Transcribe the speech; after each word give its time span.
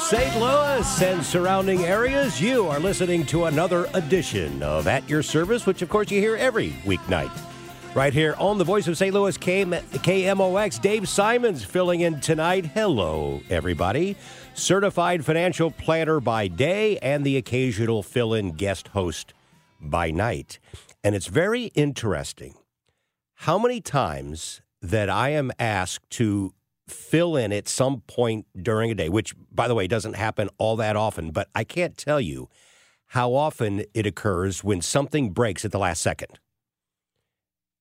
St. 0.00 0.40
Louis 0.40 1.02
and 1.02 1.22
surrounding 1.22 1.84
areas. 1.84 2.40
You 2.40 2.66
are 2.66 2.80
listening 2.80 3.24
to 3.26 3.44
another 3.44 3.88
edition 3.92 4.62
of 4.62 4.88
At 4.88 5.08
Your 5.08 5.22
Service, 5.22 5.66
which, 5.66 5.82
of 5.82 5.88
course, 5.88 6.10
you 6.10 6.20
hear 6.20 6.36
every 6.36 6.70
weeknight. 6.84 7.30
Right 7.94 8.12
here 8.12 8.34
on 8.38 8.56
the 8.56 8.64
Voice 8.64 8.88
of 8.88 8.96
St. 8.96 9.14
Louis 9.14 9.36
KM- 9.36 9.82
KMOX, 9.92 10.80
Dave 10.80 11.08
Simons 11.08 11.64
filling 11.64 12.00
in 12.00 12.18
tonight. 12.18 12.66
Hello, 12.66 13.40
everybody. 13.50 14.16
Certified 14.54 15.24
financial 15.24 15.70
planner 15.70 16.18
by 16.18 16.48
day 16.48 16.98
and 16.98 17.24
the 17.24 17.36
occasional 17.36 18.02
fill 18.02 18.32
in 18.32 18.52
guest 18.52 18.88
host 18.88 19.34
by 19.80 20.10
night. 20.10 20.58
And 21.04 21.14
it's 21.14 21.26
very 21.26 21.66
interesting 21.74 22.54
how 23.34 23.58
many 23.58 23.80
times 23.80 24.62
that 24.82 25.10
I 25.10 25.28
am 25.28 25.52
asked 25.58 26.08
to 26.10 26.54
fill 26.90 27.36
in 27.36 27.52
at 27.52 27.68
some 27.68 28.00
point 28.02 28.46
during 28.60 28.90
a 28.90 28.94
day, 28.94 29.08
which, 29.08 29.34
by 29.52 29.68
the 29.68 29.74
way, 29.74 29.86
doesn't 29.86 30.14
happen 30.14 30.48
all 30.58 30.76
that 30.76 30.96
often, 30.96 31.30
but 31.30 31.48
I 31.54 31.64
can't 31.64 31.96
tell 31.96 32.20
you 32.20 32.48
how 33.08 33.34
often 33.34 33.84
it 33.94 34.06
occurs 34.06 34.62
when 34.62 34.80
something 34.80 35.30
breaks 35.30 35.64
at 35.64 35.72
the 35.72 35.78
last 35.78 36.00
second. 36.00 36.38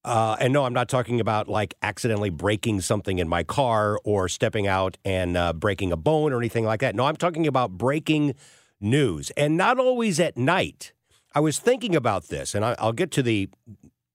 Uh, 0.05 0.37
and 0.39 0.53
no, 0.53 0.63
I'm 0.63 0.73
not 0.73 0.87
talking 0.87 1.19
about 1.19 1.47
like 1.47 1.75
accidentally 1.83 2.29
breaking 2.29 2.81
something 2.81 3.19
in 3.19 3.27
my 3.27 3.43
car 3.43 3.99
or 4.03 4.29
stepping 4.29 4.65
out 4.65 4.97
and 5.03 5.35
uh, 5.35 5.53
breaking 5.53 5.91
a 5.91 5.97
bone 5.97 6.31
or 6.31 6.37
anything 6.37 6.65
like 6.65 6.79
that. 6.79 6.95
No, 6.95 7.05
I'm 7.05 7.17
talking 7.17 7.45
about 7.45 7.71
breaking 7.71 8.33
news 8.79 9.29
and 9.31 9.57
not 9.57 9.77
always 9.77 10.19
at 10.19 10.37
night. 10.37 10.93
I 11.35 11.41
was 11.41 11.59
thinking 11.59 11.95
about 11.95 12.29
this, 12.29 12.55
and 12.55 12.65
I, 12.65 12.75
will 12.81 12.93
get 12.93 13.11
to 13.11 13.21
the 13.21 13.49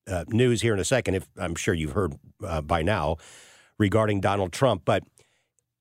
uh, 0.09 0.25
news 0.29 0.63
here 0.63 0.75
in 0.75 0.81
a 0.81 0.85
second. 0.85 1.15
If 1.15 1.29
I'm 1.39 1.55
sure 1.55 1.75
you've 1.75 1.93
heard 1.93 2.15
uh, 2.45 2.61
by 2.61 2.83
now 2.83 3.19
regarding 3.79 4.21
Donald 4.21 4.53
Trump. 4.53 4.83
But, 4.85 5.03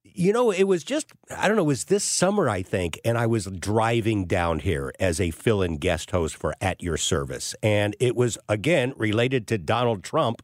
you 0.03 0.33
know, 0.33 0.51
it 0.51 0.63
was 0.63 0.83
just, 0.83 1.11
I 1.35 1.47
don't 1.47 1.57
know, 1.57 1.63
it 1.63 1.67
was 1.67 1.85
this 1.85 2.03
summer, 2.03 2.49
I 2.49 2.61
think, 2.61 2.99
and 3.03 3.17
I 3.17 3.25
was 3.25 3.45
driving 3.45 4.25
down 4.25 4.59
here 4.59 4.93
as 4.99 5.19
a 5.19 5.31
fill 5.31 5.61
in 5.61 5.77
guest 5.77 6.11
host 6.11 6.35
for 6.35 6.53
At 6.61 6.81
Your 6.81 6.97
Service. 6.97 7.55
And 7.63 7.95
it 7.99 8.15
was, 8.15 8.37
again, 8.47 8.93
related 8.97 9.47
to 9.47 9.57
Donald 9.57 10.03
Trump. 10.03 10.41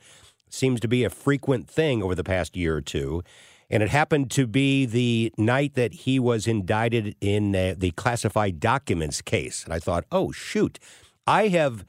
Seems 0.49 0.79
to 0.79 0.87
be 0.87 1.03
a 1.03 1.09
frequent 1.09 1.69
thing 1.69 2.01
over 2.01 2.15
the 2.15 2.23
past 2.23 2.57
year 2.57 2.75
or 2.75 2.81
two. 2.81 3.23
And 3.69 3.83
it 3.83 3.89
happened 3.89 4.31
to 4.31 4.47
be 4.47 4.87
the 4.87 5.31
night 5.37 5.75
that 5.75 5.93
he 5.93 6.17
was 6.17 6.47
indicted 6.47 7.15
in 7.21 7.55
uh, 7.55 7.75
the 7.77 7.91
classified 7.91 8.59
documents 8.59 9.21
case. 9.21 9.63
And 9.63 9.71
I 9.71 9.77
thought, 9.77 10.05
oh, 10.11 10.31
shoot, 10.31 10.79
I 11.27 11.49
have 11.49 11.85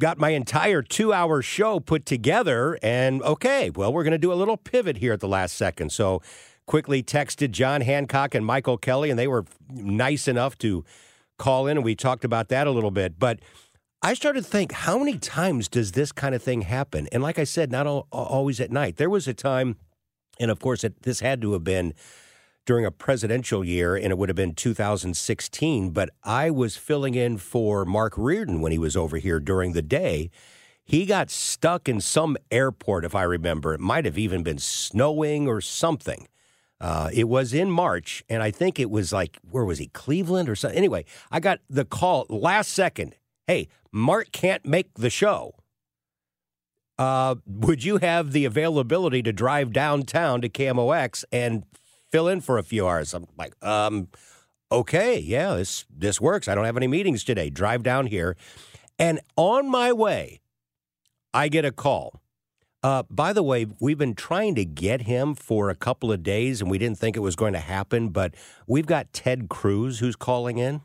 got 0.00 0.18
my 0.18 0.30
entire 0.30 0.82
two 0.82 1.12
hour 1.12 1.42
show 1.42 1.80
put 1.80 2.06
together. 2.06 2.78
And 2.82 3.22
okay, 3.22 3.70
well, 3.70 3.92
we're 3.92 4.04
going 4.04 4.12
to 4.12 4.18
do 4.18 4.32
a 4.32 4.34
little 4.34 4.56
pivot 4.56 4.98
here 4.98 5.12
at 5.12 5.20
the 5.20 5.28
last 5.28 5.56
second. 5.56 5.92
So 5.92 6.22
quickly 6.66 7.02
texted 7.02 7.52
John 7.52 7.80
Hancock 7.80 8.34
and 8.34 8.44
Michael 8.44 8.76
Kelly, 8.76 9.10
and 9.10 9.18
they 9.18 9.28
were 9.28 9.44
nice 9.70 10.28
enough 10.28 10.58
to 10.58 10.84
call 11.38 11.66
in, 11.66 11.76
and 11.76 11.84
we 11.84 11.94
talked 11.94 12.24
about 12.24 12.48
that 12.48 12.66
a 12.66 12.70
little 12.70 12.90
bit. 12.90 13.18
But 13.18 13.40
I 14.02 14.14
started 14.14 14.44
to 14.44 14.50
think, 14.50 14.72
how 14.72 14.98
many 14.98 15.18
times 15.18 15.68
does 15.68 15.92
this 15.92 16.12
kind 16.12 16.34
of 16.34 16.42
thing 16.42 16.62
happen? 16.62 17.08
And 17.12 17.22
like 17.22 17.38
I 17.38 17.44
said, 17.44 17.70
not 17.70 17.86
all, 17.86 18.08
always 18.10 18.60
at 18.60 18.70
night. 18.70 18.96
There 18.96 19.10
was 19.10 19.26
a 19.26 19.34
time, 19.34 19.76
and 20.38 20.50
of 20.50 20.60
course, 20.60 20.84
it, 20.84 21.02
this 21.02 21.20
had 21.20 21.40
to 21.42 21.52
have 21.52 21.64
been 21.64 21.94
during 22.66 22.84
a 22.84 22.90
presidential 22.90 23.64
year, 23.64 23.96
and 23.96 24.06
it 24.06 24.18
would 24.18 24.28
have 24.28 24.36
been 24.36 24.54
2016. 24.54 25.90
But 25.90 26.10
I 26.22 26.50
was 26.50 26.76
filling 26.76 27.14
in 27.14 27.38
for 27.38 27.84
Mark 27.84 28.14
Reardon 28.18 28.60
when 28.60 28.72
he 28.72 28.78
was 28.78 28.96
over 28.96 29.16
here 29.16 29.40
during 29.40 29.72
the 29.72 29.82
day. 29.82 30.30
He 30.84 31.06
got 31.06 31.30
stuck 31.30 31.88
in 31.88 32.00
some 32.00 32.36
airport, 32.50 33.04
if 33.04 33.14
I 33.14 33.22
remember. 33.22 33.72
It 33.72 33.80
might 33.80 34.04
have 34.04 34.18
even 34.18 34.42
been 34.42 34.58
snowing 34.58 35.48
or 35.48 35.60
something. 35.60 36.28
Uh, 36.80 37.08
it 37.12 37.24
was 37.24 37.54
in 37.54 37.70
March, 37.70 38.22
and 38.28 38.42
I 38.42 38.50
think 38.50 38.78
it 38.78 38.90
was 38.90 39.12
like, 39.12 39.38
where 39.50 39.64
was 39.64 39.78
he? 39.78 39.86
Cleveland 39.88 40.48
or 40.48 40.54
something. 40.54 40.76
Anyway, 40.76 41.06
I 41.30 41.40
got 41.40 41.60
the 41.70 41.84
call 41.84 42.26
last 42.28 42.72
second. 42.72 43.16
Hey, 43.46 43.68
Mark 43.90 44.30
can't 44.30 44.64
make 44.66 44.92
the 44.94 45.08
show. 45.08 45.54
Uh, 46.98 47.36
would 47.46 47.84
you 47.84 47.98
have 47.98 48.32
the 48.32 48.44
availability 48.44 49.22
to 49.22 49.32
drive 49.32 49.72
downtown 49.72 50.40
to 50.40 50.48
KMOX 50.48 51.24
and 51.32 51.64
fill 52.10 52.28
in 52.28 52.40
for 52.40 52.58
a 52.58 52.62
few 52.62 52.86
hours. 52.86 53.14
I'm 53.14 53.26
like, 53.36 53.54
um, 53.64 54.08
okay, 54.70 55.18
yeah, 55.18 55.54
this 55.54 55.84
this 55.90 56.20
works. 56.20 56.48
I 56.48 56.54
don't 56.54 56.64
have 56.64 56.76
any 56.76 56.86
meetings 56.86 57.24
today. 57.24 57.50
Drive 57.50 57.82
down 57.82 58.06
here, 58.06 58.36
and 58.98 59.20
on 59.36 59.68
my 59.68 59.92
way, 59.92 60.40
I 61.32 61.48
get 61.48 61.64
a 61.64 61.72
call. 61.72 62.20
Uh, 62.82 63.02
by 63.10 63.32
the 63.32 63.42
way, 63.42 63.66
we've 63.80 63.98
been 63.98 64.14
trying 64.14 64.54
to 64.54 64.64
get 64.64 65.02
him 65.02 65.34
for 65.34 65.70
a 65.70 65.74
couple 65.74 66.12
of 66.12 66.22
days, 66.22 66.60
and 66.60 66.70
we 66.70 66.78
didn't 66.78 66.98
think 66.98 67.16
it 67.16 67.20
was 67.20 67.34
going 67.34 67.52
to 67.52 67.60
happen. 67.60 68.10
But 68.10 68.34
we've 68.66 68.86
got 68.86 69.12
Ted 69.12 69.48
Cruz 69.48 69.98
who's 69.98 70.16
calling 70.16 70.58
in. 70.58 70.82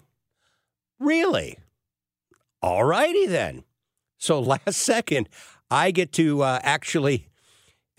Really? 0.99 1.59
All 2.61 2.83
righty 2.83 3.27
then. 3.27 3.63
So 4.17 4.39
last 4.65 4.73
second, 4.75 5.29
I 5.69 5.91
get 5.91 6.11
to 6.13 6.41
uh, 6.41 6.59
actually 6.63 7.27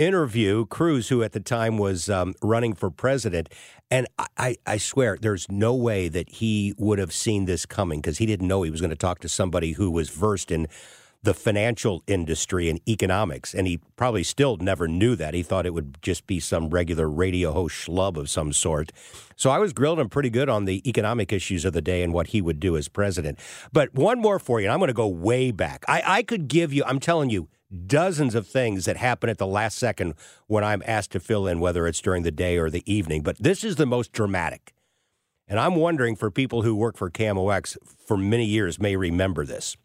interview 0.03 0.67
Cruz, 0.67 1.09
who 1.09 1.23
at 1.23 1.33
the 1.33 1.41
time 1.41 1.79
was 1.79 2.11
um, 2.11 2.35
running 2.43 2.75
for 2.75 2.91
president. 2.91 3.49
And 3.91 4.07
I, 4.37 4.57
I 4.67 4.79
swear, 4.79 5.19
there's 5.21 5.47
no 5.51 5.75
way 5.75 6.09
that 6.09 6.29
he 6.31 6.75
would 6.79 6.99
have 6.99 7.13
seen 7.13 7.45
this 7.45 7.67
coming 7.67 8.01
because 8.01 8.19
he 8.19 8.27
didn't 8.27 8.49
know 8.49 8.63
he 8.63 8.71
was 8.71 8.81
going 8.81 8.91
to 8.91 8.97
talk 8.97 9.21
to 9.21 9.29
somebody 9.29 9.73
who 9.73 9.91
was 9.91 10.11
versed 10.11 10.51
in 10.51 10.67
the 11.23 11.35
financial 11.35 12.03
industry 12.07 12.69
and 12.69 12.81
economics. 12.89 13.55
And 13.55 13.67
he 13.67 13.79
probably 13.97 14.25
still 14.25 14.57
never 14.57 14.89
knew 14.89 15.15
that. 15.17 15.35
He 15.35 15.43
thought 15.43 15.67
it 15.67 15.75
would 15.75 15.99
just 16.03 16.27
be 16.27 16.41
some 16.41 16.71
regular 16.71 17.09
radio 17.09 17.53
host 17.53 17.87
schlub 17.87 18.17
of 18.17 18.29
some 18.29 18.53
sort. 18.53 18.91
So 19.37 19.51
I 19.51 19.59
was 19.59 19.73
grilled 19.73 20.01
him 20.01 20.09
pretty 20.09 20.31
good 20.31 20.49
on 20.49 20.65
the 20.65 20.87
economic 20.89 21.33
issues 21.33 21.65
of 21.65 21.75
the 21.75 21.83
day 21.83 22.03
and 22.03 22.13
what 22.13 22.29
he 22.29 22.43
would 22.43 22.59
do 22.59 22.77
as 22.77 22.89
president. 22.89 23.39
But 23.73 23.95
one 23.95 24.21
more 24.21 24.39
for 24.39 24.61
you, 24.61 24.67
and 24.67 24.73
I'm 24.73 24.81
going 24.81 24.89
to 24.89 24.95
go 24.95 25.07
way 25.07 25.53
back. 25.53 25.85
I, 25.87 26.03
I 26.05 26.23
could 26.23 26.49
give 26.49 26.73
you, 26.73 26.83
I'm 26.85 26.99
telling 26.99 27.31
you, 27.31 27.49
dozens 27.87 28.35
of 28.35 28.47
things 28.47 28.85
that 28.85 28.97
happen 28.97 29.31
at 29.31 29.39
the 29.39 29.47
last 29.47 29.79
second 29.79 30.15
when 30.47 30.65
I'm 30.65 30.83
asked 30.87 31.13
to 31.13 31.21
fill 31.21 31.47
in, 31.47 31.61
whether 31.61 31.87
it's 31.87 32.01
during 32.01 32.23
the 32.23 32.31
day 32.31 32.59
or 32.59 32.71
the 32.71 32.83
evening. 32.93 33.23
But 33.23 33.39
this 33.39 33.65
is 33.65 33.77
the 33.77 33.87
most 33.87 34.13
dramatic. 34.13 34.73
And 35.49 35.59
I'm 35.59 35.77
wondering 35.77 36.17
for 36.17 36.31
people 36.31 36.63
who 36.63 36.75
work 36.75 36.97
for 36.97 37.11
KMOX 37.11 37.77
for 38.07 38.17
many 38.17 38.45
years 38.45 38.79
may 38.79 38.97
remember 38.97 39.45
this. 39.45 39.77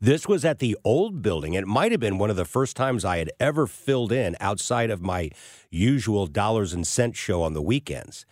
This 0.00 0.28
was 0.28 0.44
at 0.44 0.60
the 0.60 0.76
old 0.84 1.22
building. 1.22 1.54
It 1.54 1.66
might 1.66 1.90
have 1.90 2.00
been 2.00 2.18
one 2.18 2.30
of 2.30 2.36
the 2.36 2.44
first 2.44 2.76
times 2.76 3.04
I 3.04 3.18
had 3.18 3.32
ever 3.40 3.66
filled 3.66 4.12
in 4.12 4.36
outside 4.38 4.90
of 4.90 5.02
my 5.02 5.30
usual 5.70 6.26
dollars 6.26 6.72
and 6.72 6.86
cents 6.86 7.18
show 7.18 7.42
on 7.42 7.54
the 7.54 7.62
weekends. 7.62 8.24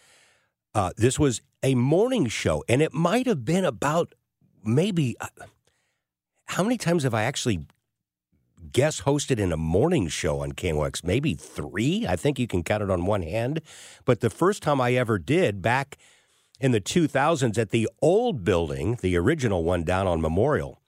Uh, 0.74 0.92
this 0.96 1.18
was 1.18 1.40
a 1.62 1.74
morning 1.74 2.26
show, 2.26 2.62
and 2.68 2.80
it 2.82 2.92
might 2.92 3.26
have 3.26 3.44
been 3.44 3.64
about 3.64 4.14
maybe 4.62 5.16
uh, 5.20 5.26
how 6.44 6.62
many 6.62 6.76
times 6.76 7.02
have 7.02 7.14
I 7.14 7.24
actually 7.24 7.66
guest 8.72 9.04
hosted 9.04 9.38
in 9.38 9.52
a 9.52 9.56
morning 9.56 10.08
show 10.08 10.40
on 10.40 10.52
KMOX? 10.52 11.04
Maybe 11.04 11.34
three. 11.34 12.06
I 12.06 12.16
think 12.16 12.38
you 12.38 12.46
can 12.46 12.62
count 12.62 12.82
it 12.82 12.90
on 12.90 13.06
one 13.06 13.22
hand. 13.22 13.60
But 14.04 14.20
the 14.20 14.30
first 14.30 14.62
time 14.62 14.80
I 14.80 14.94
ever 14.94 15.18
did 15.18 15.62
back 15.62 15.96
in 16.60 16.72
the 16.72 16.80
2000s 16.80 17.58
at 17.58 17.70
the 17.70 17.88
old 18.00 18.44
building, 18.44 18.98
the 19.02 19.16
original 19.16 19.64
one 19.64 19.84
down 19.84 20.06
on 20.06 20.20
Memorial, 20.20 20.80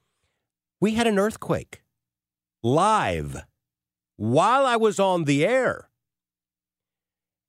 we 0.79 0.93
had 0.93 1.07
an 1.07 1.19
earthquake 1.19 1.83
live 2.63 3.43
while 4.15 4.65
I 4.65 4.75
was 4.75 4.99
on 4.99 5.25
the 5.25 5.45
air. 5.45 5.89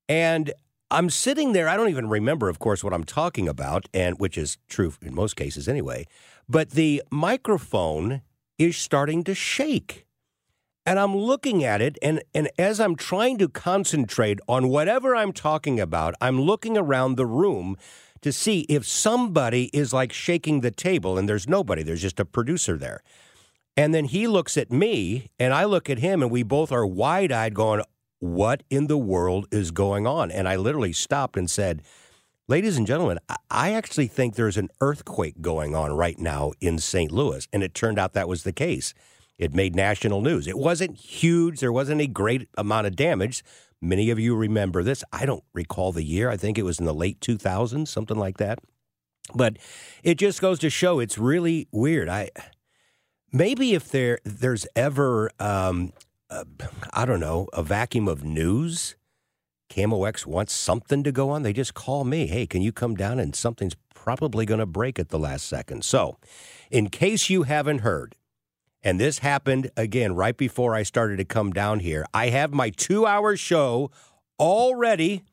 And 0.07 0.53
I'm 0.89 1.09
sitting 1.09 1.53
there. 1.53 1.69
I 1.69 1.77
don't 1.77 1.89
even 1.89 2.09
remember, 2.09 2.49
of 2.49 2.59
course, 2.59 2.83
what 2.83 2.93
I'm 2.93 3.05
talking 3.05 3.47
about, 3.47 3.87
and 3.93 4.19
which 4.19 4.37
is 4.37 4.57
true 4.67 4.93
in 5.01 5.15
most 5.15 5.35
cases 5.35 5.69
anyway. 5.69 6.05
But 6.49 6.71
the 6.71 7.01
microphone 7.09 8.21
is 8.57 8.75
starting 8.75 9.23
to 9.23 9.33
shake. 9.33 10.05
And 10.85 10.97
I'm 10.97 11.15
looking 11.15 11.63
at 11.63 11.81
it, 11.81 11.97
and, 12.01 12.23
and 12.33 12.49
as 12.57 12.79
I'm 12.79 12.95
trying 12.95 13.37
to 13.37 13.47
concentrate 13.47 14.39
on 14.47 14.67
whatever 14.67 15.15
I'm 15.15 15.31
talking 15.31 15.79
about, 15.79 16.15
I'm 16.19 16.41
looking 16.41 16.75
around 16.75 17.15
the 17.15 17.25
room 17.25 17.77
to 18.21 18.31
see 18.31 18.61
if 18.61 18.87
somebody 18.87 19.65
is 19.73 19.93
like 19.93 20.11
shaking 20.11 20.61
the 20.61 20.71
table, 20.71 21.17
and 21.17 21.29
there's 21.29 21.47
nobody, 21.47 21.83
there's 21.83 22.01
just 22.01 22.19
a 22.19 22.25
producer 22.25 22.77
there. 22.77 23.01
And 23.77 23.93
then 23.93 24.05
he 24.05 24.27
looks 24.27 24.57
at 24.57 24.71
me, 24.71 25.29
and 25.39 25.53
I 25.53 25.65
look 25.65 25.89
at 25.89 25.99
him, 25.99 26.23
and 26.23 26.31
we 26.31 26.41
both 26.43 26.71
are 26.71 26.85
wide 26.85 27.31
eyed, 27.31 27.53
going, 27.53 27.83
What 28.19 28.63
in 28.71 28.87
the 28.87 28.97
world 28.97 29.47
is 29.51 29.69
going 29.69 30.07
on? 30.07 30.31
And 30.31 30.47
I 30.47 30.55
literally 30.55 30.93
stopped 30.93 31.37
and 31.37 31.49
said, 31.49 31.83
Ladies 32.47 32.75
and 32.75 32.87
gentlemen, 32.87 33.19
I 33.49 33.71
actually 33.73 34.07
think 34.07 34.35
there's 34.35 34.57
an 34.57 34.69
earthquake 34.81 35.41
going 35.41 35.73
on 35.73 35.93
right 35.93 36.19
now 36.19 36.51
in 36.59 36.79
St. 36.79 37.11
Louis. 37.11 37.47
And 37.53 37.63
it 37.63 37.73
turned 37.73 37.97
out 37.97 38.13
that 38.13 38.27
was 38.27 38.43
the 38.43 38.51
case. 38.51 38.93
It 39.41 39.55
made 39.55 39.75
national 39.75 40.21
news. 40.21 40.47
It 40.47 40.55
wasn't 40.55 40.95
huge, 40.95 41.61
there 41.61 41.71
wasn't 41.71 41.99
a 41.99 42.05
great 42.05 42.47
amount 42.59 42.85
of 42.85 42.95
damage. 42.95 43.43
Many 43.81 44.11
of 44.11 44.19
you 44.19 44.35
remember 44.35 44.83
this. 44.83 45.03
I 45.11 45.25
don't 45.25 45.43
recall 45.51 45.91
the 45.91 46.03
year. 46.03 46.29
I 46.29 46.37
think 46.37 46.59
it 46.59 46.63
was 46.63 46.79
in 46.79 46.85
the 46.85 46.93
late 46.93 47.19
2000s, 47.21 47.87
something 47.87 48.17
like 48.17 48.37
that. 48.37 48.59
But 49.33 49.57
it 50.03 50.19
just 50.19 50.41
goes 50.41 50.59
to 50.59 50.69
show 50.69 50.99
it's 50.99 51.17
really 51.17 51.67
weird. 51.71 52.07
I 52.07 52.29
maybe 53.31 53.73
if 53.73 53.89
there 53.89 54.19
there's 54.23 54.67
ever 54.75 55.31
um, 55.39 55.93
uh, 56.29 56.43
I 56.93 57.05
don't 57.05 57.19
know 57.19 57.47
a 57.51 57.63
vacuum 57.63 58.07
of 58.07 58.23
news, 58.23 58.95
KMOX 59.71 60.27
wants 60.27 60.53
something 60.53 61.03
to 61.03 61.11
go 61.11 61.31
on. 61.31 61.41
They 61.41 61.53
just 61.53 61.73
call 61.73 62.03
me. 62.03 62.27
Hey, 62.27 62.45
can 62.45 62.61
you 62.61 62.71
come 62.71 62.93
down? 62.93 63.17
And 63.17 63.35
something's 63.35 63.75
probably 63.95 64.45
going 64.45 64.59
to 64.59 64.67
break 64.67 64.99
at 64.99 65.09
the 65.09 65.19
last 65.19 65.47
second. 65.47 65.83
So, 65.83 66.17
in 66.69 66.89
case 66.89 67.29
you 67.29 67.43
haven't 67.43 67.79
heard, 67.79 68.15
and 68.83 68.99
this 68.99 69.19
happened 69.19 69.69
again 69.77 70.15
right 70.15 70.35
before 70.35 70.75
I 70.75 70.83
started 70.83 71.17
to 71.17 71.25
come 71.25 71.51
down 71.51 71.79
here. 71.79 72.05
I 72.13 72.29
have 72.29 72.51
my 72.51 72.69
two 72.69 73.05
hour 73.05 73.37
show 73.37 73.91
already. 74.39 75.23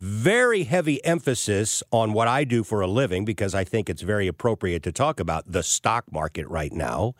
Very 0.00 0.64
heavy 0.64 1.04
emphasis 1.04 1.82
on 1.90 2.14
what 2.14 2.26
I 2.26 2.44
do 2.44 2.64
for 2.64 2.80
a 2.80 2.86
living 2.86 3.24
because 3.24 3.54
I 3.54 3.64
think 3.64 3.90
it's 3.90 4.02
very 4.02 4.28
appropriate 4.28 4.82
to 4.84 4.92
talk 4.92 5.20
about 5.20 5.50
the 5.50 5.62
stock 5.62 6.10
market 6.10 6.48
right 6.48 6.72
now. 6.72 7.14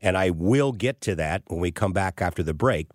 And 0.00 0.16
I 0.16 0.30
will 0.30 0.72
get 0.72 1.00
to 1.02 1.14
that 1.14 1.42
when 1.46 1.60
we 1.60 1.70
come 1.70 1.92
back 1.92 2.20
after 2.20 2.42
the 2.42 2.54
break. 2.54 2.90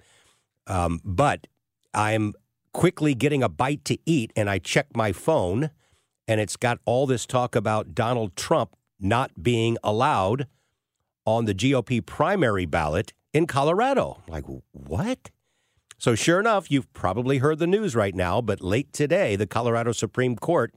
Um, 0.67 0.99
but 1.05 1.47
I'm 1.93 2.33
quickly 2.73 3.15
getting 3.15 3.41
a 3.41 3.49
bite 3.49 3.85
to 3.85 3.97
eat, 4.05 4.31
and 4.35 4.49
I 4.49 4.59
check 4.59 4.87
my 4.95 5.11
phone, 5.11 5.71
and 6.27 6.39
it's 6.39 6.55
got 6.55 6.79
all 6.85 7.07
this 7.07 7.25
talk 7.25 7.55
about 7.55 7.95
Donald 7.95 8.35
Trump 8.35 8.75
not 8.99 9.41
being 9.41 9.77
allowed 9.83 10.47
on 11.29 11.45
the 11.45 11.53
GOP 11.53 12.03
primary 12.03 12.65
ballot 12.65 13.13
in 13.33 13.45
Colorado. 13.45 14.21
Like, 14.27 14.45
what? 14.71 15.29
So, 15.97 16.15
sure 16.15 16.39
enough, 16.39 16.71
you've 16.71 16.91
probably 16.93 17.37
heard 17.37 17.59
the 17.59 17.67
news 17.67 17.95
right 17.95 18.15
now, 18.15 18.41
but 18.41 18.61
late 18.61 18.91
today, 18.93 19.35
the 19.35 19.45
Colorado 19.45 19.91
Supreme 19.91 20.35
Court 20.35 20.73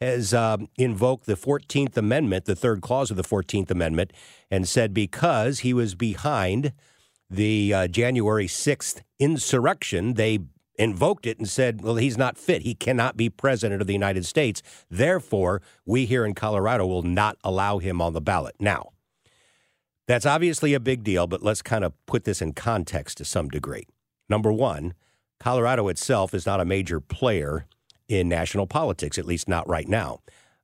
has 0.00 0.32
um, 0.32 0.68
invoked 0.76 1.26
the 1.26 1.34
14th 1.34 1.96
Amendment, 1.96 2.44
the 2.44 2.54
third 2.54 2.80
clause 2.80 3.10
of 3.10 3.16
the 3.16 3.24
14th 3.24 3.70
Amendment, 3.70 4.12
and 4.50 4.68
said 4.68 4.94
because 4.94 5.60
he 5.60 5.74
was 5.74 5.94
behind 5.94 6.72
the 7.28 7.74
uh, 7.74 7.88
January 7.88 8.46
6th 8.46 9.02
insurrection, 9.18 10.14
they 10.14 10.38
invoked 10.78 11.26
it 11.26 11.38
and 11.38 11.48
said, 11.48 11.82
well, 11.82 11.96
he's 11.96 12.16
not 12.16 12.38
fit. 12.38 12.62
He 12.62 12.74
cannot 12.74 13.16
be 13.16 13.28
president 13.28 13.80
of 13.80 13.88
the 13.88 13.92
United 13.92 14.24
States. 14.24 14.62
Therefore, 14.88 15.60
we 15.84 16.06
here 16.06 16.24
in 16.24 16.34
Colorado 16.34 16.86
will 16.86 17.02
not 17.02 17.36
allow 17.42 17.78
him 17.78 18.00
on 18.00 18.12
the 18.12 18.20
ballot. 18.20 18.54
Now, 18.60 18.90
that's 20.08 20.26
obviously 20.26 20.74
a 20.74 20.80
big 20.80 21.04
deal, 21.04 21.26
but 21.26 21.42
let's 21.42 21.62
kind 21.62 21.84
of 21.84 21.92
put 22.06 22.24
this 22.24 22.42
in 22.42 22.54
context 22.54 23.18
to 23.18 23.24
some 23.24 23.48
degree. 23.48 23.86
Number 24.28 24.50
one, 24.50 24.94
Colorado 25.38 25.86
itself 25.88 26.34
is 26.34 26.46
not 26.46 26.60
a 26.60 26.64
major 26.64 26.98
player 26.98 27.66
in 28.08 28.28
national 28.28 28.66
politics, 28.66 29.18
at 29.18 29.26
least 29.26 29.48
not 29.48 29.68
right 29.68 29.86
now. 29.86 30.20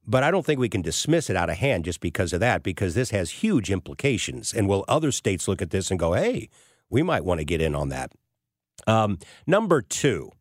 But 0.07 0.23
I 0.23 0.31
don't 0.31 0.45
think 0.45 0.59
we 0.59 0.71
can 0.71 0.83
dismiss 0.83 1.29
it 1.29 1.37
out 1.37 1.51
of 1.51 1.59
hand 1.59 1.85
just 1.85 2.01
because 2.01 2.33
of 2.33 2.41
that, 2.41 2.63
because 2.63 2.95
this 2.95 3.11
has 3.11 3.31
huge 3.31 3.71
implications. 3.71 4.53
And 4.53 4.67
will 4.67 4.85
other 4.89 5.13
states 5.13 5.47
look 5.47 5.63
at 5.63 5.71
this 5.71 5.91
and 5.91 6.01
go, 6.01 6.15
hey, 6.15 6.49
we 6.89 7.03
might 7.03 7.25
want 7.25 7.41
to 7.41 7.45
get 7.45 7.61
in 7.61 7.75
on 7.75 7.91
that? 7.91 8.13
Um, 8.87 9.19
number 9.47 9.83
two, 9.83 10.33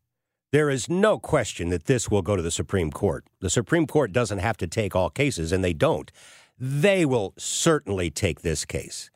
there 0.50 0.70
is 0.70 0.88
no 0.88 1.18
question 1.18 1.68
that 1.68 1.84
this 1.84 2.10
will 2.10 2.22
go 2.22 2.36
to 2.36 2.42
the 2.42 2.50
Supreme 2.50 2.90
Court. 2.90 3.24
The 3.40 3.50
Supreme 3.50 3.86
Court 3.86 4.12
doesn't 4.12 4.38
have 4.38 4.56
to 4.58 4.66
take 4.66 4.96
all 4.96 5.10
cases, 5.10 5.52
and 5.52 5.62
they 5.62 5.74
don't 5.74 6.10
they 6.58 7.04
will 7.04 7.34
certainly 7.36 8.10
take 8.10 8.42
this 8.42 8.64
case. 8.64 9.10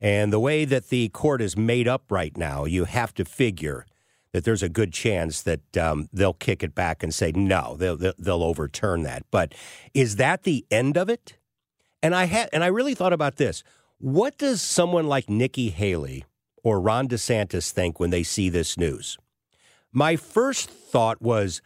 And 0.00 0.32
the 0.32 0.40
way 0.40 0.64
that 0.64 0.88
the 0.88 1.08
court 1.10 1.42
is 1.42 1.56
made 1.56 1.86
up 1.86 2.04
right 2.10 2.36
now, 2.36 2.64
you 2.64 2.84
have 2.84 3.12
to 3.14 3.24
figure 3.24 3.84
that 4.32 4.44
there's 4.44 4.62
a 4.62 4.68
good 4.68 4.92
chance 4.92 5.42
that 5.42 5.76
um, 5.76 6.08
they'll 6.12 6.32
kick 6.32 6.62
it 6.62 6.74
back 6.74 7.02
and 7.02 7.12
say 7.12 7.32
no, 7.32 7.76
they'll, 7.76 7.96
they'll 7.96 8.42
overturn 8.42 9.02
that. 9.02 9.24
But 9.30 9.54
is 9.92 10.16
that 10.16 10.44
the 10.44 10.64
end 10.70 10.96
of 10.96 11.08
it? 11.08 11.36
And 12.02 12.14
I 12.14 12.24
had, 12.24 12.48
and 12.52 12.64
I 12.64 12.68
really 12.68 12.94
thought 12.94 13.12
about 13.12 13.36
this. 13.36 13.62
What 13.98 14.38
does 14.38 14.62
someone 14.62 15.06
like 15.06 15.28
Nikki 15.28 15.68
Haley 15.68 16.24
or 16.62 16.80
Ron 16.80 17.08
DeSantis 17.08 17.70
think 17.70 18.00
when 18.00 18.10
they 18.10 18.22
see 18.22 18.48
this 18.48 18.78
news? 18.78 19.18
My 19.92 20.16
first 20.16 20.70
thought 20.70 21.20
was, 21.20 21.60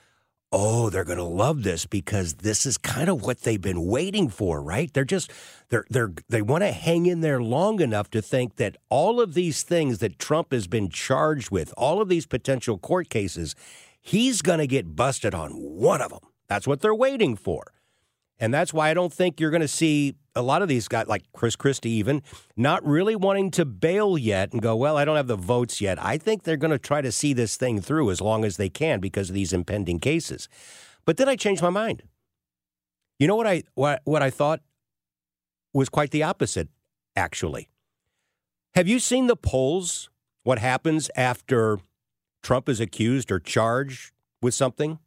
oh, 0.57 0.89
they're 0.89 1.05
going 1.05 1.19
to 1.19 1.25
love 1.25 1.65
this 1.65 1.85
because 1.85 2.35
this 2.35 2.65
is 2.65 2.79
kind 2.79 3.09
of 3.09 3.23
what 3.23 3.41
they've 3.41 3.61
been 3.61 3.85
waiting 3.85 4.29
for, 4.29 4.63
right? 4.63 4.93
They're 4.95 5.05
just 5.05 5.33
they're 5.69 5.85
they're 5.91 6.13
they 6.29 6.43
want 6.43 6.63
to 6.63 6.71
hang 6.71 7.07
in 7.07 7.23
there 7.23 7.43
long 7.43 7.81
enough 7.81 8.09
to 8.11 8.23
think 8.23 8.55
that 8.57 8.77
all 8.89 9.21
of 9.21 9.35
these 9.35 9.65
things 9.65 9.99
that 9.99 10.21
Trump 10.21 10.53
has 10.53 10.69
been 10.69 10.89
charged 10.91 11.51
with, 11.51 11.75
all 11.77 12.01
of 12.01 12.09
these 12.09 12.25
potential 12.25 12.79
court 12.79 13.11
cases, 13.11 13.57
he's 14.01 14.43
going 14.43 14.61
to 14.61 14.69
get 14.69 14.95
busted 14.95 15.35
on 15.35 15.51
one 15.51 16.01
of 16.01 16.13
them. 16.13 16.21
That's 16.47 16.69
what 16.69 16.81
they're 16.81 16.95
waiting 16.95 17.35
for. 17.35 17.74
And 18.39 18.53
that's 18.53 18.75
why 18.75 18.91
I 18.91 18.95
don't 18.95 19.13
think 19.13 19.41
you're 19.41 19.51
going 19.51 19.61
to 19.61 19.69
see 19.69 20.17
a 20.35 20.43
lot 20.43 20.63
of 20.63 20.69
these 20.69 20.89
guys, 20.89 21.07
like 21.07 21.25
Chris 21.33 21.55
Christie, 21.55 21.91
even 21.91 22.23
not 22.57 22.85
really 22.85 23.15
wanting 23.15 23.51
to 23.53 23.65
bail 23.65 24.19
yet 24.19 24.53
and 24.53 24.61
go, 24.61 24.75
well, 24.75 24.97
I 24.97 25.05
don't 25.05 25.17
have 25.17 25.29
the 25.29 25.37
votes 25.37 25.81
yet. 25.81 26.03
I 26.03 26.19
think 26.19 26.43
they're 26.43 26.57
going 26.57 26.73
to 26.73 26.79
try 26.79 27.01
to 27.01 27.13
see 27.13 27.33
this 27.33 27.57
thing 27.57 27.81
through 27.81 28.11
as 28.11 28.21
long 28.21 28.45
as 28.45 28.57
they 28.57 28.69
can 28.69 28.99
because 29.01 29.29
of 29.31 29.35
these 29.35 29.53
impending 29.53 30.01
cases. 30.01 30.49
But 31.05 31.17
then 31.17 31.29
I 31.29 31.37
changed 31.37 31.63
my 31.63 31.71
mind. 31.71 32.03
You 33.19 33.29
know 33.29 33.37
what 33.37 33.47
I 33.47 33.63
what, 33.75 34.01
what 34.05 34.23
I 34.23 34.31
thought 34.31 34.61
was 35.73 35.89
quite 35.89 36.11
the 36.11 36.25
opposite, 36.25 36.69
actually. 37.15 37.69
Have 38.75 38.89
you 38.89 38.99
seen 38.99 39.29
the 39.29 39.37
polls? 39.37 40.11
What 40.43 40.59
happens 40.59 41.11
after 41.17 41.79
Trump 42.43 42.69
is 42.69 42.81
accused 42.81 43.31
or 43.31 43.39
charged 43.39 44.13
with 44.43 44.53
something? 44.53 44.99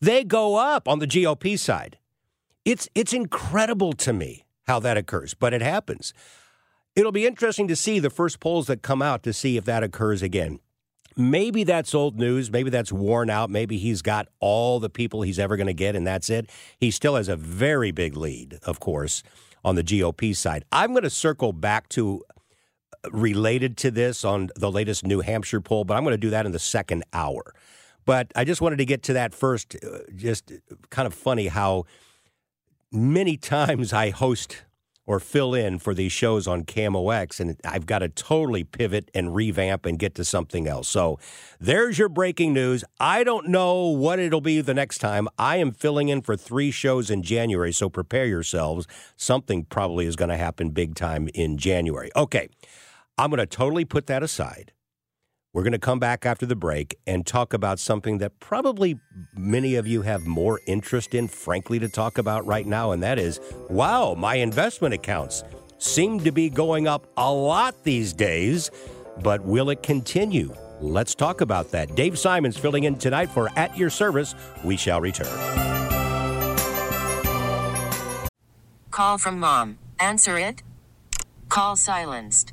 He 0.00 0.06
They 0.06 0.24
go 0.24 0.56
up 0.56 0.88
on 0.88 0.98
the 0.98 1.06
GOP 1.06 1.58
side. 1.58 1.98
It's 2.64 2.88
it's 2.94 3.12
incredible 3.12 3.92
to 3.94 4.12
me 4.12 4.44
how 4.66 4.80
that 4.80 4.96
occurs, 4.96 5.34
but 5.34 5.54
it 5.54 5.62
happens. 5.62 6.12
It'll 6.96 7.12
be 7.12 7.26
interesting 7.26 7.68
to 7.68 7.76
see 7.76 7.98
the 7.98 8.10
first 8.10 8.40
polls 8.40 8.66
that 8.66 8.82
come 8.82 9.00
out 9.00 9.22
to 9.22 9.32
see 9.32 9.56
if 9.56 9.64
that 9.64 9.82
occurs 9.82 10.22
again. 10.22 10.58
Maybe 11.16 11.64
that's 11.64 11.94
old 11.94 12.18
news. 12.18 12.50
Maybe 12.50 12.70
that's 12.70 12.92
worn 12.92 13.30
out. 13.30 13.50
Maybe 13.50 13.78
he's 13.78 14.02
got 14.02 14.28
all 14.38 14.80
the 14.80 14.90
people 14.90 15.22
he's 15.22 15.38
ever 15.38 15.56
going 15.56 15.66
to 15.66 15.74
get, 15.74 15.96
and 15.96 16.06
that's 16.06 16.30
it. 16.30 16.50
He 16.78 16.90
still 16.90 17.16
has 17.16 17.28
a 17.28 17.36
very 17.36 17.90
big 17.90 18.16
lead, 18.16 18.58
of 18.64 18.80
course, 18.80 19.22
on 19.64 19.74
the 19.74 19.84
GOP 19.84 20.34
side. 20.34 20.64
I'm 20.72 20.90
going 20.92 21.02
to 21.02 21.10
circle 21.10 21.52
back 21.52 21.88
to 21.90 22.22
uh, 23.04 23.10
related 23.10 23.76
to 23.78 23.90
this 23.90 24.24
on 24.24 24.50
the 24.56 24.70
latest 24.70 25.04
New 25.04 25.20
Hampshire 25.20 25.60
poll, 25.60 25.84
but 25.84 25.96
I'm 25.96 26.04
going 26.04 26.14
to 26.14 26.18
do 26.18 26.30
that 26.30 26.46
in 26.46 26.52
the 26.52 26.58
second 26.58 27.04
hour. 27.12 27.54
But 28.04 28.32
I 28.34 28.44
just 28.44 28.60
wanted 28.60 28.76
to 28.76 28.84
get 28.84 29.02
to 29.04 29.12
that 29.14 29.34
first. 29.34 29.76
Uh, 29.76 29.98
just 30.14 30.52
kind 30.90 31.06
of 31.06 31.14
funny 31.14 31.48
how 31.48 31.84
many 32.92 33.36
times 33.36 33.92
I 33.92 34.10
host 34.10 34.64
or 35.10 35.18
fill 35.18 35.54
in 35.54 35.76
for 35.76 35.92
these 35.92 36.12
shows 36.12 36.46
on 36.46 36.62
KMOX, 36.62 37.40
and 37.40 37.56
I've 37.64 37.84
got 37.84 37.98
to 37.98 38.08
totally 38.08 38.62
pivot 38.62 39.10
and 39.12 39.34
revamp 39.34 39.84
and 39.84 39.98
get 39.98 40.14
to 40.14 40.24
something 40.24 40.68
else. 40.68 40.86
So 40.86 41.18
there's 41.58 41.98
your 41.98 42.08
breaking 42.08 42.52
news. 42.52 42.84
I 43.00 43.24
don't 43.24 43.48
know 43.48 43.88
what 43.88 44.20
it'll 44.20 44.40
be 44.40 44.60
the 44.60 44.72
next 44.72 44.98
time. 44.98 45.26
I 45.36 45.56
am 45.56 45.72
filling 45.72 46.10
in 46.10 46.22
for 46.22 46.36
three 46.36 46.70
shows 46.70 47.10
in 47.10 47.24
January, 47.24 47.72
so 47.72 47.88
prepare 47.88 48.26
yourselves. 48.26 48.86
Something 49.16 49.64
probably 49.64 50.06
is 50.06 50.14
going 50.14 50.28
to 50.28 50.36
happen 50.36 50.70
big 50.70 50.94
time 50.94 51.28
in 51.34 51.58
January. 51.58 52.10
Okay, 52.14 52.48
I'm 53.18 53.30
going 53.30 53.38
to 53.38 53.46
totally 53.46 53.84
put 53.84 54.06
that 54.06 54.22
aside. 54.22 54.72
We're 55.52 55.64
going 55.64 55.72
to 55.72 55.80
come 55.80 55.98
back 55.98 56.24
after 56.24 56.46
the 56.46 56.54
break 56.54 56.96
and 57.08 57.26
talk 57.26 57.52
about 57.52 57.80
something 57.80 58.18
that 58.18 58.38
probably 58.38 59.00
many 59.36 59.74
of 59.74 59.84
you 59.84 60.02
have 60.02 60.24
more 60.24 60.60
interest 60.68 61.12
in, 61.12 61.26
frankly, 61.26 61.80
to 61.80 61.88
talk 61.88 62.18
about 62.18 62.46
right 62.46 62.64
now. 62.64 62.92
And 62.92 63.02
that 63.02 63.18
is 63.18 63.40
wow, 63.68 64.14
my 64.14 64.36
investment 64.36 64.94
accounts 64.94 65.42
seem 65.78 66.20
to 66.20 66.30
be 66.30 66.50
going 66.50 66.86
up 66.86 67.08
a 67.16 67.32
lot 67.32 67.82
these 67.82 68.12
days, 68.12 68.70
but 69.22 69.44
will 69.44 69.70
it 69.70 69.82
continue? 69.82 70.54
Let's 70.80 71.16
talk 71.16 71.40
about 71.40 71.72
that. 71.72 71.96
Dave 71.96 72.16
Simons 72.16 72.56
filling 72.56 72.84
in 72.84 72.96
tonight 72.96 73.28
for 73.28 73.50
At 73.56 73.76
Your 73.76 73.90
Service. 73.90 74.36
We 74.62 74.76
shall 74.76 75.00
return. 75.00 75.26
Call 78.92 79.18
from 79.18 79.40
mom. 79.40 79.78
Answer 79.98 80.38
it. 80.38 80.62
Call 81.48 81.74
silenced. 81.74 82.52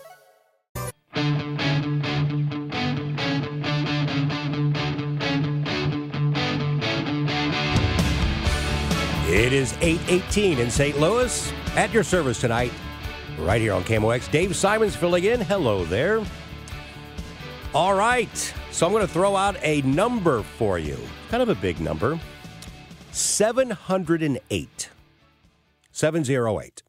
It 9.31 9.53
is 9.53 9.77
818 9.79 10.59
in 10.59 10.69
St. 10.69 10.99
Louis. 10.99 11.53
At 11.77 11.93
your 11.93 12.03
service 12.03 12.41
tonight, 12.41 12.73
right 13.39 13.61
here 13.61 13.71
on 13.71 13.85
KMOX. 13.85 14.29
Dave 14.29 14.53
Simons 14.57 14.93
filling 14.93 15.23
in. 15.23 15.39
Hello 15.39 15.85
there. 15.85 16.21
All 17.73 17.93
right. 17.93 18.53
So 18.71 18.85
I'm 18.85 18.91
going 18.91 19.07
to 19.07 19.13
throw 19.13 19.37
out 19.37 19.55
a 19.61 19.83
number 19.83 20.43
for 20.43 20.79
you. 20.79 20.97
Kind 21.29 21.41
of 21.41 21.47
a 21.47 21.55
big 21.55 21.79
number 21.79 22.19
708. 23.11 24.89
708. 25.93 26.83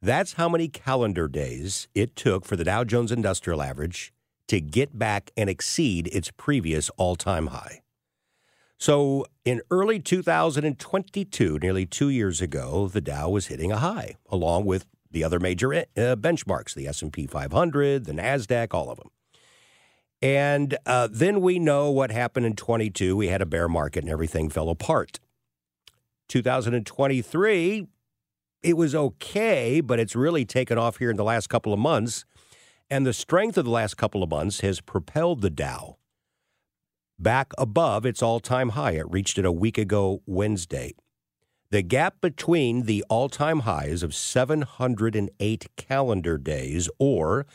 That's 0.00 0.34
how 0.34 0.48
many 0.48 0.68
calendar 0.68 1.26
days 1.26 1.88
it 1.92 2.14
took 2.14 2.44
for 2.44 2.54
the 2.54 2.62
Dow 2.62 2.84
Jones 2.84 3.10
Industrial 3.10 3.60
Average 3.60 4.12
to 4.46 4.60
get 4.60 4.96
back 4.96 5.32
and 5.36 5.50
exceed 5.50 6.06
its 6.12 6.30
previous 6.30 6.88
all 6.90 7.16
time 7.16 7.48
high. 7.48 7.80
So 8.78 9.26
in 9.44 9.60
early 9.72 9.98
2022, 9.98 11.58
nearly 11.60 11.84
two 11.84 12.08
years 12.08 12.40
ago, 12.40 12.86
the 12.86 13.00
Dow 13.00 13.28
was 13.28 13.48
hitting 13.48 13.72
a 13.72 13.78
high, 13.78 14.14
along 14.30 14.66
with 14.66 14.86
the 15.10 15.24
other 15.24 15.40
major 15.40 15.74
uh, 15.74 15.84
benchmarks, 15.96 16.74
the 16.74 16.86
S&P 16.86 17.26
500, 17.26 18.04
the 18.04 18.12
Nasdaq, 18.12 18.72
all 18.72 18.88
of 18.88 18.98
them. 18.98 19.10
And 20.22 20.76
uh, 20.86 21.08
then 21.10 21.40
we 21.40 21.58
know 21.58 21.90
what 21.90 22.12
happened 22.12 22.46
in 22.46 22.54
22. 22.54 23.16
We 23.16 23.28
had 23.28 23.42
a 23.42 23.46
bear 23.46 23.68
market 23.68 24.04
and 24.04 24.12
everything 24.12 24.48
fell 24.48 24.68
apart. 24.68 25.18
2023, 26.28 27.86
it 28.62 28.76
was 28.76 28.94
okay, 28.94 29.80
but 29.80 29.98
it's 29.98 30.14
really 30.14 30.44
taken 30.44 30.78
off 30.78 30.98
here 30.98 31.10
in 31.10 31.16
the 31.16 31.24
last 31.24 31.48
couple 31.48 31.72
of 31.72 31.80
months. 31.80 32.24
And 32.90 33.04
the 33.04 33.12
strength 33.12 33.58
of 33.58 33.64
the 33.64 33.70
last 33.70 33.96
couple 33.96 34.22
of 34.22 34.30
months 34.30 34.60
has 34.60 34.80
propelled 34.80 35.40
the 35.40 35.50
Dow 35.50 35.97
back 37.18 37.52
above 37.58 38.06
its 38.06 38.22
all 38.22 38.40
time 38.40 38.70
high. 38.70 38.92
It 38.92 39.10
reached 39.10 39.38
it 39.38 39.44
a 39.44 39.52
week 39.52 39.78
ago 39.78 40.22
Wednesday. 40.26 40.94
The 41.70 41.82
gap 41.82 42.20
between 42.20 42.84
the 42.84 43.04
all 43.08 43.28
time 43.28 43.60
highs 43.60 44.02
of 44.02 44.14
708 44.14 45.66
calendar 45.76 46.38
days 46.38 46.88
or 46.98 47.46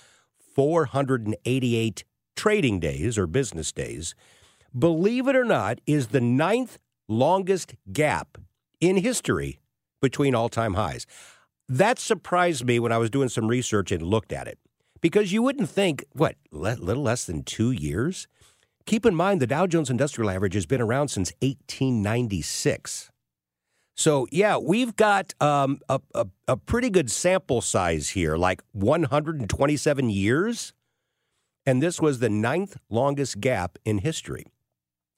488 0.55 2.03
trading 2.36 2.79
days 2.79 3.17
or 3.17 3.27
business 3.27 3.72
days, 3.72 4.13
believe 4.77 5.27
it 5.27 5.36
or 5.36 5.46
not, 5.46 5.79
is 5.86 6.08
the 6.08 6.22
ninth 6.22 6.77
longest 7.08 7.75
gap 7.91 8.38
in 8.79 8.98
history 8.98 9.60
between 10.01 10.36
all 10.36 10.50
time 10.50 10.75
highs. 10.75 11.08
That 11.70 11.98
surprised 11.98 12.65
me 12.65 12.79
when 12.79 12.91
I 12.91 12.98
was 12.98 13.10
doing 13.10 13.29
some 13.29 13.48
research 13.48 13.91
and 13.91 14.03
looked 14.03 14.34
at 14.34 14.48
it 14.48 14.60
because 15.01 15.32
you 15.32 15.41
wouldn't 15.41 15.70
think, 15.70 16.03
what, 16.12 16.36
le- 16.51 16.75
little 16.75 17.03
less 17.03 17.25
than 17.25 17.43
two 17.43 17.72
years? 17.72 18.27
Keep 18.85 19.05
in 19.05 19.15
mind 19.15 19.41
the 19.41 19.47
Dow 19.47 19.65
Jones 19.65 19.89
Industrial 19.89 20.29
Average 20.29 20.55
has 20.55 20.65
been 20.65 20.81
around 20.81 21.07
since 21.07 21.31
1896. 21.41 23.09
So, 23.95 24.27
yeah, 24.31 24.57
we've 24.57 24.95
got 24.95 25.33
um, 25.39 25.79
a, 25.87 26.01
a, 26.15 26.25
a 26.47 26.57
pretty 26.57 26.89
good 26.89 27.11
sample 27.11 27.61
size 27.61 28.09
here, 28.09 28.35
like 28.35 28.61
127 28.71 30.09
years. 30.09 30.73
And 31.65 31.81
this 31.81 32.01
was 32.01 32.19
the 32.19 32.29
ninth 32.29 32.75
longest 32.89 33.39
gap 33.39 33.77
in 33.85 33.99
history. 33.99 34.45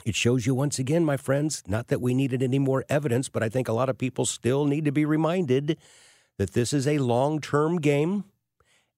It 0.05 0.13
shows 0.13 0.45
you 0.45 0.53
once 0.53 0.77
again, 0.77 1.03
my 1.03 1.17
friends, 1.17 1.63
not 1.67 1.87
that 1.87 1.99
we 2.01 2.13
needed 2.13 2.43
any 2.43 2.59
more 2.59 2.85
evidence, 2.89 3.29
but 3.29 3.41
I 3.41 3.49
think 3.49 3.67
a 3.67 3.73
lot 3.73 3.89
of 3.89 3.97
people 3.97 4.25
still 4.25 4.65
need 4.65 4.85
to 4.85 4.91
be 4.91 5.05
reminded 5.05 5.79
that 6.37 6.53
this 6.53 6.73
is 6.73 6.87
a 6.87 6.99
long 6.99 7.41
term 7.41 7.77
game 7.77 8.25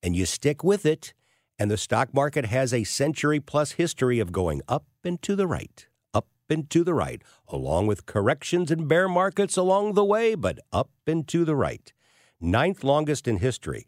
and 0.04 0.16
you 0.16 0.26
stick 0.26 0.64
with 0.64 0.86
it. 0.86 1.14
And 1.60 1.72
the 1.72 1.78
stock 1.78 2.14
market 2.14 2.46
has 2.46 2.74
a 2.74 2.84
century 2.84 3.40
plus 3.40 3.72
history 3.74 4.20
of 4.20 4.32
going 4.32 4.62
up 4.68 4.86
and 5.04 5.22
to 5.24 5.36
the 5.36 5.48
right, 5.48 5.88
up 6.14 6.28
and 6.50 6.70
to 6.70 6.84
the 6.84 6.94
right, 6.94 7.22
along 7.48 7.88
with 7.88 8.06
corrections 8.06 8.70
and 8.70 8.88
bear 8.88 9.08
markets 9.08 9.58
along 9.58 9.94
the 9.94 10.06
way, 10.06 10.36
but 10.36 10.60
up 10.72 10.92
and 11.08 11.28
to 11.30 11.46
the 11.46 11.56
right. 11.56 11.94
Ninth 12.40 12.84
longest 12.84 13.28
in 13.28 13.38
history. 13.38 13.88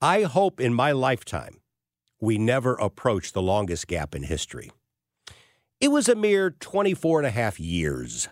I 0.00 0.22
hope 0.22 0.60
in 0.60 0.72
my 0.72 0.92
lifetime 0.92 1.58
we 2.20 2.38
never 2.38 2.74
approach 2.74 3.32
the 3.32 3.42
longest 3.42 3.86
gap 3.86 4.14
in 4.14 4.24
history. 4.24 4.70
It 5.80 5.88
was 5.88 6.08
a 6.08 6.14
mere 6.14 6.50
24 6.50 7.20
and 7.20 7.26
a 7.26 7.30
half 7.30 7.60
years, 7.60 8.28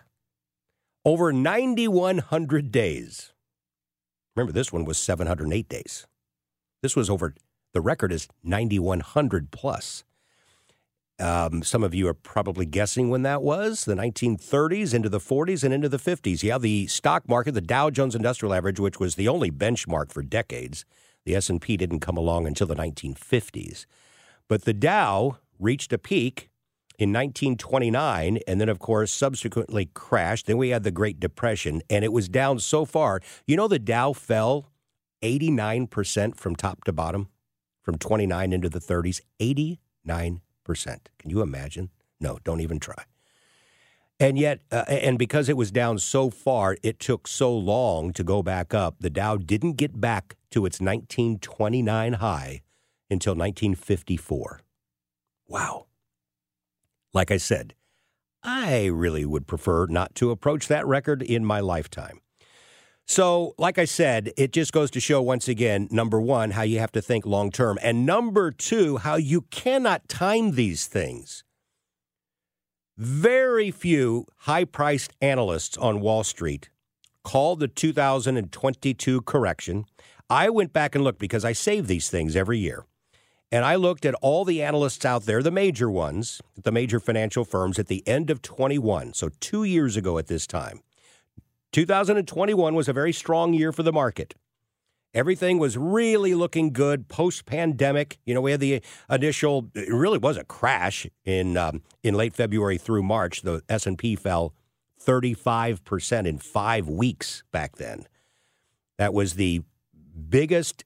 over 1.04 1.32
9,100 1.32 2.72
days. 2.72 3.32
Remember, 4.34 4.52
this 4.52 4.72
one 4.72 4.84
was 4.84 4.98
708 4.98 5.68
days. 5.68 6.06
This 6.82 6.96
was 6.96 7.08
over, 7.08 7.34
the 7.76 7.82
record 7.82 8.10
is 8.10 8.26
9,100 8.42 9.50
plus. 9.50 10.02
Um, 11.20 11.62
some 11.62 11.84
of 11.84 11.94
you 11.94 12.08
are 12.08 12.14
probably 12.14 12.64
guessing 12.64 13.10
when 13.10 13.20
that 13.20 13.42
was 13.42 13.84
the 13.84 13.94
1930s 13.94 14.94
into 14.94 15.10
the 15.10 15.18
40s 15.18 15.62
and 15.62 15.74
into 15.74 15.90
the 15.90 15.98
50s. 15.98 16.42
Yeah, 16.42 16.56
the 16.56 16.86
stock 16.86 17.28
market, 17.28 17.52
the 17.52 17.60
Dow 17.60 17.90
Jones 17.90 18.14
Industrial 18.14 18.54
Average, 18.54 18.80
which 18.80 18.98
was 18.98 19.16
the 19.16 19.28
only 19.28 19.50
benchmark 19.50 20.10
for 20.10 20.22
decades, 20.22 20.86
the 21.26 21.36
S&P 21.36 21.76
didn't 21.76 22.00
come 22.00 22.16
along 22.16 22.46
until 22.46 22.66
the 22.66 22.74
1950s. 22.74 23.84
But 24.48 24.64
the 24.64 24.72
Dow 24.72 25.36
reached 25.58 25.92
a 25.92 25.98
peak 25.98 26.48
in 26.98 27.10
1929 27.10 28.38
and 28.48 28.58
then 28.58 28.70
of 28.70 28.78
course 28.78 29.12
subsequently 29.12 29.90
crashed. 29.92 30.46
Then 30.46 30.56
we 30.56 30.70
had 30.70 30.82
the 30.82 30.90
Great 30.90 31.20
Depression 31.20 31.82
and 31.90 32.06
it 32.06 32.12
was 32.12 32.30
down 32.30 32.58
so 32.58 32.86
far. 32.86 33.20
You 33.46 33.58
know 33.58 33.68
the 33.68 33.78
Dow 33.78 34.14
fell 34.14 34.72
89% 35.22 36.36
from 36.36 36.56
top 36.56 36.84
to 36.84 36.92
bottom 36.94 37.28
from 37.86 37.96
29 37.96 38.52
into 38.52 38.68
the 38.68 38.80
30s. 38.80 39.20
89 39.38 40.40
percent. 40.64 41.08
Can 41.18 41.30
you 41.30 41.40
imagine? 41.40 41.90
No, 42.20 42.38
don't 42.42 42.60
even 42.60 42.80
try. 42.80 43.04
And 44.18 44.36
yet, 44.36 44.60
uh, 44.72 44.84
and 44.88 45.18
because 45.18 45.48
it 45.48 45.56
was 45.56 45.70
down 45.70 45.98
so 45.98 46.28
far, 46.28 46.76
it 46.82 46.98
took 46.98 47.28
so 47.28 47.56
long 47.56 48.12
to 48.14 48.24
go 48.24 48.42
back 48.42 48.74
up. 48.74 48.96
The 48.98 49.10
Dow 49.10 49.36
didn't 49.36 49.74
get 49.74 50.00
back 50.00 50.36
to 50.50 50.66
its 50.66 50.80
1929 50.80 52.14
high 52.14 52.62
until 53.08 53.34
1954. 53.34 54.62
Wow. 55.46 55.86
Like 57.14 57.30
I 57.30 57.36
said, 57.36 57.74
I 58.42 58.86
really 58.86 59.24
would 59.24 59.46
prefer 59.46 59.86
not 59.86 60.14
to 60.16 60.30
approach 60.30 60.66
that 60.66 60.86
record 60.86 61.22
in 61.22 61.44
my 61.44 61.60
lifetime. 61.60 62.20
So, 63.08 63.54
like 63.56 63.78
I 63.78 63.84
said, 63.84 64.32
it 64.36 64.52
just 64.52 64.72
goes 64.72 64.90
to 64.90 65.00
show 65.00 65.22
once 65.22 65.46
again 65.46 65.86
number 65.92 66.20
one, 66.20 66.50
how 66.50 66.62
you 66.62 66.80
have 66.80 66.90
to 66.92 67.00
think 67.00 67.24
long 67.24 67.52
term, 67.52 67.78
and 67.80 68.04
number 68.04 68.50
two, 68.50 68.96
how 68.96 69.14
you 69.14 69.42
cannot 69.42 70.08
time 70.08 70.52
these 70.52 70.86
things. 70.86 71.44
Very 72.98 73.70
few 73.70 74.26
high 74.38 74.64
priced 74.64 75.12
analysts 75.20 75.76
on 75.76 76.00
Wall 76.00 76.24
Street 76.24 76.68
called 77.22 77.60
the 77.60 77.68
2022 77.68 79.20
correction. 79.22 79.84
I 80.28 80.50
went 80.50 80.72
back 80.72 80.96
and 80.96 81.04
looked 81.04 81.20
because 81.20 81.44
I 81.44 81.52
save 81.52 81.86
these 81.86 82.08
things 82.10 82.34
every 82.34 82.58
year. 82.58 82.86
And 83.52 83.64
I 83.64 83.76
looked 83.76 84.04
at 84.04 84.14
all 84.14 84.44
the 84.44 84.62
analysts 84.62 85.04
out 85.04 85.26
there, 85.26 85.42
the 85.42 85.52
major 85.52 85.88
ones, 85.88 86.42
the 86.60 86.72
major 86.72 86.98
financial 86.98 87.44
firms 87.44 87.78
at 87.78 87.86
the 87.86 88.06
end 88.08 88.30
of 88.30 88.42
21, 88.42 89.14
so 89.14 89.30
two 89.38 89.62
years 89.62 89.96
ago 89.96 90.18
at 90.18 90.26
this 90.26 90.46
time. 90.46 90.80
2021 91.76 92.74
was 92.74 92.88
a 92.88 92.92
very 92.94 93.12
strong 93.12 93.52
year 93.52 93.70
for 93.70 93.82
the 93.82 93.92
market. 93.92 94.34
Everything 95.12 95.58
was 95.58 95.76
really 95.76 96.34
looking 96.34 96.72
good 96.72 97.06
post 97.06 97.44
pandemic. 97.44 98.16
You 98.24 98.32
know, 98.32 98.40
we 98.40 98.52
had 98.52 98.60
the 98.60 98.80
initial, 99.10 99.68
it 99.74 99.92
really 99.92 100.16
was 100.16 100.38
a 100.38 100.44
crash 100.44 101.06
in, 101.26 101.58
um, 101.58 101.82
in 102.02 102.14
late 102.14 102.32
February 102.32 102.78
through 102.78 103.02
March. 103.02 103.42
The 103.42 103.60
S&P 103.68 104.16
fell 104.16 104.54
35% 105.04 106.26
in 106.26 106.38
five 106.38 106.88
weeks 106.88 107.42
back 107.52 107.76
then. 107.76 108.06
That 108.96 109.12
was 109.12 109.34
the 109.34 109.60
biggest 110.30 110.82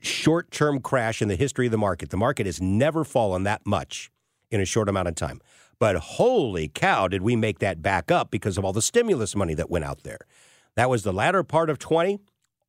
short 0.00 0.50
term 0.50 0.80
crash 0.80 1.22
in 1.22 1.28
the 1.28 1.36
history 1.36 1.66
of 1.66 1.70
the 1.70 1.78
market. 1.78 2.10
The 2.10 2.16
market 2.16 2.46
has 2.46 2.60
never 2.60 3.04
fallen 3.04 3.44
that 3.44 3.64
much 3.64 4.10
in 4.50 4.60
a 4.60 4.64
short 4.64 4.88
amount 4.88 5.06
of 5.06 5.14
time. 5.14 5.40
But 5.82 5.96
holy 5.96 6.68
cow, 6.68 7.08
did 7.08 7.22
we 7.22 7.34
make 7.34 7.58
that 7.58 7.82
back 7.82 8.08
up 8.08 8.30
because 8.30 8.56
of 8.56 8.64
all 8.64 8.72
the 8.72 8.80
stimulus 8.80 9.34
money 9.34 9.54
that 9.54 9.68
went 9.68 9.84
out 9.84 10.04
there. 10.04 10.20
That 10.76 10.88
was 10.88 11.02
the 11.02 11.12
latter 11.12 11.42
part 11.42 11.68
of 11.68 11.80
20, 11.80 12.20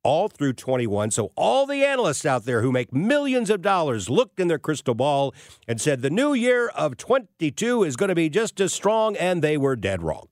all 0.02 0.26
through 0.26 0.54
21. 0.54 1.12
So 1.12 1.30
all 1.36 1.64
the 1.64 1.84
analysts 1.84 2.26
out 2.26 2.44
there 2.44 2.60
who 2.60 2.72
make 2.72 2.92
millions 2.92 3.50
of 3.50 3.62
dollars 3.62 4.10
looked 4.10 4.40
in 4.40 4.48
their 4.48 4.58
crystal 4.58 4.96
ball 4.96 5.32
and 5.68 5.80
said 5.80 6.02
the 6.02 6.10
new 6.10 6.34
year 6.34 6.66
of 6.70 6.96
22 6.96 7.84
is 7.84 7.94
going 7.94 8.08
to 8.08 8.16
be 8.16 8.28
just 8.28 8.60
as 8.60 8.72
strong, 8.72 9.14
and 9.14 9.42
they 9.42 9.56
were 9.56 9.76
dead 9.76 10.02
wrong. 10.02 10.26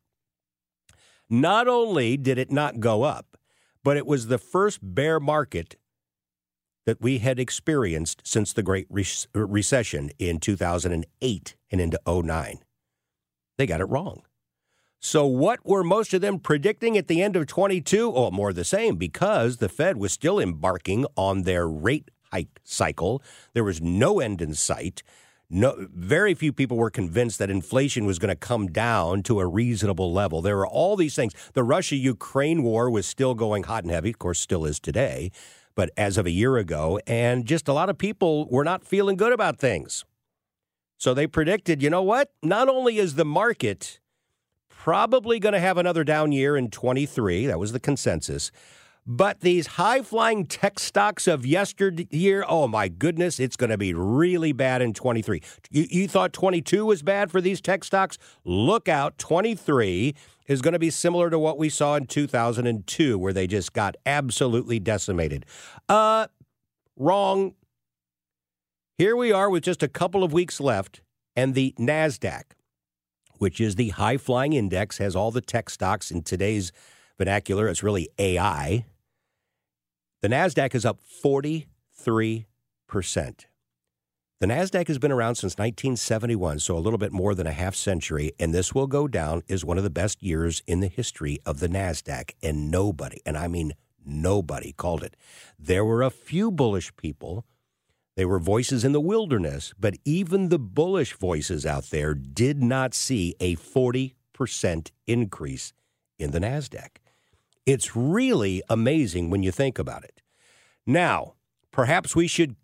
Not 1.31 1.69
only 1.69 2.17
did 2.17 2.37
it 2.37 2.51
not 2.51 2.81
go 2.81 3.05
up, 3.05 3.37
but 3.85 3.97
it 3.97 4.09
was 4.09 4.27
the 4.27 4.39
first 4.39 4.81
bear 4.83 5.21
market 5.21 5.77
that 6.85 7.01
we 7.01 7.19
had 7.19 7.39
experienced 7.39 8.23
since 8.25 8.53
the 8.53 8.65
Great 8.65 8.89
Re- 8.91 9.07
uh, 9.37 9.47
Recession 9.47 10.11
in 10.19 10.41
2008 10.41 11.55
and 11.71 11.81
into 11.81 12.01
09 12.09 12.59
they 13.59 13.67
got 13.67 13.81
it 13.81 13.87
wrong. 13.87 14.23
So, 15.05 15.27
what 15.27 15.67
were 15.67 15.83
most 15.83 16.15
of 16.15 16.21
them 16.21 16.39
predicting 16.39 16.97
at 16.97 17.09
the 17.09 17.23
end 17.23 17.35
of 17.35 17.47
22? 17.47 18.13
Oh, 18.15 18.31
more 18.31 18.53
the 18.53 18.65
same, 18.65 18.95
because 18.95 19.57
the 19.57 19.69
Fed 19.69 19.97
was 19.97 20.13
still 20.13 20.39
embarking 20.39 21.07
on 21.17 21.43
their 21.43 21.69
rate 21.69 22.11
hike 22.31 22.61
cycle. 22.63 23.21
There 23.53 23.65
was 23.65 23.83
no 23.83 24.21
end 24.21 24.41
in 24.41 24.55
sight. 24.55 25.03
No, 25.51 25.89
very 25.93 26.35
few 26.35 26.53
people 26.53 26.79
were 26.79 26.89
convinced 26.89 27.39
that 27.41 27.51
inflation 27.51 28.07
was 28.07 28.19
going 28.19 28.31
to 28.31 28.37
come 28.37 28.69
down 28.69 29.23
to 29.25 29.41
a 29.41 29.47
reasonable 29.47 30.13
level. 30.13 30.41
There 30.41 30.57
were 30.57 30.67
all 30.67 30.97
these 30.97 31.15
things. 31.15 31.35
The 31.53 31.63
Russia 31.63 31.97
Ukraine 31.97 32.63
war 32.63 32.89
was 32.89 33.05
still 33.05 33.35
going 33.35 33.65
hot 33.65 33.83
and 33.83 33.93
heavy, 33.93 34.11
of 34.11 34.19
course, 34.19 34.41
still 34.41 34.65
is 34.65 34.81
today, 34.81 35.31
but 35.75 35.91
as 35.97 36.17
of 36.17 36.25
a 36.27 36.31
year 36.31 36.57
ago. 36.57 37.01
And 37.07 37.45
just 37.45 37.69
a 37.69 37.75
lot 37.75 37.91
of 37.91 37.99
people 37.99 38.49
were 38.49 38.65
not 38.65 38.85
feeling 38.85 39.17
good 39.17 39.33
about 39.33 39.59
things. 39.59 40.05
So 41.03 41.15
they 41.15 41.27
predicted, 41.27 41.83
you 41.83 41.91
know 41.91 42.05
what? 42.05 42.31
Not 42.45 42.69
only 42.69 42.99
is 42.99 43.17
the 43.17 43.25
market 43.25 43.99
probably 44.69 45.41
going 45.41 45.53
to 45.53 45.59
have 45.59 45.77
another 45.77 46.05
down 46.05 46.31
year 46.31 46.57
in 46.57 46.71
23, 46.71 47.47
that 47.47 47.59
was 47.59 47.73
the 47.73 47.81
consensus, 47.81 48.53
but 49.05 49.41
these 49.41 49.67
high 49.67 50.03
flying 50.03 50.47
tech 50.47 50.79
stocks 50.79 51.27
of 51.27 51.45
yesteryear, 51.45 52.45
oh 52.47 52.69
my 52.69 52.87
goodness, 52.87 53.41
it's 53.41 53.57
going 53.57 53.71
to 53.71 53.77
be 53.77 53.93
really 53.93 54.53
bad 54.53 54.81
in 54.81 54.95
23. 54.95 55.43
You, 55.73 55.87
you 55.91 56.07
thought 56.07 56.33
22 56.33 56.87
was 56.87 57.03
bad 57.03 57.33
for 57.33 57.41
these 57.41 57.61
tech 57.61 57.83
stocks? 57.83 58.17
Look 58.45 58.89
out, 58.89 59.19
23 59.19 60.15
is 60.47 60.63
going 60.63 60.73
to 60.75 60.79
be 60.79 60.91
similar 60.91 61.31
to 61.31 61.39
what 61.41 61.59
we 61.59 61.69
saw 61.69 61.97
in 61.97 62.07
2002, 62.07 63.19
where 63.19 63.33
they 63.33 63.49
just 63.49 63.73
got 63.73 63.97
absolutely 64.07 64.79
decimated. 64.79 65.47
Uh, 65.89 66.29
wrong. 66.97 67.55
Here 69.03 69.17
we 69.17 69.33
are 69.33 69.51
with 69.51 69.65
just 69.65 69.83
a 69.83 69.89
couple 69.89 70.23
of 70.23 70.33
weeks 70.33 70.61
left, 70.61 71.01
and 71.35 71.57
the 71.57 71.75
NASDAQ, 71.77 72.45
which 73.39 73.61
is 73.61 73.75
the 73.75 73.89
high 73.89 74.17
flying 74.17 74.53
index, 74.53 74.99
has 74.99 75.17
all 75.17 75.33
the 75.33 75.41
tech 75.41 75.71
stocks 75.71 76.13
in 76.13 76.23
today's 76.23 76.71
vernacular. 77.19 77.67
It's 77.67 77.83
really 77.83 78.11
AI. 78.17 78.85
The 80.21 80.29
NASDAQ 80.29 80.77
is 80.77 80.85
up 80.85 81.01
43%. 81.03 81.67
The 84.39 84.47
NASDAQ 84.47 84.87
has 84.87 84.99
been 85.01 85.11
around 85.11 85.35
since 85.35 85.55
1971, 85.55 86.61
so 86.61 86.77
a 86.77 86.79
little 86.79 86.97
bit 86.97 87.11
more 87.11 87.35
than 87.35 87.49
a 87.49 87.53
half 87.53 87.75
century, 87.75 88.31
and 88.39 88.55
this 88.55 88.73
will 88.73 88.87
go 88.87 89.09
down 89.09 89.43
as 89.49 89.65
one 89.65 89.79
of 89.79 89.83
the 89.83 89.91
best 89.91 90.23
years 90.23 90.63
in 90.69 90.79
the 90.79 90.87
history 90.87 91.41
of 91.45 91.59
the 91.59 91.69
NASDAQ. 91.69 92.35
And 92.41 92.71
nobody, 92.71 93.21
and 93.27 93.37
I 93.37 93.49
mean 93.49 93.73
nobody, 94.07 94.73
called 94.73 95.03
it. 95.03 95.17
There 95.59 95.85
were 95.85 96.05
a 96.05 96.11
few 96.11 96.53
bullish 96.53 96.95
people 96.95 97.45
they 98.17 98.25
were 98.25 98.39
voices 98.39 98.85
in 98.85 98.93
the 98.93 99.01
wilderness, 99.01 99.73
but 99.79 99.97
even 100.05 100.49
the 100.49 100.59
bullish 100.59 101.15
voices 101.15 101.65
out 101.65 101.85
there 101.91 102.15
did 102.15 102.63
not 102.63 102.95
see 102.95 103.35
a 103.41 103.57
40% 103.57 104.13
increase 105.07 105.73
in 106.19 106.31
the 106.31 106.41
NASDAQ. 106.41 106.97
It's 107.65 107.97
really 107.97 108.63
amazing 108.69 109.31
when 109.31 109.43
you 109.43 109.51
think 109.51 109.79
about 109.79 110.05
it. 110.05 110.21
Now, 110.87 111.35
perhaps 111.71 112.15
we 112.15 112.27
should, 112.27 112.57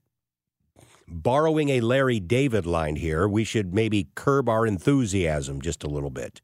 borrowing 1.07 1.71
a 1.71 1.81
Larry 1.81 2.21
David 2.21 2.67
line 2.67 2.97
here, 2.97 3.27
we 3.27 3.45
should 3.45 3.73
maybe 3.73 4.09
curb 4.15 4.49
our 4.49 4.67
enthusiasm 4.67 5.63
just 5.63 5.83
a 5.83 5.89
little 5.89 6.11
bit. 6.11 6.43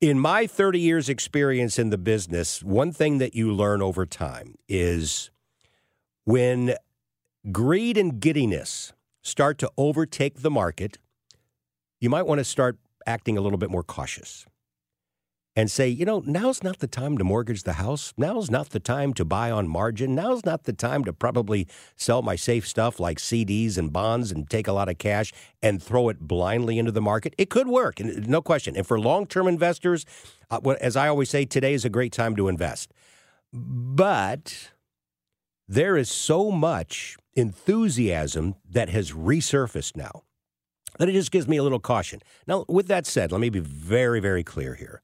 In 0.00 0.18
my 0.18 0.46
30 0.46 0.80
years' 0.80 1.08
experience 1.08 1.78
in 1.78 1.90
the 1.90 1.98
business, 1.98 2.62
one 2.62 2.92
thing 2.92 3.18
that 3.18 3.34
you 3.34 3.52
learn 3.52 3.82
over 3.82 4.06
time 4.06 4.54
is 4.68 5.30
when 6.24 6.74
greed 7.52 7.96
and 7.96 8.20
giddiness 8.20 8.92
start 9.22 9.58
to 9.58 9.70
overtake 9.76 10.42
the 10.42 10.50
market, 10.50 10.98
you 12.00 12.10
might 12.10 12.26
want 12.26 12.38
to 12.38 12.44
start 12.44 12.78
acting 13.06 13.36
a 13.36 13.40
little 13.40 13.58
bit 13.58 13.70
more 13.70 13.82
cautious 13.82 14.46
and 15.58 15.68
say, 15.68 15.88
you 15.88 16.04
know, 16.04 16.22
now's 16.24 16.62
not 16.62 16.78
the 16.78 16.86
time 16.86 17.18
to 17.18 17.24
mortgage 17.24 17.64
the 17.64 17.72
house. 17.72 18.14
Now's 18.16 18.48
not 18.48 18.70
the 18.70 18.78
time 18.78 19.12
to 19.14 19.24
buy 19.24 19.50
on 19.50 19.66
margin. 19.66 20.14
Now's 20.14 20.44
not 20.44 20.62
the 20.64 20.72
time 20.72 21.02
to 21.02 21.12
probably 21.12 21.66
sell 21.96 22.22
my 22.22 22.36
safe 22.36 22.64
stuff 22.66 23.00
like 23.00 23.18
CDs 23.18 23.76
and 23.76 23.92
bonds 23.92 24.30
and 24.30 24.48
take 24.48 24.68
a 24.68 24.72
lot 24.72 24.88
of 24.88 24.98
cash 24.98 25.32
and 25.60 25.82
throw 25.82 26.10
it 26.10 26.20
blindly 26.20 26.78
into 26.78 26.92
the 26.92 27.00
market. 27.00 27.34
It 27.38 27.50
could 27.50 27.66
work, 27.66 27.98
no 27.98 28.40
question. 28.40 28.76
And 28.76 28.86
for 28.86 29.00
long 29.00 29.26
term 29.26 29.48
investors, 29.48 30.06
uh, 30.48 30.60
as 30.80 30.96
I 30.96 31.08
always 31.08 31.28
say, 31.28 31.44
today 31.44 31.74
is 31.74 31.84
a 31.84 31.90
great 31.90 32.12
time 32.12 32.36
to 32.36 32.46
invest. 32.46 32.92
But 33.52 34.70
there 35.66 35.96
is 35.96 36.08
so 36.08 36.52
much 36.52 37.17
enthusiasm 37.38 38.56
that 38.68 38.88
has 38.88 39.12
resurfaced 39.12 39.96
now 39.96 40.22
that 40.98 41.08
it 41.08 41.12
just 41.12 41.30
gives 41.30 41.46
me 41.46 41.56
a 41.56 41.62
little 41.62 41.78
caution. 41.78 42.20
Now, 42.46 42.64
with 42.68 42.88
that 42.88 43.06
said, 43.06 43.32
let 43.32 43.40
me 43.40 43.50
be 43.50 43.60
very, 43.60 44.20
very 44.20 44.42
clear 44.42 44.74
here. 44.74 45.02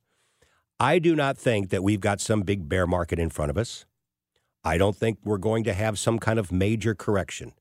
I 0.81 0.99
do 0.99 1.15
not 1.15 1.39
think 1.39 1.71
that 1.71 1.83
we've 1.83 2.01
got 2.01 2.21
some 2.21 2.43
big 2.43 2.69
bear 2.69 2.87
market 2.87 3.19
in 3.19 3.31
front 3.31 3.51
of 3.51 3.57
us. 3.57 3.87
I 4.65 4.77
don't 4.79 4.97
think 4.97 5.19
we're 5.25 5.39
going 5.39 5.65
to 5.65 5.75
have 5.75 5.99
some 5.99 6.19
kind 6.19 6.39
of 6.39 6.51
major 6.51 6.95
correction. 6.95 7.53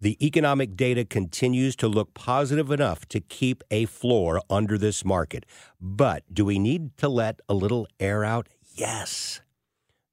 The 0.00 0.16
economic 0.24 0.76
data 0.76 1.04
continues 1.04 1.76
to 1.76 1.88
look 1.88 2.14
positive 2.14 2.70
enough 2.70 3.06
to 3.08 3.20
keep 3.20 3.62
a 3.70 3.84
floor 3.86 4.40
under 4.48 4.78
this 4.78 5.04
market. 5.04 5.44
But 5.80 6.22
do 6.32 6.44
we 6.44 6.58
need 6.58 6.96
to 6.98 7.08
let 7.08 7.40
a 7.48 7.54
little 7.54 7.86
air 7.98 8.24
out? 8.24 8.48
Yes. 8.74 9.40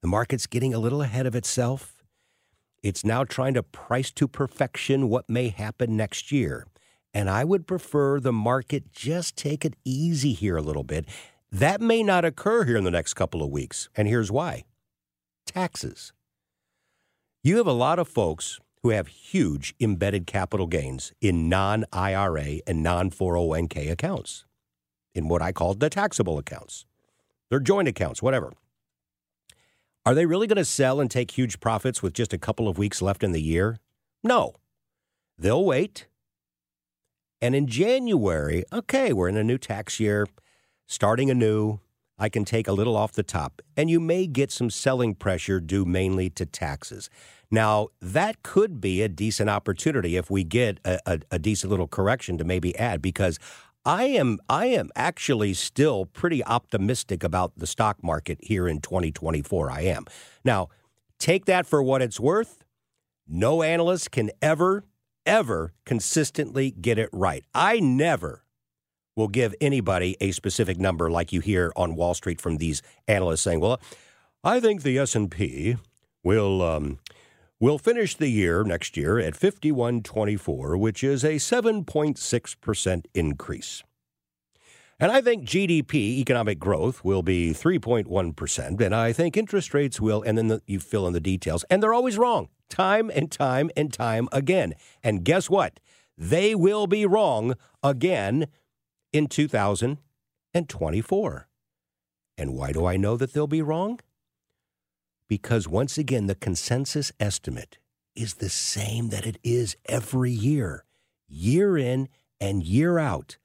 The 0.02 0.08
market's 0.08 0.46
getting 0.46 0.74
a 0.74 0.78
little 0.78 1.02
ahead 1.02 1.26
of 1.26 1.34
itself. 1.34 1.97
It's 2.82 3.04
now 3.04 3.24
trying 3.24 3.54
to 3.54 3.62
price 3.62 4.10
to 4.12 4.28
perfection 4.28 5.08
what 5.08 5.28
may 5.28 5.48
happen 5.48 5.96
next 5.96 6.30
year. 6.30 6.66
And 7.12 7.28
I 7.28 7.44
would 7.44 7.66
prefer 7.66 8.20
the 8.20 8.32
market 8.32 8.92
just 8.92 9.36
take 9.36 9.64
it 9.64 9.74
easy 9.84 10.32
here 10.32 10.56
a 10.56 10.62
little 10.62 10.84
bit. 10.84 11.06
That 11.50 11.80
may 11.80 12.02
not 12.02 12.24
occur 12.24 12.64
here 12.64 12.76
in 12.76 12.84
the 12.84 12.90
next 12.90 13.14
couple 13.14 13.42
of 13.42 13.50
weeks. 13.50 13.88
And 13.96 14.06
here's 14.06 14.30
why 14.30 14.64
taxes. 15.46 16.12
You 17.42 17.56
have 17.56 17.66
a 17.66 17.72
lot 17.72 17.98
of 17.98 18.06
folks 18.06 18.60
who 18.82 18.90
have 18.90 19.08
huge 19.08 19.74
embedded 19.80 20.26
capital 20.26 20.66
gains 20.66 21.12
in 21.20 21.48
non 21.48 21.84
IRA 21.92 22.60
and 22.66 22.82
non 22.82 23.10
401k 23.10 23.90
accounts, 23.90 24.44
in 25.14 25.28
what 25.28 25.42
I 25.42 25.52
call 25.52 25.74
the 25.74 25.90
taxable 25.90 26.38
accounts. 26.38 26.84
They're 27.48 27.60
joint 27.60 27.88
accounts, 27.88 28.22
whatever. 28.22 28.52
Are 30.08 30.14
they 30.14 30.24
really 30.24 30.46
going 30.46 30.56
to 30.56 30.64
sell 30.64 31.00
and 31.02 31.10
take 31.10 31.32
huge 31.32 31.60
profits 31.60 32.02
with 32.02 32.14
just 32.14 32.32
a 32.32 32.38
couple 32.38 32.66
of 32.66 32.78
weeks 32.78 33.02
left 33.02 33.22
in 33.22 33.32
the 33.32 33.42
year? 33.42 33.78
No. 34.24 34.54
They'll 35.36 35.66
wait. 35.66 36.06
And 37.42 37.54
in 37.54 37.66
January, 37.66 38.64
okay, 38.72 39.12
we're 39.12 39.28
in 39.28 39.36
a 39.36 39.44
new 39.44 39.58
tax 39.58 40.00
year, 40.00 40.26
starting 40.86 41.28
anew. 41.28 41.80
I 42.18 42.30
can 42.30 42.46
take 42.46 42.66
a 42.66 42.72
little 42.72 42.96
off 42.96 43.12
the 43.12 43.22
top, 43.22 43.60
and 43.76 43.90
you 43.90 44.00
may 44.00 44.26
get 44.26 44.50
some 44.50 44.70
selling 44.70 45.14
pressure 45.14 45.60
due 45.60 45.84
mainly 45.84 46.30
to 46.30 46.46
taxes. 46.46 47.10
Now, 47.50 47.88
that 48.00 48.42
could 48.42 48.80
be 48.80 49.02
a 49.02 49.10
decent 49.10 49.50
opportunity 49.50 50.16
if 50.16 50.30
we 50.30 50.42
get 50.42 50.80
a, 50.86 50.98
a, 51.04 51.20
a, 51.32 51.38
decent 51.38 51.70
little 51.70 51.86
correction 51.86 52.38
to 52.38 52.44
maybe 52.44 52.76
add, 52.78 53.02
because 53.02 53.38
I 53.84 54.04
am 54.04 54.38
I 54.48 54.66
am 54.66 54.90
actually 54.94 55.54
still 55.54 56.04
pretty 56.06 56.44
optimistic 56.44 57.24
about 57.24 57.52
the 57.56 57.66
stock 57.66 58.02
market 58.02 58.38
here 58.42 58.68
in 58.68 58.80
2024. 58.80 59.70
I 59.70 59.82
am. 59.82 60.04
Now, 60.44 60.68
take 61.18 61.46
that 61.46 61.66
for 61.66 61.82
what 61.82 62.02
it's 62.02 62.20
worth. 62.20 62.64
No 63.26 63.62
analyst 63.62 64.10
can 64.10 64.30
ever 64.42 64.84
ever 65.26 65.74
consistently 65.84 66.70
get 66.70 66.98
it 66.98 67.10
right. 67.12 67.44
I 67.54 67.80
never 67.80 68.44
will 69.14 69.28
give 69.28 69.54
anybody 69.60 70.16
a 70.20 70.30
specific 70.30 70.78
number 70.78 71.10
like 71.10 71.32
you 71.32 71.40
hear 71.40 71.72
on 71.76 71.96
Wall 71.96 72.14
Street 72.14 72.40
from 72.40 72.56
these 72.56 72.82
analysts 73.06 73.42
saying, 73.42 73.60
"Well, 73.60 73.80
I 74.44 74.60
think 74.60 74.82
the 74.82 74.98
S&P 74.98 75.76
will 76.22 76.62
um, 76.62 76.98
will 77.60 77.78
finish 77.78 78.14
the 78.14 78.28
year 78.28 78.64
next 78.64 78.96
year 78.96 79.18
at 79.18 79.36
5124, 79.36 80.76
which 80.76 81.02
is 81.02 81.24
a 81.24 81.36
7.6% 81.36 83.06
increase." 83.14 83.82
And 85.00 85.12
I 85.12 85.20
think 85.20 85.44
GDP, 85.44 86.18
economic 86.18 86.58
growth, 86.58 87.04
will 87.04 87.22
be 87.22 87.52
3.1%. 87.52 88.80
And 88.80 88.94
I 88.94 89.12
think 89.12 89.36
interest 89.36 89.72
rates 89.72 90.00
will, 90.00 90.22
and 90.22 90.36
then 90.36 90.48
the, 90.48 90.60
you 90.66 90.80
fill 90.80 91.06
in 91.06 91.12
the 91.12 91.20
details. 91.20 91.64
And 91.70 91.80
they're 91.80 91.94
always 91.94 92.18
wrong 92.18 92.48
time 92.68 93.08
and 93.14 93.30
time 93.30 93.70
and 93.76 93.92
time 93.92 94.28
again. 94.32 94.74
And 95.02 95.24
guess 95.24 95.48
what? 95.48 95.78
They 96.16 96.52
will 96.54 96.86
be 96.88 97.06
wrong 97.06 97.54
again 97.82 98.48
in 99.12 99.28
2024. 99.28 101.48
And 102.36 102.54
why 102.54 102.72
do 102.72 102.84
I 102.84 102.96
know 102.96 103.16
that 103.16 103.32
they'll 103.32 103.46
be 103.46 103.62
wrong? 103.62 104.00
Because 105.28 105.68
once 105.68 105.98
again, 105.98 106.26
the 106.26 106.34
consensus 106.34 107.12
estimate 107.20 107.78
is 108.16 108.34
the 108.34 108.48
same 108.48 109.10
that 109.10 109.26
it 109.26 109.38
is 109.44 109.76
every 109.86 110.32
year, 110.32 110.84
year 111.28 111.76
in 111.76 112.08
and 112.40 112.62
year 112.62 112.98
out. 112.98 113.36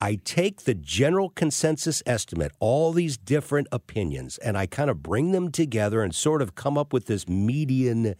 I 0.00 0.14
take 0.24 0.62
the 0.62 0.74
general 0.74 1.28
consensus 1.30 2.02
estimate, 2.06 2.52
all 2.60 2.92
these 2.92 3.16
different 3.16 3.66
opinions, 3.72 4.38
and 4.38 4.56
I 4.56 4.66
kind 4.66 4.90
of 4.90 5.02
bring 5.02 5.32
them 5.32 5.50
together 5.50 6.02
and 6.02 6.14
sort 6.14 6.40
of 6.40 6.54
come 6.54 6.78
up 6.78 6.92
with 6.92 7.06
this 7.06 7.28
median 7.28 8.14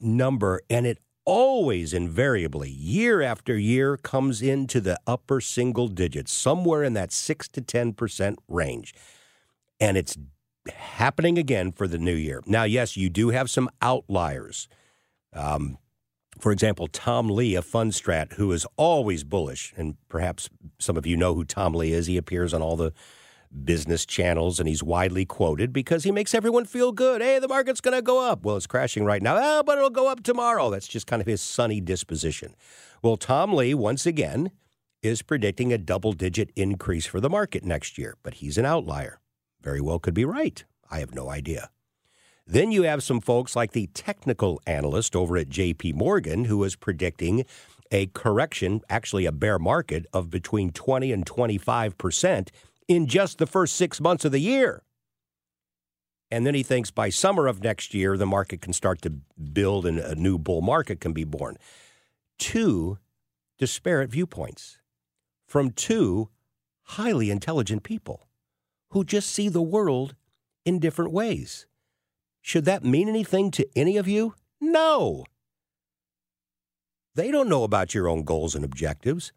number. 0.00 0.60
And 0.70 0.86
it 0.86 0.98
always, 1.24 1.92
invariably, 1.92 2.70
year 2.70 3.20
after 3.20 3.56
year, 3.58 3.98
comes 3.98 4.40
into 4.40 4.80
the 4.80 4.98
upper 5.06 5.40
single 5.40 5.88
digits, 5.88 6.32
somewhere 6.32 6.82
in 6.82 6.94
that 6.94 7.12
6 7.12 7.48
to 7.48 7.60
10% 7.60 8.36
range. 8.48 8.94
And 9.78 9.98
it's 9.98 10.16
happening 10.68 11.38
again 11.38 11.72
for 11.72 11.86
the 11.86 11.98
new 11.98 12.14
year. 12.14 12.42
Now, 12.46 12.64
yes, 12.64 12.96
you 12.96 13.10
do 13.10 13.30
have 13.30 13.50
some 13.50 13.68
outliers. 13.80 14.68
Um, 15.32 15.78
for 16.38 16.52
example, 16.52 16.86
Tom 16.88 17.28
Lee 17.28 17.54
of 17.54 17.66
Fundstrat, 17.66 18.34
who 18.34 18.52
is 18.52 18.66
always 18.76 19.24
bullish, 19.24 19.72
and 19.76 19.96
perhaps 20.08 20.48
some 20.78 20.96
of 20.96 21.06
you 21.06 21.16
know 21.16 21.34
who 21.34 21.44
Tom 21.44 21.74
Lee 21.74 21.92
is. 21.92 22.06
He 22.06 22.16
appears 22.16 22.54
on 22.54 22.62
all 22.62 22.76
the 22.76 22.92
business 23.64 24.06
channels 24.06 24.58
and 24.58 24.68
he's 24.68 24.82
widely 24.82 25.24
quoted 25.24 25.72
because 25.72 26.04
he 26.04 26.10
makes 26.10 26.34
everyone 26.34 26.64
feel 26.64 26.90
good. 26.90 27.20
Hey, 27.20 27.38
the 27.38 27.48
market's 27.48 27.80
going 27.80 27.96
to 27.96 28.02
go 28.02 28.26
up. 28.26 28.44
Well, 28.44 28.56
it's 28.56 28.66
crashing 28.66 29.04
right 29.04 29.22
now, 29.22 29.36
oh, 29.38 29.62
but 29.62 29.76
it'll 29.76 29.90
go 29.90 30.08
up 30.08 30.22
tomorrow. 30.22 30.70
That's 30.70 30.88
just 30.88 31.06
kind 31.06 31.20
of 31.20 31.26
his 31.26 31.42
sunny 31.42 31.80
disposition. 31.80 32.54
Well, 33.02 33.16
Tom 33.16 33.52
Lee, 33.52 33.74
once 33.74 34.06
again, 34.06 34.52
is 35.02 35.22
predicting 35.22 35.72
a 35.72 35.78
double 35.78 36.12
digit 36.12 36.50
increase 36.56 37.06
for 37.06 37.20
the 37.20 37.28
market 37.28 37.64
next 37.64 37.98
year, 37.98 38.16
but 38.22 38.34
he's 38.34 38.56
an 38.56 38.64
outlier. 38.64 39.18
Very 39.62 39.80
well 39.80 39.98
could 39.98 40.14
be 40.14 40.24
right. 40.24 40.64
I 40.90 40.98
have 40.98 41.14
no 41.14 41.30
idea. 41.30 41.70
Then 42.46 42.72
you 42.72 42.82
have 42.82 43.02
some 43.02 43.20
folks 43.20 43.54
like 43.54 43.72
the 43.72 43.86
technical 43.94 44.60
analyst 44.66 45.14
over 45.14 45.36
at 45.36 45.48
JP 45.48 45.94
Morgan 45.94 46.46
who 46.46 46.62
is 46.64 46.74
predicting 46.74 47.44
a 47.92 48.06
correction, 48.06 48.80
actually 48.90 49.26
a 49.26 49.32
bear 49.32 49.58
market 49.58 50.06
of 50.12 50.30
between 50.30 50.70
20 50.72 51.12
and 51.12 51.24
25% 51.24 52.48
in 52.88 53.06
just 53.06 53.38
the 53.38 53.46
first 53.46 53.76
6 53.76 54.00
months 54.00 54.24
of 54.24 54.32
the 54.32 54.40
year. 54.40 54.82
And 56.30 56.46
then 56.46 56.54
he 56.54 56.62
thinks 56.62 56.90
by 56.90 57.10
summer 57.10 57.46
of 57.46 57.62
next 57.62 57.94
year 57.94 58.16
the 58.16 58.26
market 58.26 58.60
can 58.62 58.72
start 58.72 59.02
to 59.02 59.10
build 59.10 59.86
and 59.86 59.98
a 59.98 60.14
new 60.14 60.38
bull 60.38 60.62
market 60.62 60.98
can 61.00 61.12
be 61.12 61.24
born. 61.24 61.58
Two 62.38 62.98
disparate 63.58 64.10
viewpoints 64.10 64.78
from 65.46 65.70
two 65.70 66.30
highly 66.82 67.30
intelligent 67.30 67.82
people 67.82 68.26
who 68.92 69.04
just 69.04 69.30
see 69.30 69.48
the 69.48 69.62
world 69.62 70.14
in 70.64 70.78
different 70.78 71.12
ways. 71.12 71.66
Should 72.40 72.64
that 72.66 72.84
mean 72.84 73.08
anything 73.08 73.50
to 73.52 73.66
any 73.74 73.96
of 73.96 74.06
you? 74.06 74.34
No. 74.60 75.24
They 77.14 77.30
don't 77.30 77.48
know 77.48 77.64
about 77.64 77.94
your 77.94 78.08
own 78.08 78.22
goals 78.22 78.54
and 78.54 78.64
objectives. 78.64 79.32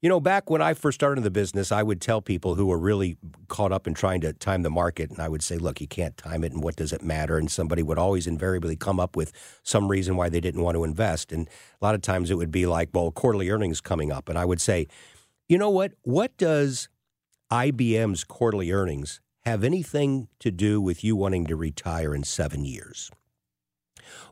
You 0.00 0.08
know, 0.08 0.18
back 0.18 0.50
when 0.50 0.60
I 0.60 0.74
first 0.74 0.96
started 0.96 1.22
the 1.22 1.30
business, 1.30 1.70
I 1.70 1.84
would 1.84 2.00
tell 2.00 2.20
people 2.20 2.56
who 2.56 2.66
were 2.66 2.78
really 2.78 3.16
caught 3.46 3.70
up 3.70 3.86
in 3.86 3.94
trying 3.94 4.20
to 4.22 4.32
time 4.32 4.62
the 4.62 4.70
market, 4.70 5.10
and 5.10 5.20
I 5.20 5.28
would 5.28 5.44
say, 5.44 5.58
look, 5.58 5.80
you 5.80 5.86
can't 5.86 6.16
time 6.16 6.42
it, 6.42 6.50
and 6.50 6.62
what 6.62 6.74
does 6.74 6.92
it 6.92 7.02
matter? 7.02 7.38
And 7.38 7.48
somebody 7.48 7.84
would 7.84 7.98
always 7.98 8.26
invariably 8.26 8.74
come 8.74 8.98
up 8.98 9.14
with 9.14 9.32
some 9.62 9.86
reason 9.88 10.16
why 10.16 10.28
they 10.28 10.40
didn't 10.40 10.62
want 10.62 10.74
to 10.74 10.82
invest. 10.82 11.30
And 11.30 11.48
a 11.80 11.84
lot 11.84 11.94
of 11.94 12.02
times 12.02 12.32
it 12.32 12.34
would 12.34 12.50
be 12.50 12.66
like, 12.66 12.90
well, 12.92 13.12
quarterly 13.12 13.48
earnings 13.48 13.80
coming 13.80 14.10
up. 14.10 14.28
And 14.28 14.36
I 14.36 14.44
would 14.44 14.60
say, 14.60 14.88
you 15.48 15.56
know 15.56 15.70
what? 15.70 15.92
What 16.02 16.36
does 16.36 16.88
IBM's 17.52 18.24
quarterly 18.24 18.72
earnings 18.72 19.20
have 19.42 19.62
anything 19.62 20.26
to 20.40 20.50
do 20.50 20.80
with 20.80 21.04
you 21.04 21.14
wanting 21.14 21.44
to 21.44 21.54
retire 21.54 22.14
in 22.14 22.24
seven 22.24 22.64
years? 22.64 23.10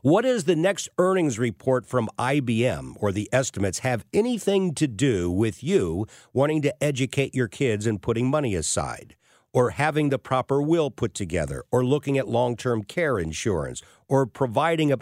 What 0.01 0.23
does 0.23 0.45
the 0.45 0.55
next 0.55 0.89
earnings 0.97 1.37
report 1.37 1.85
from 1.85 2.09
IBM 2.17 2.95
or 2.99 3.11
the 3.11 3.29
estimates 3.31 3.79
have 3.79 4.05
anything 4.11 4.73
to 4.73 4.87
do 4.87 5.29
with 5.29 5.63
you 5.63 6.07
wanting 6.33 6.63
to 6.63 6.83
educate 6.83 7.35
your 7.35 7.47
kids 7.47 7.85
and 7.85 8.01
putting 8.01 8.27
money 8.27 8.55
aside? 8.55 9.15
Or 9.53 9.69
having 9.69 10.09
the 10.09 10.17
proper 10.17 10.59
will 10.59 10.89
put 10.89 11.13
together, 11.13 11.63
or 11.71 11.85
looking 11.85 12.17
at 12.17 12.27
long 12.27 12.55
term 12.55 12.81
care 12.81 13.19
insurance, 13.19 13.83
or 14.07 14.25
providing 14.25 14.91
a. 14.91 14.97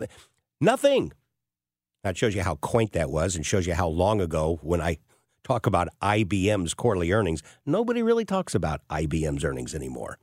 Nothing. 0.59 1.13
That 2.03 2.17
shows 2.17 2.35
you 2.35 2.43
how 2.43 2.55
quaint 2.55 2.91
that 2.93 3.11
was 3.11 3.37
and 3.37 3.45
shows 3.45 3.65
you 3.65 3.75
how 3.75 3.87
long 3.87 4.19
ago 4.19 4.59
when 4.61 4.81
I 4.81 4.97
talk 5.43 5.65
about 5.65 5.89
IBM's 6.01 6.73
quarterly 6.73 7.11
earnings. 7.11 7.43
Nobody 7.65 8.01
really 8.01 8.25
talks 8.25 8.55
about 8.55 8.81
IBM's 8.89 9.43
earnings 9.43 9.73
anymore. 9.73 10.17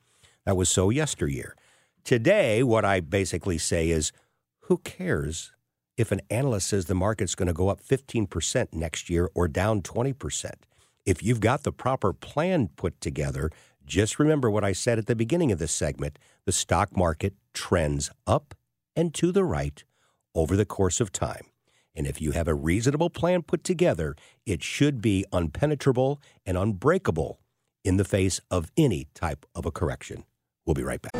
That 0.44 0.56
was 0.56 0.68
so 0.68 0.90
yesteryear. 0.90 1.56
Today, 2.04 2.62
what 2.62 2.84
I 2.84 3.00
basically 3.00 3.58
say 3.58 3.90
is 3.90 4.12
who 4.60 4.78
cares 4.78 5.52
if 5.96 6.12
an 6.12 6.20
analyst 6.30 6.68
says 6.68 6.84
the 6.84 6.94
market's 6.94 7.34
going 7.34 7.48
to 7.48 7.52
go 7.52 7.68
up 7.68 7.80
15% 7.82 8.72
next 8.72 9.10
year 9.10 9.30
or 9.34 9.48
down 9.48 9.82
20%? 9.82 10.52
If 11.04 11.22
you've 11.22 11.40
got 11.40 11.62
the 11.62 11.72
proper 11.72 12.12
plan 12.12 12.68
put 12.76 13.00
together, 13.00 13.50
just 13.84 14.18
remember 14.18 14.50
what 14.50 14.64
I 14.64 14.72
said 14.72 14.98
at 14.98 15.06
the 15.06 15.14
beginning 15.14 15.52
of 15.52 15.58
this 15.58 15.72
segment 15.72 16.18
the 16.44 16.52
stock 16.52 16.96
market 16.96 17.34
trends 17.52 18.10
up 18.26 18.54
and 18.94 19.12
to 19.14 19.32
the 19.32 19.44
right 19.44 19.82
over 20.34 20.56
the 20.56 20.64
course 20.64 21.00
of 21.00 21.12
time. 21.12 21.46
And 21.96 22.06
if 22.06 22.20
you 22.20 22.32
have 22.32 22.46
a 22.46 22.54
reasonable 22.54 23.08
plan 23.08 23.42
put 23.42 23.64
together, 23.64 24.14
it 24.44 24.62
should 24.62 25.00
be 25.00 25.24
unpenetrable 25.32 26.18
and 26.44 26.58
unbreakable 26.58 27.40
in 27.84 27.96
the 27.96 28.04
face 28.04 28.40
of 28.50 28.70
any 28.76 29.08
type 29.14 29.46
of 29.54 29.64
a 29.64 29.70
correction. 29.70 30.24
We'll 30.66 30.74
be 30.74 30.82
right 30.82 31.00
back. 31.00 31.14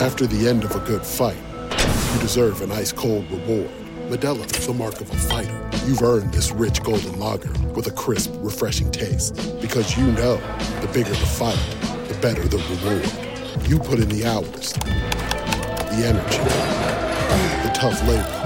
After 0.00 0.26
the 0.26 0.48
end 0.48 0.64
of 0.64 0.74
a 0.74 0.80
good 0.80 1.04
fight, 1.04 1.36
you 2.14 2.20
deserve 2.20 2.62
an 2.62 2.72
ice 2.72 2.92
cold 2.92 3.30
reward. 3.30 3.70
Modelo 4.08 4.44
is 4.56 4.66
the 4.66 4.72
mark 4.72 5.00
of 5.00 5.10
a 5.10 5.16
fighter. 5.16 5.70
You've 5.84 6.02
earned 6.02 6.32
this 6.32 6.52
rich 6.52 6.82
golden 6.82 7.18
lager 7.18 7.52
with 7.74 7.88
a 7.88 7.90
crisp, 7.90 8.32
refreshing 8.36 8.90
taste. 8.90 9.34
Because 9.60 9.96
you 9.98 10.06
know 10.12 10.36
the 10.80 10.88
bigger 10.92 11.10
the 11.10 11.16
fight, 11.16 11.58
the 12.08 12.16
better 12.22 12.46
the 12.46 12.58
reward. 12.58 13.68
You 13.68 13.78
put 13.78 13.98
in 13.98 14.08
the 14.08 14.24
hours, 14.24 14.72
the 14.72 16.06
energy, 16.06 16.38
the 17.66 17.72
tough 17.74 18.00
labor. 18.06 18.45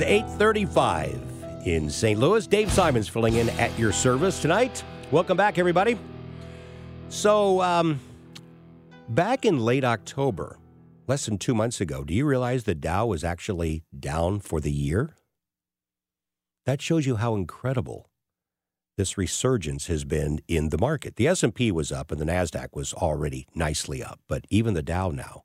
Is 0.00 0.06
8:35 0.06 1.20
in 1.66 1.90
St. 1.90 2.18
Louis. 2.18 2.46
Dave 2.46 2.70
Simons 2.72 3.08
filling 3.08 3.34
in 3.34 3.50
at 3.50 3.76
your 3.78 3.92
service 3.92 4.40
tonight. 4.40 4.82
Welcome 5.10 5.36
back, 5.36 5.58
everybody. 5.58 5.98
So, 7.08 7.60
um, 7.60 8.00
back 9.08 9.44
in 9.44 9.58
late 9.58 9.84
October, 9.84 10.58
less 11.06 11.26
than 11.26 11.38
two 11.38 11.54
months 11.54 11.80
ago, 11.80 12.04
do 12.04 12.14
you 12.14 12.24
realize 12.24 12.64
the 12.64 12.74
Dow 12.74 13.06
was 13.06 13.24
actually 13.24 13.82
down 13.98 14.40
for 14.40 14.60
the 14.60 14.72
year? 14.72 15.16
That 16.66 16.80
shows 16.80 17.06
you 17.06 17.16
how 17.16 17.34
incredible 17.34 18.08
this 18.96 19.18
resurgence 19.18 19.86
has 19.86 20.04
been 20.04 20.40
in 20.46 20.68
the 20.68 20.78
market. 20.78 21.16
The 21.16 21.26
S&P 21.26 21.72
was 21.72 21.90
up 21.90 22.12
and 22.12 22.20
the 22.20 22.26
Nasdaq 22.26 22.68
was 22.74 22.92
already 22.92 23.46
nicely 23.54 24.02
up, 24.02 24.20
but 24.28 24.44
even 24.50 24.74
the 24.74 24.82
Dow 24.82 25.10
now 25.10 25.42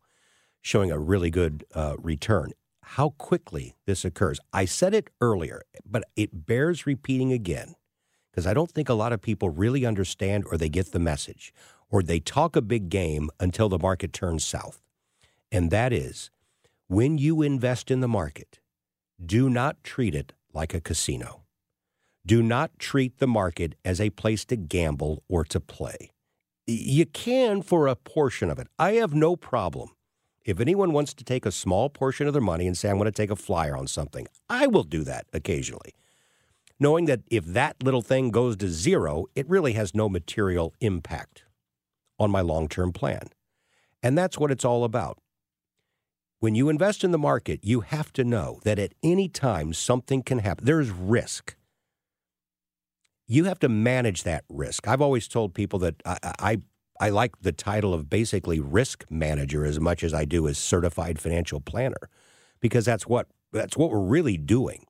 showing 0.61 0.91
a 0.91 0.99
really 0.99 1.29
good 1.29 1.65
uh, 1.73 1.95
return. 1.97 2.51
How 2.89 3.09
quickly 3.09 3.75
this 3.87 4.05
occurs. 4.05 4.39
I 4.53 4.65
said 4.65 4.93
it 4.93 5.09
earlier, 5.19 5.63
but 5.85 6.03
it 6.15 6.45
bears 6.45 6.85
repeating 6.85 7.33
again 7.33 7.75
because 8.31 8.45
I 8.45 8.53
don't 8.53 8.71
think 8.71 8.89
a 8.89 8.93
lot 8.93 9.11
of 9.11 9.21
people 9.21 9.49
really 9.49 9.85
understand 9.85 10.45
or 10.49 10.57
they 10.57 10.69
get 10.69 10.91
the 10.91 10.99
message 10.99 11.51
or 11.89 12.03
they 12.03 12.19
talk 12.19 12.55
a 12.55 12.61
big 12.61 12.89
game 12.89 13.29
until 13.39 13.69
the 13.69 13.79
market 13.79 14.13
turns 14.13 14.45
south. 14.45 14.81
And 15.51 15.71
that 15.71 15.91
is 15.91 16.29
when 16.87 17.17
you 17.17 17.41
invest 17.41 17.89
in 17.89 18.01
the 18.01 18.07
market, 18.07 18.59
do 19.23 19.49
not 19.49 19.83
treat 19.83 20.13
it 20.13 20.33
like 20.53 20.73
a 20.73 20.81
casino. 20.81 21.41
Do 22.23 22.43
not 22.43 22.77
treat 22.77 23.17
the 23.17 23.27
market 23.27 23.75
as 23.83 23.99
a 23.99 24.11
place 24.11 24.45
to 24.45 24.55
gamble 24.55 25.23
or 25.27 25.43
to 25.45 25.59
play. 25.59 26.11
You 26.67 27.07
can 27.07 27.63
for 27.63 27.87
a 27.87 27.95
portion 27.95 28.49
of 28.51 28.59
it. 28.59 28.67
I 28.77 28.93
have 28.93 29.13
no 29.13 29.35
problem. 29.35 29.94
If 30.45 30.59
anyone 30.59 30.93
wants 30.93 31.13
to 31.15 31.23
take 31.25 31.45
a 31.45 31.51
small 31.51 31.89
portion 31.89 32.27
of 32.27 32.33
their 32.33 32.41
money 32.41 32.67
and 32.67 32.77
say, 32.77 32.89
I'm 32.89 32.97
going 32.97 33.05
to 33.05 33.11
take 33.11 33.31
a 33.31 33.35
flyer 33.35 33.75
on 33.75 33.87
something, 33.87 34.27
I 34.49 34.67
will 34.67 34.83
do 34.83 35.03
that 35.03 35.25
occasionally 35.33 35.93
knowing 36.79 37.05
that 37.05 37.21
if 37.29 37.45
that 37.45 37.81
little 37.83 38.01
thing 38.01 38.31
goes 38.31 38.57
to 38.57 38.69
zero, 38.69 39.25
it 39.35 39.49
really 39.49 39.73
has 39.73 39.95
no 39.95 40.09
material 40.09 40.73
impact 40.81 41.43
on 42.19 42.31
my 42.31 42.41
long 42.41 42.67
term 42.67 42.91
plan. 42.91 43.27
And 44.03 44.17
that's 44.17 44.37
what 44.37 44.51
it's 44.51 44.65
all 44.65 44.83
about. 44.83 45.19
When 46.39 46.53
you 46.53 46.69
invest 46.69 47.03
in 47.03 47.11
the 47.11 47.17
market, 47.17 47.61
you 47.63 47.81
have 47.81 48.13
to 48.13 48.23
know 48.23 48.59
that 48.63 48.77
at 48.77 48.93
any 49.01 49.27
time 49.27 49.73
something 49.73 50.21
can 50.21 50.39
happen. 50.39 50.65
There's 50.65 50.91
risk. 50.91 51.55
You 53.25 53.45
have 53.45 53.57
to 53.59 53.69
manage 53.69 54.23
that 54.23 54.43
risk. 54.49 54.87
I've 54.87 55.01
always 55.01 55.27
told 55.27 55.55
people 55.55 55.79
that 55.79 55.95
I, 56.05 56.17
I, 56.21 56.61
I 56.99 57.09
like 57.09 57.41
the 57.41 57.51
title 57.51 57.93
of 57.93 58.09
basically 58.09 58.59
risk 58.59 59.05
manager 59.09 59.65
as 59.65 59.79
much 59.79 60.03
as 60.03 60.13
I 60.13 60.25
do 60.25 60.47
as 60.47 60.57
certified 60.57 61.19
financial 61.19 61.59
planner, 61.59 62.09
because 62.59 62.85
that's 62.85 63.07
what 63.07 63.27
that's 63.51 63.77
what 63.77 63.91
we're 63.91 63.99
really 63.99 64.37
doing. 64.37 64.85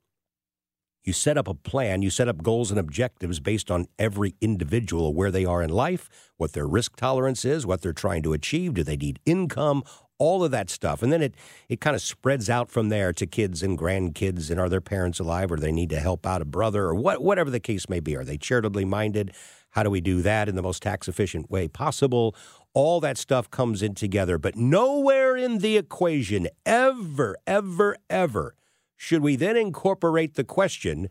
You 1.04 1.14
set 1.14 1.38
up 1.38 1.48
a 1.48 1.54
plan, 1.54 2.02
you 2.02 2.10
set 2.10 2.28
up 2.28 2.42
goals 2.42 2.72
and 2.72 2.80
objectives 2.80 3.40
based 3.40 3.70
on 3.70 3.86
every 4.00 4.34
individual, 4.42 5.14
where 5.14 5.30
they 5.30 5.46
are 5.46 5.62
in 5.62 5.70
life, 5.70 6.10
what 6.38 6.54
their 6.54 6.68
risk 6.68 6.96
tolerance 6.96 7.46
is, 7.46 7.64
what 7.64 7.82
they're 7.82 7.94
trying 7.94 8.24
to 8.24 8.34
achieve, 8.34 8.74
do 8.74 8.84
they 8.84 8.98
need 8.98 9.20
income, 9.24 9.84
all 10.18 10.44
of 10.44 10.52
that 10.52 10.70
stuff. 10.70 11.04
And 11.04 11.12
then 11.12 11.22
it, 11.22 11.36
it 11.70 11.82
kind 11.82 11.96
of 11.96 12.02
spreads 12.02 12.50
out 12.50 12.72
from 12.72 12.90
there 12.90 13.14
to 13.14 13.28
kids 13.28 13.62
and 13.62 13.78
grandkids 13.78 14.50
and 14.50 14.60
are 14.60 14.70
their 14.70 14.82
parents 14.82 15.20
alive 15.20 15.52
or 15.52 15.58
they 15.58 15.72
need 15.72 15.90
to 15.92 16.00
help 16.00 16.26
out 16.26 16.42
a 16.42 16.46
brother 16.46 16.86
or 16.86 16.96
what, 16.96 17.22
whatever 17.22 17.50
the 17.50 17.60
case 17.60 17.90
may 17.90 18.00
be. 18.00 18.16
Are 18.16 18.24
they 18.24 18.38
charitably 18.38 18.86
minded? 18.86 19.34
How 19.76 19.84
do 19.84 19.90
we 19.90 20.00
do 20.00 20.22
that 20.22 20.48
in 20.48 20.56
the 20.56 20.62
most 20.62 20.82
tax 20.82 21.10
efficient 21.10 21.52
way 21.52 21.68
possible? 21.68 22.34
All 22.74 23.02
that 23.02 23.18
stuff 23.18 23.52
comes 23.52 23.84
in 23.84 23.94
together, 23.94 24.38
but 24.38 24.56
nowhere 24.56 25.36
in 25.36 25.58
the 25.58 25.76
equation 25.76 26.48
ever, 26.66 27.36
ever, 27.46 27.98
ever 28.10 28.56
should 28.96 29.22
we 29.22 29.36
then 29.36 29.58
incorporate 29.58 30.36
the 30.36 30.46
question, 30.46 31.10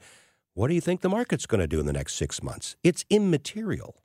what 0.55 0.69
do 0.69 0.75
you 0.75 0.81
think 0.81 1.03
the 1.03 1.11
market's 1.11 1.45
going 1.45 1.61
to 1.61 1.67
do 1.67 1.79
in 1.79 1.85
the 1.85 1.93
next 1.93 2.15
six 2.15 2.43
months? 2.43 2.75
It's 2.83 3.05
immaterial. 3.11 4.03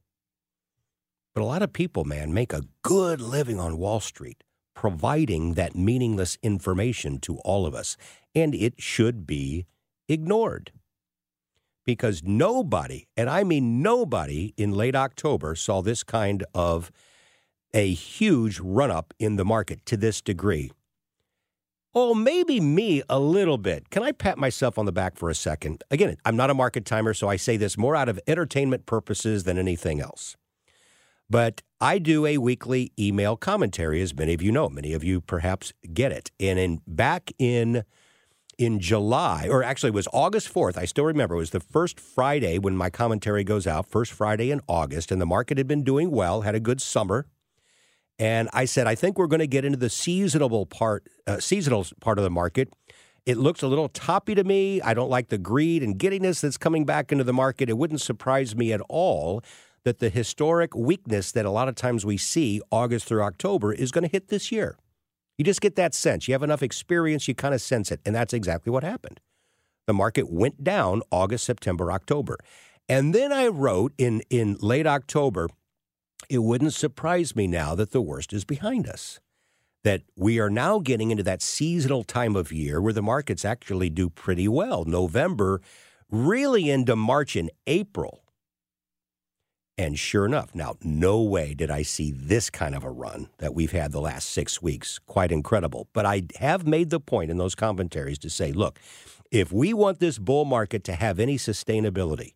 But 1.34 1.42
a 1.42 1.46
lot 1.46 1.62
of 1.62 1.72
people, 1.72 2.04
man, 2.04 2.34
make 2.34 2.52
a 2.52 2.64
good 2.82 3.22
living 3.22 3.62
on 3.62 3.78
Wall 3.78 4.02
Street 4.02 4.44
providing 4.76 5.54
that 5.54 5.74
meaningless 5.74 6.38
information 6.44 7.20
to 7.20 7.38
all 7.40 7.66
of 7.66 7.74
us. 7.74 7.96
And 8.36 8.54
it 8.54 8.74
should 8.78 9.26
be 9.26 9.66
ignored. 10.10 10.74
Because 11.90 12.22
nobody, 12.24 13.08
and 13.18 13.32
I 13.32 13.44
mean 13.44 13.82
nobody, 13.82 14.54
in 14.58 14.74
late 14.74 14.94
October 14.94 15.56
saw 15.56 15.82
this 15.82 16.04
kind 16.04 16.44
of 16.54 16.92
a 17.74 17.92
huge 17.92 18.60
run 18.60 18.92
up 18.92 19.12
in 19.18 19.38
the 19.38 19.44
market 19.44 19.88
to 19.88 19.98
this 19.98 20.22
degree. 20.22 20.72
Oh, 21.96 22.14
maybe 22.14 22.60
me 22.60 23.02
a 23.10 23.20
little 23.20 23.58
bit. 23.58 23.90
Can 23.90 24.04
I 24.04 24.12
pat 24.12 24.38
myself 24.38 24.78
on 24.78 24.86
the 24.86 24.92
back 24.92 25.18
for 25.18 25.32
a 25.32 25.34
second? 25.34 25.84
Again, 25.90 26.16
I'm 26.26 26.36
not 26.36 26.52
a 26.52 26.54
market 26.54 26.86
timer, 26.86 27.16
so 27.16 27.28
I 27.28 27.38
say 27.38 27.58
this 27.58 27.76
more 27.76 27.96
out 27.96 28.08
of 28.08 28.20
entertainment 28.28 28.86
purposes 28.86 29.46
than 29.46 29.58
anything 29.58 30.00
else. 30.00 30.38
But 31.28 31.64
I 31.82 31.98
do 31.98 32.28
a 32.28 32.38
weekly 32.38 32.92
email 33.00 33.36
commentary, 33.36 34.00
as 34.04 34.16
many 34.16 34.36
of 34.36 34.44
you 34.44 34.52
know. 34.52 34.70
Many 34.70 34.94
of 34.94 35.04
you 35.04 35.22
perhaps 35.22 35.74
get 35.92 36.12
it. 36.12 36.30
And 36.40 36.60
in 36.60 36.82
back 36.86 37.32
in 37.40 37.84
in 38.60 38.78
July, 38.80 39.48
or 39.50 39.64
actually 39.64 39.88
it 39.88 39.94
was 39.94 40.08
August 40.12 40.54
4th, 40.54 40.78
I 40.78 40.84
still 40.84 41.06
remember, 41.06 41.36
it 41.36 41.40
was 41.40 41.52
the 41.52 41.62
first 41.62 41.98
Friday 41.98 42.60
when 42.60 42.76
my 42.76 42.90
commentary 42.90 43.46
goes 43.46 43.66
out, 43.66 43.88
first 43.88 44.12
Friday 44.12 44.52
in 44.52 44.60
August, 44.68 45.14
and 45.14 45.22
the 45.22 45.26
market 45.26 45.58
had 45.58 45.68
been 45.68 45.82
doing 45.82 46.12
well, 46.12 46.42
had 46.42 46.56
a 46.56 46.60
good 46.60 46.82
summer. 46.82 47.26
And 48.20 48.50
I 48.52 48.66
said, 48.66 48.86
I 48.86 48.96
think 48.96 49.18
we're 49.18 49.28
going 49.28 49.40
to 49.40 49.48
get 49.48 49.64
into 49.64 49.78
the 49.78 49.90
seasonal 49.90 50.66
part, 50.66 51.08
uh, 51.26 51.40
seasonal 51.40 51.86
part 52.02 52.18
of 52.18 52.26
the 52.26 52.30
market. 52.30 52.74
It 53.26 53.38
looks 53.38 53.64
a 53.64 53.68
little 53.68 53.88
toppy 53.88 54.36
to 54.36 54.44
me. 54.44 54.82
I 54.82 54.94
don't 54.94 55.10
like 55.10 55.30
the 55.30 55.38
greed 55.38 55.82
and 55.82 55.98
giddiness 55.98 56.42
that's 56.42 56.58
coming 56.58 56.84
back 56.84 57.14
into 57.14 57.24
the 57.24 57.32
market. 57.32 57.70
It 57.70 57.78
wouldn't 57.78 58.02
surprise 58.02 58.58
me 58.58 58.74
at 58.74 58.82
all 58.90 59.42
that 59.86 60.00
the 60.00 60.10
historic 60.10 60.76
weakness 60.76 61.32
that 61.32 61.46
a 61.46 61.50
lot 61.50 61.70
of 61.70 61.76
times 61.76 62.06
we 62.06 62.18
see 62.18 62.60
August 62.72 63.06
through 63.06 63.24
October 63.24 63.72
is 63.72 63.92
going 63.92 64.04
to 64.04 64.12
hit 64.12 64.28
this 64.28 64.52
year. 64.52 64.76
You 65.40 65.46
just 65.46 65.62
get 65.62 65.76
that 65.78 65.96
sense. 65.96 66.28
You 66.28 66.36
have 66.36 66.44
enough 66.44 66.62
experience, 66.62 67.28
you 67.28 67.34
kind 67.34 67.56
of 67.56 67.62
sense 67.62 67.92
it. 67.92 68.02
And 68.06 68.14
that's 68.14 68.34
exactly 68.34 68.72
what 68.72 68.84
happened. 68.84 69.22
The 69.88 69.94
market 69.94 70.32
went 70.32 70.64
down 70.64 71.02
August, 71.12 71.46
September, 71.46 71.92
October. 71.92 72.38
And 72.88 73.16
then 73.16 73.34
I 73.34 73.48
wrote 73.48 73.94
in, 73.98 74.22
in 74.30 74.58
late 74.60 74.86
October, 74.86 75.50
it 76.30 76.40
wouldn't 76.40 76.74
surprise 76.76 77.36
me 77.36 77.48
now 77.48 77.74
that 77.76 77.92
the 77.92 78.02
worst 78.02 78.34
is 78.34 78.46
behind 78.46 78.88
us. 78.88 79.20
that 79.84 80.02
we 80.16 80.40
are 80.40 80.50
now 80.50 80.80
getting 80.80 81.12
into 81.12 81.24
that 81.24 81.42
seasonal 81.42 82.04
time 82.04 82.36
of 82.36 82.52
year 82.52 82.82
where 82.82 82.94
the 82.94 83.02
markets 83.02 83.46
actually 83.46 83.90
do 83.90 84.10
pretty 84.10 84.48
well. 84.48 84.84
November, 84.86 85.62
really 86.10 86.70
into 86.70 86.96
March 86.96 87.36
and 87.36 87.50
April. 87.68 88.24
And 89.80 89.98
sure 89.98 90.26
enough, 90.26 90.54
now, 90.54 90.76
no 90.84 91.22
way 91.22 91.54
did 91.54 91.72
I 91.72 91.84
see 91.84 92.12
this 92.12 92.50
kind 92.50 92.76
of 92.76 92.84
a 92.84 92.90
run 92.92 93.30
that 93.38 93.54
we've 93.54 93.72
had 93.72 93.94
the 93.94 94.02
last 94.02 94.28
six 94.28 94.62
weeks. 94.62 95.00
Quite 95.08 95.32
incredible. 95.32 95.88
But 95.94 96.06
I 96.06 96.24
have 96.36 96.68
made 96.68 96.90
the 96.90 97.00
point 97.00 97.32
in 97.32 97.38
those 97.38 97.56
commentaries 97.56 98.20
to 98.20 98.30
say, 98.30 98.52
look, 98.52 98.78
if 99.32 99.54
we 99.54 99.74
want 99.74 100.00
this 100.00 100.20
bull 100.20 100.44
market 100.44 100.84
to 100.84 100.96
have 100.96 101.18
any 101.18 101.38
sustainability, 101.38 102.34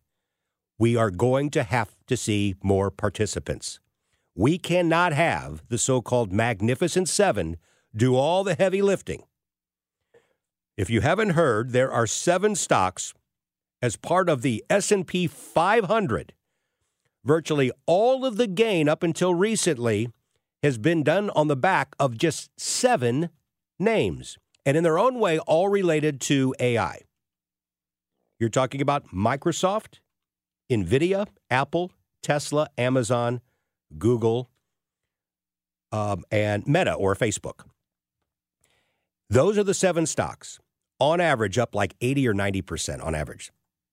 we 0.78 0.96
are 0.96 1.10
going 1.10 1.50
to 1.50 1.64
have 1.64 1.94
to 2.06 2.16
see 2.16 2.54
more 2.62 2.90
participants. 2.90 3.78
We 4.34 4.56
cannot 4.56 5.12
have 5.12 5.64
the 5.68 5.76
so-called 5.76 6.32
Magnificent 6.32 7.10
Seven 7.10 7.58
do 7.94 8.16
all 8.16 8.42
the 8.42 8.54
heavy 8.54 8.80
lifting. 8.80 9.22
If 10.78 10.88
you 10.88 11.02
haven't 11.02 11.30
heard, 11.30 11.72
there 11.72 11.92
are 11.92 12.06
seven 12.06 12.54
stocks 12.54 13.12
as 13.82 13.96
part 13.96 14.30
of 14.30 14.40
the 14.40 14.64
S&P 14.70 15.26
500. 15.26 16.32
Virtually 17.24 17.72
all 17.86 18.24
of 18.24 18.36
the 18.36 18.46
gain 18.46 18.88
up 18.88 19.02
until 19.02 19.34
recently 19.34 20.10
has 20.62 20.78
been 20.78 21.02
done 21.02 21.30
on 21.30 21.48
the 21.48 21.56
back 21.56 21.94
of 21.98 22.18
just 22.18 22.50
seven 22.58 23.30
names, 23.78 24.38
and 24.64 24.76
in 24.76 24.82
their 24.82 24.98
own 24.98 25.18
way, 25.18 25.38
all 25.40 25.68
related 25.68 26.20
to 26.22 26.54
AI. 26.58 27.00
You're 28.38 28.48
talking 28.48 28.80
about 28.80 29.08
Microsoft, 29.08 30.00
NVIDIA, 30.70 31.26
Apple, 31.50 31.92
Tesla, 32.22 32.68
Amazon, 32.76 33.40
Google, 33.98 34.50
um, 35.92 36.24
and 36.30 36.66
Meta 36.66 36.92
or 36.92 37.14
Facebook. 37.14 37.66
Those 39.30 39.56
are 39.56 39.64
the 39.64 39.74
seven 39.74 40.06
stocks, 40.06 40.58
on 40.98 41.20
average, 41.20 41.58
up 41.58 41.74
like 41.74 41.94
80 42.00 42.28
or 42.28 42.34
90% 42.34 43.04
on 43.04 43.14
average. 43.14 43.50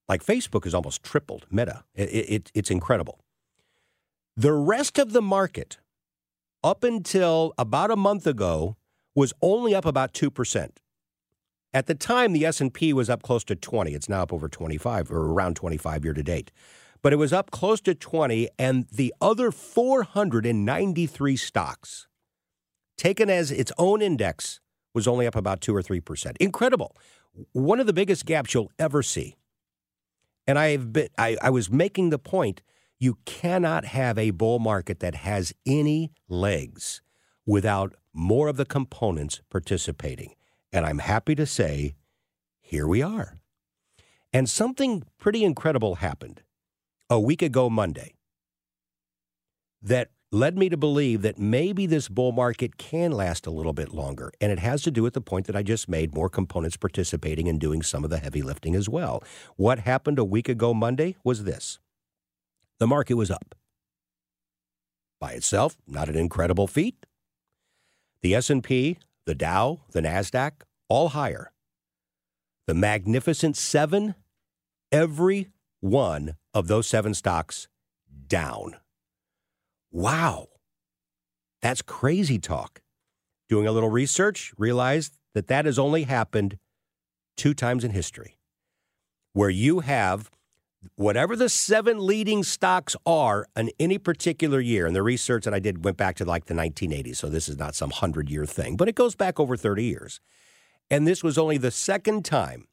Like 0.08 0.24
Facebook 0.24 0.64
has 0.64 0.74
almost 0.74 1.02
tripled 1.02 1.46
Meta. 1.50 1.84
It, 1.94 2.08
it, 2.08 2.52
it's 2.54 2.70
incredible. 2.70 3.20
The 4.36 4.52
rest 4.52 4.98
of 4.98 5.12
the 5.12 5.22
market, 5.22 5.78
up 6.64 6.84
until 6.84 7.52
about 7.58 7.90
a 7.90 7.96
month 7.96 8.26
ago, 8.26 8.76
was 9.14 9.32
only 9.42 9.74
up 9.74 9.84
about 9.84 10.12
2%. 10.12 10.70
At 11.74 11.86
the 11.86 11.94
time, 11.94 12.32
the 12.32 12.44
S&P 12.44 12.92
was 12.92 13.08
up 13.08 13.22
close 13.22 13.44
to 13.44 13.56
20. 13.56 13.92
It's 13.92 14.08
now 14.08 14.22
up 14.22 14.32
over 14.32 14.48
25 14.48 15.10
or 15.10 15.32
around 15.32 15.56
25 15.56 16.04
year 16.04 16.14
to 16.14 16.22
date 16.22 16.50
but 17.02 17.12
it 17.12 17.16
was 17.16 17.32
up 17.32 17.50
close 17.50 17.80
to 17.82 17.94
20, 17.94 18.48
and 18.58 18.86
the 18.90 19.12
other 19.20 19.50
493 19.50 21.36
stocks, 21.36 22.06
taken 22.96 23.28
as 23.28 23.50
its 23.50 23.72
own 23.76 24.00
index, 24.00 24.60
was 24.94 25.08
only 25.08 25.26
up 25.26 25.34
about 25.34 25.60
2 25.60 25.74
or 25.74 25.82
3%. 25.82 26.36
Incredible. 26.38 26.96
One 27.52 27.80
of 27.80 27.86
the 27.86 27.92
biggest 27.92 28.24
gaps 28.24 28.54
you'll 28.54 28.70
ever 28.78 29.02
see. 29.02 29.36
And 30.46 30.58
I've 30.58 30.92
been, 30.92 31.08
I, 31.18 31.36
I 31.40 31.50
was 31.50 31.70
making 31.70 32.10
the 32.10 32.18
point 32.18 32.62
you 32.98 33.18
cannot 33.24 33.84
have 33.84 34.16
a 34.18 34.30
bull 34.30 34.58
market 34.58 35.00
that 35.00 35.14
has 35.16 35.52
any 35.66 36.12
legs 36.28 37.02
without 37.44 37.94
more 38.12 38.48
of 38.48 38.56
the 38.56 38.64
components 38.64 39.40
participating. 39.50 40.34
And 40.72 40.86
I'm 40.86 40.98
happy 40.98 41.34
to 41.34 41.46
say, 41.46 41.94
here 42.60 42.86
we 42.86 43.02
are. 43.02 43.38
And 44.32 44.48
something 44.48 45.02
pretty 45.18 45.44
incredible 45.44 45.96
happened 45.96 46.42
a 47.10 47.20
week 47.20 47.42
ago 47.42 47.68
Monday 47.68 48.14
that 49.82 50.10
led 50.32 50.56
me 50.56 50.70
to 50.70 50.78
believe 50.78 51.20
that 51.20 51.38
maybe 51.38 51.84
this 51.84 52.08
bull 52.08 52.32
market 52.32 52.78
can 52.78 53.12
last 53.12 53.46
a 53.46 53.50
little 53.50 53.74
bit 53.74 53.92
longer. 53.92 54.32
And 54.40 54.50
it 54.50 54.58
has 54.58 54.82
to 54.82 54.90
do 54.90 55.02
with 55.02 55.12
the 55.12 55.20
point 55.20 55.46
that 55.46 55.54
I 55.54 55.62
just 55.62 55.90
made 55.90 56.14
more 56.14 56.30
components 56.30 56.78
participating 56.78 57.48
and 57.48 57.60
doing 57.60 57.82
some 57.82 58.02
of 58.02 58.08
the 58.08 58.18
heavy 58.18 58.40
lifting 58.40 58.74
as 58.74 58.88
well. 58.88 59.22
What 59.56 59.80
happened 59.80 60.18
a 60.18 60.24
week 60.24 60.48
ago 60.48 60.72
Monday 60.72 61.16
was 61.22 61.44
this 61.44 61.78
the 62.78 62.86
market 62.86 63.14
was 63.14 63.30
up. 63.30 63.54
By 65.20 65.32
itself, 65.32 65.76
not 65.86 66.08
an 66.08 66.16
incredible 66.16 66.66
feat. 66.66 67.06
The 68.22 68.34
S&P, 68.34 68.98
the 69.24 69.34
Dow, 69.34 69.82
the 69.92 70.00
Nasdaq, 70.00 70.62
all 70.88 71.10
higher. 71.10 71.52
The 72.66 72.74
magnificent 72.74 73.56
7, 73.56 74.14
every 74.90 75.50
one 75.80 76.36
of 76.54 76.68
those 76.68 76.86
seven 76.86 77.14
stocks 77.14 77.68
down. 78.28 78.76
Wow. 79.92 80.48
That's 81.60 81.82
crazy 81.82 82.38
talk. 82.38 82.80
Doing 83.48 83.66
a 83.66 83.72
little 83.72 83.90
research, 83.90 84.52
realized 84.56 85.18
that 85.34 85.46
that 85.48 85.66
has 85.66 85.78
only 85.78 86.04
happened 86.04 86.58
two 87.36 87.54
times 87.54 87.84
in 87.84 87.90
history 87.92 88.38
where 89.34 89.50
you 89.50 89.80
have 89.80 90.30
whatever 90.96 91.36
the 91.36 91.48
seven 91.48 92.04
leading 92.04 92.42
stocks 92.42 92.96
are 93.06 93.46
in 93.56 93.70
any 93.78 93.98
particular 93.98 94.60
year. 94.60 94.86
And 94.86 94.96
the 94.96 95.02
research 95.02 95.44
that 95.44 95.54
I 95.54 95.60
did 95.60 95.84
went 95.84 95.96
back 95.96 96.16
to 96.16 96.24
like 96.24 96.46
the 96.46 96.54
1980s. 96.54 97.16
So 97.16 97.28
this 97.28 97.48
is 97.48 97.58
not 97.58 97.74
some 97.74 97.90
100 97.90 98.30
year 98.30 98.46
thing, 98.46 98.76
but 98.76 98.88
it 98.88 98.94
goes 98.94 99.14
back 99.14 99.38
over 99.38 99.56
30 99.56 99.84
years. 99.84 100.20
And 100.90 101.06
this 101.06 101.22
was 101.22 101.38
only 101.38 101.58
the 101.58 101.70
second 101.70 102.24
time 102.24 102.66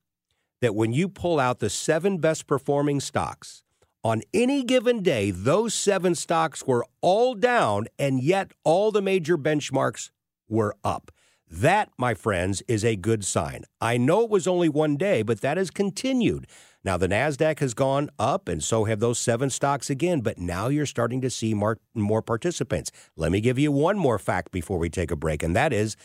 that 0.61 0.75
when 0.75 0.91
you 0.91 1.07
pull 1.07 1.39
out 1.39 1.59
the 1.59 1.69
seven 1.69 2.17
best 2.17 2.47
performing 2.47 2.99
stocks, 2.99 3.63
on 4.03 4.21
any 4.33 4.63
given 4.63 5.03
day, 5.03 5.31
those 5.31 5.73
seven 5.73 6.15
stocks 6.15 6.65
were 6.65 6.85
all 7.01 7.35
down, 7.35 7.87
and 7.97 8.21
yet 8.21 8.51
all 8.63 8.91
the 8.91 9.01
major 9.01 9.37
benchmarks 9.37 10.09
were 10.47 10.75
up. 10.83 11.11
That, 11.51 11.89
my 11.97 12.13
friends, 12.13 12.61
is 12.67 12.85
a 12.85 12.95
good 12.95 13.25
sign. 13.25 13.63
I 13.81 13.97
know 13.97 14.23
it 14.23 14.29
was 14.29 14.47
only 14.47 14.69
one 14.69 14.97
day, 14.97 15.21
but 15.23 15.41
that 15.41 15.57
has 15.57 15.71
continued. 15.71 16.47
Now, 16.83 16.95
the 16.95 17.09
NASDAQ 17.09 17.59
has 17.59 17.73
gone 17.73 18.09
up, 18.17 18.47
and 18.47 18.63
so 18.63 18.85
have 18.85 18.99
those 18.99 19.19
seven 19.19 19.49
stocks 19.49 19.89
again, 19.89 20.21
but 20.21 20.37
now 20.37 20.69
you're 20.69 20.85
starting 20.85 21.19
to 21.21 21.29
see 21.29 21.53
more, 21.53 21.77
more 21.93 22.21
participants. 22.21 22.91
Let 23.17 23.31
me 23.31 23.41
give 23.41 23.59
you 23.59 23.71
one 23.71 23.97
more 23.97 24.19
fact 24.19 24.51
before 24.51 24.77
we 24.77 24.89
take 24.89 25.11
a 25.11 25.15
break, 25.17 25.43
and 25.43 25.55
that 25.55 25.73
is 25.73 25.97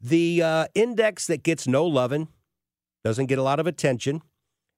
the 0.00 0.42
uh, 0.42 0.66
index 0.74 1.26
that 1.26 1.42
gets 1.42 1.66
no 1.66 1.84
loving, 1.84 2.28
doesn't 3.04 3.26
get 3.26 3.38
a 3.38 3.42
lot 3.42 3.60
of 3.60 3.66
attention, 3.66 4.22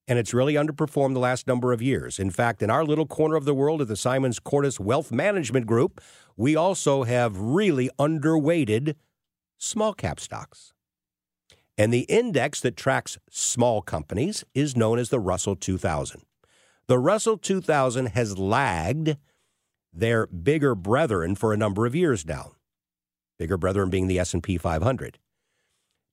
and 0.09 0.19
it's 0.19 0.33
really 0.33 0.55
underperformed 0.55 1.13
the 1.13 1.21
last 1.21 1.47
number 1.47 1.73
of 1.73 1.83
years. 1.83 2.19
In 2.19 2.31
fact, 2.31 2.63
in 2.63 2.71
our 2.71 2.83
little 2.83 3.07
corner 3.07 3.37
of 3.37 3.45
the 3.45 3.55
world 3.55 3.83
at 3.83 3.89
the 3.89 3.97
Simons 3.97 4.39
Cordis 4.39 4.81
Wealth 4.81 5.13
Management 5.13 5.67
Group, 5.67 6.01
we 6.35 6.57
also 6.57 7.05
have 7.05 7.39
really 7.39 7.91
underweighted 7.99 8.95
small 9.59 9.93
cap 9.93 10.19
stocks. 10.19 10.73
And 11.77 11.93
the 11.93 12.07
index 12.09 12.61
that 12.63 12.77
tracks 12.77 13.19
small 13.31 13.83
companies 13.83 14.45
is 14.55 14.77
known 14.77 14.99
as 14.99 15.11
the 15.11 15.21
Russell 15.21 15.55
2000. 15.55 16.23
The 16.89 16.99
Russell 16.99 17.37
2000 17.37 18.07
has 18.07 18.39
lagged 18.39 19.19
their 19.93 20.27
bigger 20.27 20.75
brethren 20.75 21.35
for 21.35 21.53
a 21.53 21.57
number 21.57 21.85
of 21.85 21.95
years 21.95 22.25
now. 22.25 22.53
Bigger 23.39 23.59
brethren 23.59 23.91
being 23.91 24.07
the 24.09 24.19
S&P 24.19 24.57
500. 24.57 25.19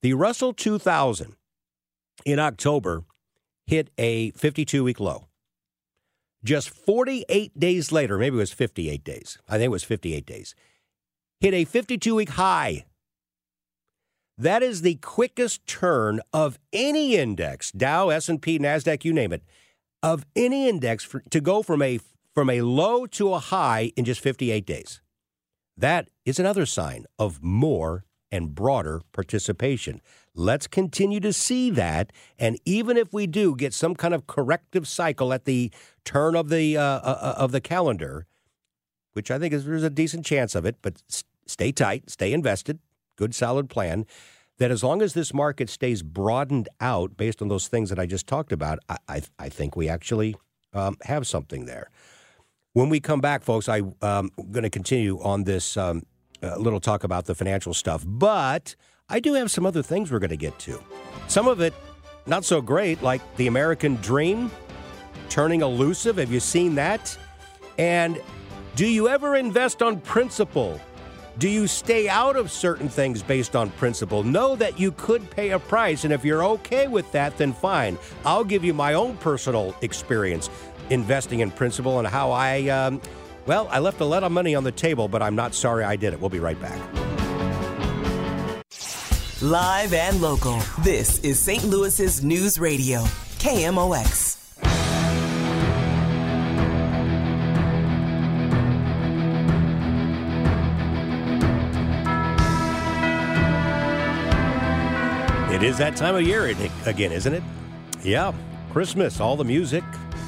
The 0.02 0.14
Russell 0.14 0.54
2000 0.54 1.36
in 2.26 2.40
October 2.40 3.06
hit 3.66 3.90
a 3.98 4.32
52 4.32 4.84
week 4.84 5.00
low. 5.00 5.28
Just 6.44 6.70
48 6.70 7.60
days 7.60 7.92
later, 7.92 8.18
maybe 8.18 8.36
it 8.36 8.40
was 8.40 8.52
58 8.52 9.04
days. 9.04 9.40
I 9.48 9.54
think 9.54 9.66
it 9.66 9.70
was 9.70 9.84
58 9.84 10.26
days. 10.26 10.54
Hit 11.40 11.54
a 11.54 11.66
52 11.66 12.16
week 12.16 12.30
high. 12.30 12.86
That 14.38 14.62
is 14.62 14.82
the 14.82 14.96
quickest 14.96 15.66
turn 15.66 16.20
of 16.34 16.60
any 16.74 17.16
index, 17.16 17.72
Dow, 17.72 18.10
S&P, 18.10 18.60
Nasdaq, 18.60 19.06
you 19.06 19.14
name 19.14 19.32
it, 19.32 19.44
of 20.04 20.26
any 20.36 20.68
index 20.68 21.04
for, 21.04 21.22
to 21.30 21.40
go 21.40 21.64
from 21.64 21.82
a 21.82 22.00
from 22.34 22.50
a 22.50 22.62
low 22.62 23.06
to 23.06 23.34
a 23.34 23.40
high 23.40 23.94
in 23.96 24.04
just 24.04 24.20
58 24.20 24.66
days. 24.66 25.02
That 25.78 26.10
is 26.26 26.38
another 26.38 26.66
sign 26.66 27.06
of 27.18 27.42
more 27.42 28.04
and 28.32 28.54
broader 28.54 29.02
participation. 29.12 30.02
Let's 30.34 30.68
continue 30.68 31.20
to 31.22 31.32
see 31.32 31.70
that. 31.72 32.12
And 32.38 32.60
even 32.66 32.98
if 32.98 33.14
we 33.14 33.28
do 33.28 33.56
get 33.56 33.74
some 33.74 33.96
kind 33.96 34.14
of 34.14 34.28
corrective 34.28 34.88
cycle 34.88 35.32
at 35.32 35.46
the 35.46 35.72
turn 36.04 36.36
of 36.36 36.50
the 36.50 36.78
uh, 36.78 36.82
uh, 36.82 37.18
uh 37.22 37.36
of 37.38 37.52
the 37.52 37.62
calendar, 37.62 38.28
which 39.14 39.32
I 39.32 39.40
think 39.40 39.54
is 39.54 39.66
there's 39.66 39.84
a 39.84 39.90
decent 39.90 40.26
chance 40.26 40.56
of 40.56 40.66
it, 40.66 40.78
but 40.82 41.02
stay 41.46 41.72
tight, 41.72 42.10
stay 42.10 42.34
invested, 42.34 42.80
good 43.16 43.34
solid 43.34 43.70
plan. 43.70 44.06
That 44.58 44.72
as 44.72 44.84
long 44.84 45.02
as 45.02 45.14
this 45.14 45.34
market 45.34 45.70
stays 45.70 46.02
broadened 46.02 46.70
out 46.80 47.18
based 47.18 47.42
on 47.42 47.50
those 47.50 47.68
things 47.68 47.90
that 47.90 48.00
I 48.00 48.06
just 48.06 48.26
talked 48.26 48.54
about, 48.54 48.80
I, 48.88 48.98
I, 49.10 49.22
I 49.38 49.50
think 49.50 49.76
we 49.76 49.90
actually 49.90 50.36
um, 50.74 50.96
have 51.04 51.28
something 51.28 51.66
there. 51.66 51.90
When 52.72 52.88
we 52.90 53.02
come 53.02 53.20
back, 53.20 53.44
folks, 53.44 53.68
I'm 53.68 53.96
um, 54.02 54.32
going 54.52 54.64
to 54.64 54.70
continue 54.70 55.22
on 55.22 55.44
this 55.44 55.76
um, 55.76 56.04
uh, 56.44 56.56
little 56.58 56.80
talk 56.80 57.04
about 57.04 57.26
the 57.26 57.36
financial 57.36 57.74
stuff, 57.74 58.04
but 58.06 58.76
I 59.10 59.20
do 59.20 59.34
have 59.34 59.52
some 59.52 59.66
other 59.66 59.84
things 59.84 60.12
we're 60.12 60.20
going 60.20 60.30
to 60.30 60.38
get 60.38 60.58
to. 60.60 60.82
Some 61.28 61.48
of 61.48 61.62
it 61.62 61.74
not 62.26 62.44
so 62.44 62.62
great, 62.62 63.02
like 63.02 63.22
the 63.36 63.48
American 63.48 63.96
dream 63.98 64.52
turning 65.30 65.62
elusive. 65.62 66.18
Have 66.18 66.32
you 66.32 66.40
seen 66.40 66.76
that? 66.76 67.18
And 67.78 68.22
do 68.76 68.88
you 68.88 69.08
ever 69.10 69.36
invest 69.36 69.82
on 69.82 70.00
principle? 70.02 70.80
Do 71.38 71.50
you 71.50 71.68
stay 71.68 72.08
out 72.08 72.38
of 72.38 72.50
certain 72.50 72.88
things 72.88 73.22
based 73.22 73.56
on 73.56 73.70
principle? 73.72 74.24
Know 74.24 74.56
that 74.56 74.80
you 74.80 74.94
could 74.94 75.30
pay 75.30 75.52
a 75.52 75.60
price, 75.60 76.06
and 76.06 76.14
if 76.14 76.24
you're 76.24 76.44
okay 76.46 76.88
with 76.88 77.12
that, 77.12 77.38
then 77.38 77.52
fine. 77.52 77.98
I'll 78.24 78.46
give 78.46 78.64
you 78.64 78.74
my 78.74 78.94
own 78.94 79.18
personal 79.18 79.76
experience 79.82 80.50
investing 80.90 81.42
in 81.42 81.52
principle 81.52 82.00
and 82.00 82.08
how 82.08 82.32
I, 82.32 82.68
um, 82.70 83.02
well, 83.46 83.68
I 83.72 83.80
left 83.80 84.02
a 84.02 84.06
lot 84.06 84.24
of 84.24 84.32
money 84.32 84.56
on 84.56 84.64
the 84.64 84.72
table, 84.72 85.08
but 85.08 85.22
I'm 85.22 85.36
not 85.36 85.54
sorry 85.54 85.84
I 85.84 85.96
did 85.96 86.14
it. 86.14 86.20
We'll 86.20 86.30
be 86.30 86.40
right 86.40 86.60
back. 86.60 86.80
Live 89.42 89.94
and 89.94 90.22
local, 90.22 90.60
this 90.84 91.20
is 91.20 91.38
St. 91.40 91.64
Louis's 91.66 92.24
News 92.24 92.58
Radio, 92.58 93.02
KMOX. 93.40 94.36
It 105.54 105.64
is 105.64 105.78
that 105.78 105.96
time 105.96 106.16
of 106.16 106.22
year 106.22 106.48
again, 106.86 107.12
isn't 107.14 107.34
it? 107.34 107.44
Yeah, 108.04 108.34
Christmas, 108.72 109.22
all 109.22 109.38
the 109.38 109.46
music. 109.46 109.84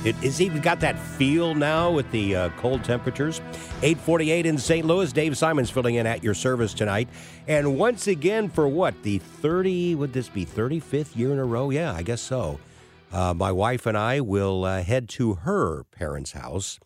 It 0.06 0.16
is 0.24 0.40
even 0.42 0.62
got 0.62 0.80
that 0.82 0.98
feel 0.98 1.56
now 1.56 1.92
with 1.92 2.10
the 2.12 2.36
uh, 2.36 2.50
cold 2.58 2.84
temperatures. 2.84 3.40
848 3.82 4.46
in 4.46 4.58
St. 4.58 4.86
Louis. 4.86 5.12
Dave 5.12 5.38
Simons 5.38 5.70
filling 5.70 5.96
in 5.96 6.06
at 6.06 6.24
your 6.24 6.34
service 6.34 6.74
tonight. 6.74 7.10
And 7.48 7.78
once 7.78 8.08
again, 8.08 8.50
for 8.50 8.68
what? 8.68 9.02
The 9.04 9.20
30, 9.20 9.96
would 9.96 10.14
this 10.14 10.30
be 10.30 10.46
35th 10.46 11.16
year 11.16 11.32
in 11.32 11.40
a 11.40 11.46
row? 11.46 11.70
Yeah, 11.70 11.94
I 11.94 12.04
guess 12.04 12.22
so. 12.22 12.60
Uh, 13.12 13.34
my 13.34 13.52
wife 13.52 13.86
and 13.86 13.98
I 13.98 14.22
will 14.22 14.66
uh, 14.66 14.84
head 14.84 15.10
to 15.10 15.36
her 15.36 15.84
parents' 15.86 16.34
house 16.34 16.80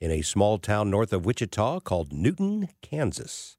in 0.00 0.10
a 0.10 0.22
small 0.22 0.58
town 0.58 0.90
north 0.90 1.12
of 1.12 1.24
Wichita 1.24 1.80
called 1.80 2.12
Newton, 2.12 2.68
Kansas 2.82 3.56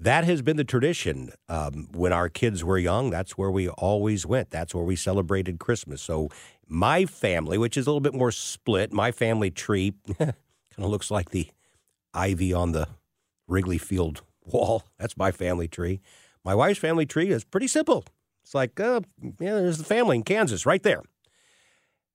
that 0.00 0.24
has 0.24 0.42
been 0.42 0.56
the 0.56 0.64
tradition. 0.64 1.32
Um, 1.48 1.88
when 1.92 2.12
our 2.12 2.28
kids 2.28 2.62
were 2.62 2.78
young, 2.78 3.10
that's 3.10 3.36
where 3.36 3.50
we 3.50 3.68
always 3.68 4.24
went. 4.24 4.50
That's 4.50 4.74
where 4.74 4.84
we 4.84 4.96
celebrated 4.96 5.58
Christmas. 5.58 6.00
So 6.02 6.28
my 6.68 7.06
family, 7.06 7.58
which 7.58 7.76
is 7.76 7.86
a 7.86 7.90
little 7.90 8.00
bit 8.00 8.14
more 8.14 8.30
split, 8.30 8.92
my 8.92 9.10
family 9.10 9.50
tree 9.50 9.94
kind 10.18 10.34
of 10.78 10.90
looks 10.90 11.10
like 11.10 11.30
the 11.30 11.48
ivy 12.14 12.52
on 12.52 12.72
the 12.72 12.88
Wrigley 13.46 13.78
Field 13.78 14.22
wall. 14.44 14.84
That's 14.98 15.16
my 15.16 15.32
family 15.32 15.68
tree. 15.68 16.00
My 16.44 16.54
wife's 16.54 16.78
family 16.78 17.06
tree 17.06 17.30
is 17.30 17.44
pretty 17.44 17.68
simple. 17.68 18.04
It's 18.42 18.54
like, 18.54 18.78
uh, 18.80 19.00
yeah, 19.22 19.54
there's 19.54 19.78
the 19.78 19.84
family 19.84 20.16
in 20.16 20.22
Kansas 20.22 20.64
right 20.64 20.82
there. 20.82 21.02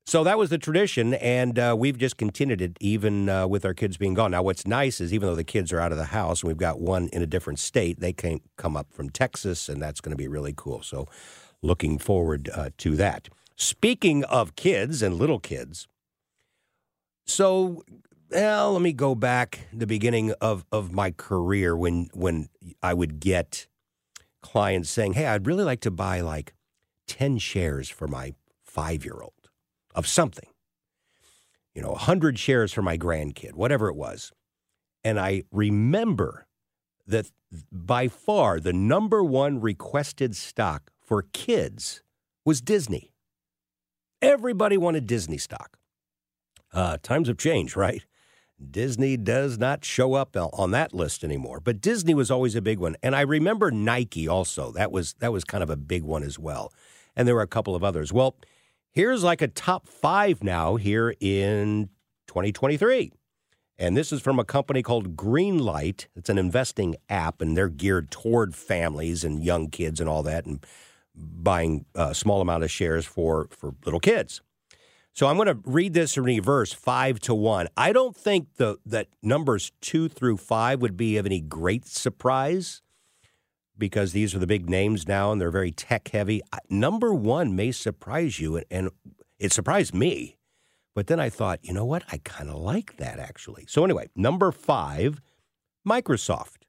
So 0.06 0.24
that 0.26 0.38
was 0.38 0.50
the 0.50 0.58
tradition, 0.58 1.14
and 1.14 1.58
uh, 1.58 1.76
we've 1.78 1.98
just 1.98 2.18
continued 2.18 2.62
it 2.62 2.76
even 2.82 3.30
uh, 3.30 3.48
with 3.48 3.64
our 3.64 3.74
kids 3.74 3.96
being 3.96 4.14
gone. 4.14 4.32
Now, 4.32 4.44
what's 4.44 4.68
nice 4.68 5.00
is 5.00 5.14
even 5.14 5.30
though 5.30 5.36
the 5.36 5.46
kids 5.46 5.72
are 5.72 5.80
out 5.80 5.94
of 5.94 5.98
the 5.98 6.06
house, 6.06 6.42
and 6.42 6.50
we've 6.50 6.58
got 6.58 6.82
one 6.82 7.08
in 7.14 7.22
a 7.22 7.26
different 7.26 7.60
state, 7.60 8.02
they 8.02 8.12
can 8.12 8.42
come 8.58 8.76
up 8.76 8.92
from 8.92 9.10
Texas, 9.10 9.70
and 9.70 9.82
that's 9.82 10.02
going 10.02 10.12
to 10.12 10.18
be 10.18 10.28
really 10.28 10.54
cool. 10.58 10.82
So, 10.82 11.08
looking 11.62 11.98
forward 11.98 12.50
uh, 12.54 12.72
to 12.80 12.98
that. 12.98 13.30
Speaking 13.56 14.24
of 14.26 14.56
kids 14.56 15.02
and 15.02 15.16
little 15.16 15.40
kids, 15.40 15.88
so 17.26 17.84
well, 18.30 18.74
let 18.74 18.82
me 18.82 18.94
go 18.94 19.14
back 19.14 19.68
the 19.72 19.86
beginning 19.88 20.32
of, 20.42 20.66
of 20.72 20.92
my 20.92 21.12
career 21.12 21.78
when 21.78 22.10
when 22.14 22.50
I 22.82 22.94
would 22.94 23.20
get 23.20 23.68
clients 24.42 24.90
saying, 24.90 25.14
"Hey, 25.14 25.28
I'd 25.28 25.48
really 25.48 25.64
like 25.64 25.82
to 25.82 25.92
buy 25.92 26.22
like 26.22 26.54
ten 27.08 27.38
shares 27.38 27.90
for 27.90 28.08
my 28.08 28.34
five 28.64 29.06
year 29.06 29.20
old." 29.22 29.44
of 29.94 30.08
something. 30.08 30.50
You 31.74 31.82
know, 31.82 31.92
100 31.92 32.38
shares 32.38 32.72
for 32.72 32.82
my 32.82 32.98
grandkid, 32.98 33.54
whatever 33.54 33.88
it 33.90 33.96
was. 33.96 34.32
And 35.04 35.20
I 35.20 35.44
remember 35.52 36.46
that 37.08 37.28
by 37.72 38.08
far 38.08 38.60
the 38.60 38.74
number 38.74 39.24
one 39.24 39.60
requested 39.60 40.36
stock 40.36 40.92
for 41.02 41.26
kids 41.34 42.02
was 42.46 42.62
Disney. 42.62 43.13
Everybody 44.24 44.78
wanted 44.78 45.08
Disney 45.08 45.38
stock. 45.38 45.78
Uh, 46.74 46.98
times 47.04 47.28
have 47.28 47.38
changed, 47.38 47.78
right? 47.78 48.04
Disney 48.72 49.18
does 49.18 49.58
not 49.58 49.84
show 49.84 50.14
up 50.14 50.36
on 50.36 50.72
that 50.72 50.94
list 50.94 51.24
anymore, 51.24 51.60
but 51.60 51.82
Disney 51.82 52.14
was 52.14 52.32
always 52.32 52.56
a 52.56 52.62
big 52.62 52.80
one. 52.80 52.96
And 53.04 53.16
I 53.16 53.22
remember 53.22 53.70
Nike 53.70 54.28
also. 54.28 54.72
That 54.72 54.92
was 54.92 55.14
that 55.20 55.34
was 55.34 55.44
kind 55.44 55.64
of 55.64 55.70
a 55.70 55.76
big 55.76 56.04
one 56.04 56.24
as 56.24 56.40
well. 56.40 56.72
And 57.16 57.28
there 57.28 57.36
were 57.36 57.42
a 57.42 57.48
couple 57.48 57.76
of 57.76 57.84
others. 57.84 58.14
Well, 58.14 58.36
Here's 58.94 59.24
like 59.24 59.42
a 59.42 59.48
top 59.48 59.88
five 59.88 60.44
now 60.44 60.76
here 60.76 61.16
in 61.20 61.90
2023. 62.28 63.12
And 63.80 63.98
this 63.98 64.12
is 64.12 64.22
from 64.22 64.38
a 64.38 64.46
company 64.46 64.84
called 64.84 65.16
Greenlight. 65.16 66.06
It's 66.16 66.30
an 66.30 66.38
investing 66.38 66.98
app, 67.10 67.42
and 67.42 67.58
they're 67.58 67.70
geared 67.70 68.12
toward 68.12 68.54
families 68.54 69.24
and 69.24 69.44
young 69.44 69.72
kids 69.72 70.00
and 70.00 70.08
all 70.08 70.22
that, 70.24 70.46
and 70.46 70.64
buying 71.16 71.86
a 71.96 72.14
small 72.16 72.42
amount 72.42 72.64
of 72.64 72.72
shares 72.72 73.06
for, 73.06 73.48
for 73.52 73.76
little 73.86 74.00
kids. 74.00 74.42
So 75.16 75.28
I'm 75.28 75.36
going 75.36 75.48
to 75.48 75.60
read 75.66 75.94
this 75.94 76.18
in 76.18 76.24
reverse, 76.24 76.74
five 76.74 77.20
to 77.22 77.36
one. 77.36 77.68
I 77.78 77.94
don't 77.94 78.16
think 78.16 78.56
the 78.56 78.78
that 78.86 79.08
numbers 79.22 79.72
two 79.80 80.10
through 80.10 80.38
five 80.38 80.82
would 80.82 80.98
be 80.98 81.18
of 81.18 81.26
any 81.28 81.40
great 81.40 81.86
surprise 81.86 82.82
because 83.78 84.12
these 84.12 84.34
are 84.34 84.40
the 84.40 84.48
big 84.48 84.70
names 84.70 85.08
now 85.08 85.32
and 85.32 85.40
they're 85.40 85.52
very 85.52 85.72
tech 85.72 86.08
heavy. 86.08 86.42
Number 86.68 87.14
one 87.14 87.56
may 87.56 87.72
surprise 87.72 88.40
you, 88.40 88.58
and, 88.58 88.66
and 88.72 88.90
it 89.38 89.52
surprised 89.52 89.94
me. 89.94 90.38
But 90.96 91.08
then 91.08 91.20
I 91.20 91.30
thought, 91.30 91.60
you 91.64 91.74
know 91.74 91.86
what? 91.86 92.04
I 92.12 92.18
kind 92.24 92.50
of 92.50 92.56
like 92.56 92.98
that 92.98 93.20
actually. 93.20 93.66
So, 93.68 93.84
anyway, 93.84 94.10
number 94.16 94.52
five, 94.52 95.22
Microsoft. 95.88 96.64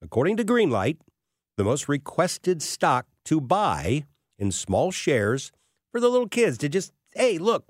According 0.00 0.36
to 0.38 0.44
Greenlight, 0.44 0.96
the 1.56 1.64
most 1.64 1.88
requested 1.88 2.62
stock 2.62 3.06
to 3.24 3.40
buy 3.40 4.04
in 4.38 4.50
small 4.50 4.90
shares 4.90 5.52
for 5.90 6.00
the 6.00 6.08
little 6.08 6.28
kids 6.28 6.58
to 6.58 6.68
just, 6.68 6.92
hey, 7.14 7.38
look, 7.38 7.66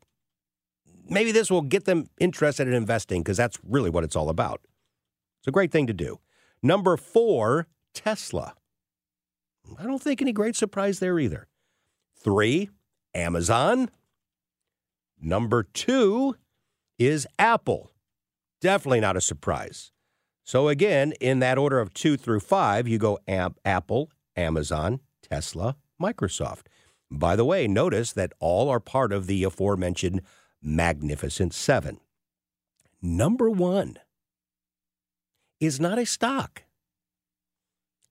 maybe 1.09 1.33
this 1.33 1.51
will 1.51 1.63
get 1.63 1.85
them 1.85 2.07
interested 2.19 2.69
in 2.69 2.75
investing 2.75 3.23
because 3.23 3.37
that's 3.37 3.59
really 3.67 3.91
what 3.91 4.05
it's 4.05 4.17
all 4.17 4.29
about. 4.29 4.61
It's 5.41 5.49
a 5.49 5.53
great 5.53 5.73
thing 5.73 5.87
to 5.89 5.93
do. 5.93 6.21
Number 6.63 6.97
four, 6.97 7.67
Tesla. 7.95 8.55
I 9.79 9.85
don't 9.85 10.03
think 10.03 10.23
any 10.23 10.33
great 10.33 10.57
surprise 10.57 10.99
there 10.99 11.19
either. 11.19 11.49
Three, 12.17 12.71
Amazon. 13.15 13.91
Number 15.21 15.63
two 15.65 16.37
is 16.99 17.27
Apple. 17.39 17.91
Definitely 18.61 19.01
not 19.01 19.17
a 19.17 19.21
surprise. 19.21 19.93
So, 20.45 20.69
again, 20.69 21.13
in 21.21 21.39
that 21.39 21.59
order 21.59 21.79
of 21.79 21.95
two 21.95 22.17
through 22.17 22.41
five, 22.41 22.89
you 22.89 22.99
go 22.99 23.19
Am- 23.29 23.55
Apple, 23.65 24.11
Amazon, 24.37 25.01
Tesla, 25.23 25.77
Microsoft. 26.01 26.63
By 27.11 27.37
the 27.37 27.45
way, 27.45 27.69
notice 27.69 28.13
that 28.13 28.33
all 28.41 28.69
are 28.69 28.81
part 28.81 29.13
of 29.13 29.27
the 29.27 29.45
aforementioned 29.45 30.23
Magnificent 30.63 31.55
Seven. 31.55 32.01
Number 33.01 33.51
one 33.51 33.97
is 35.61 35.79
not 35.79 35.99
a 35.99 36.07
stock. 36.07 36.63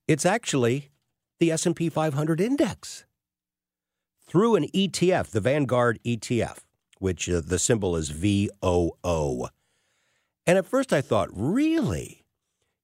It's 0.07 0.25
actually 0.25 0.91
the 1.39 1.51
S&P 1.51 1.89
500 1.89 2.39
index 2.39 3.05
through 4.27 4.55
an 4.55 4.67
ETF, 4.75 5.27
the 5.31 5.41
Vanguard 5.41 5.99
ETF, 6.05 6.59
which 6.99 7.29
uh, 7.29 7.41
the 7.43 7.59
symbol 7.59 7.95
is 7.95 8.09
VOO. 8.09 9.47
And 10.45 10.57
at 10.57 10.65
first 10.65 10.93
I 10.93 11.01
thought, 11.01 11.29
really? 11.31 12.20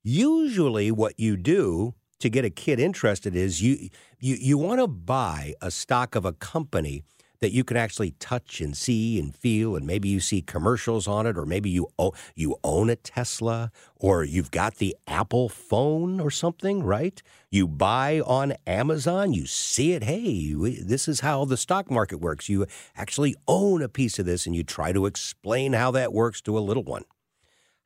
Usually 0.10 0.89
what 0.89 1.20
you 1.20 1.36
do 1.36 1.93
to 2.20 2.30
get 2.30 2.45
a 2.45 2.49
kid 2.49 2.80
interested 2.80 3.36
is 3.36 3.62
you 3.62 3.89
you 4.22 4.38
you 4.39 4.58
want 4.58 4.80
to 4.80 4.88
buy 4.88 5.53
a 5.62 5.70
stock 5.70 6.16
of 6.16 6.24
a 6.24 6.32
company 6.32 7.03
that 7.41 7.51
you 7.51 7.66
can 7.66 7.76
actually 7.76 8.12
touch 8.12 8.62
and 8.62 8.78
see 8.78 9.20
and 9.20 9.36
feel, 9.36 9.76
and 9.76 9.86
maybe 9.86 10.08
you 10.08 10.22
see 10.22 10.41
commercials 10.41 11.10
on 11.10 11.28
it, 11.28 11.38
or 11.38 11.45
maybe 11.45 11.70
you 11.70 11.89
own, 11.99 12.12
you 12.36 12.55
own 12.64 12.89
a 12.89 12.95
Tesla, 12.95 13.70
or 13.97 14.24
you've 14.24 14.49
got 14.49 14.76
the 14.76 14.95
Apple 15.08 15.49
phone 15.49 16.22
or 16.22 16.32
something, 16.32 16.84
right? 16.84 17.22
You 17.51 17.68
buy 17.68 18.22
on 18.22 18.53
Amazon, 18.66 19.34
you 19.34 19.45
see 19.45 19.91
it. 19.91 20.05
Hey, 20.05 20.53
this 20.53 21.10
is 21.10 21.20
how 21.20 21.43
the 21.43 21.58
stock 21.58 21.91
market 21.91 22.22
works. 22.22 22.47
You 22.47 22.66
actually 22.95 23.36
own 23.45 23.82
a 23.82 23.89
piece 23.89 24.20
of 24.20 24.26
this, 24.26 24.45
and 24.45 24.55
you 24.55 24.64
try 24.64 24.93
to 24.93 25.05
explain 25.05 25.74
how 25.74 25.91
that 25.91 26.14
works 26.14 26.39
to 26.43 26.58
a 26.58 26.62
little 26.62 26.84
one. 26.84 27.03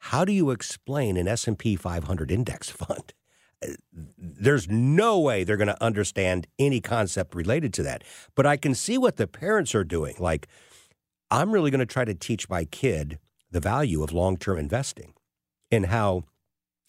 How 0.05 0.25
do 0.25 0.31
you 0.31 0.49
explain 0.49 1.15
an 1.15 1.27
S&P 1.27 1.75
500 1.75 2.31
index 2.31 2.69
fund? 2.69 3.13
Uh, 3.63 3.73
there's 4.17 4.67
no 4.67 5.19
way 5.19 5.43
they're 5.43 5.57
going 5.57 5.67
to 5.67 5.83
understand 5.83 6.47
any 6.57 6.81
concept 6.81 7.35
related 7.35 7.71
to 7.75 7.83
that. 7.83 8.03
But 8.35 8.47
I 8.47 8.57
can 8.57 8.73
see 8.73 8.97
what 8.97 9.17
the 9.17 9.27
parents 9.27 9.75
are 9.75 9.83
doing. 9.83 10.15
Like, 10.17 10.47
I'm 11.29 11.51
really 11.51 11.69
going 11.69 11.79
to 11.79 11.85
try 11.85 12.03
to 12.03 12.15
teach 12.15 12.49
my 12.49 12.65
kid 12.65 13.19
the 13.51 13.59
value 13.59 14.01
of 14.01 14.11
long 14.11 14.37
term 14.37 14.57
investing 14.57 15.13
and 15.69 15.85
how 15.85 16.23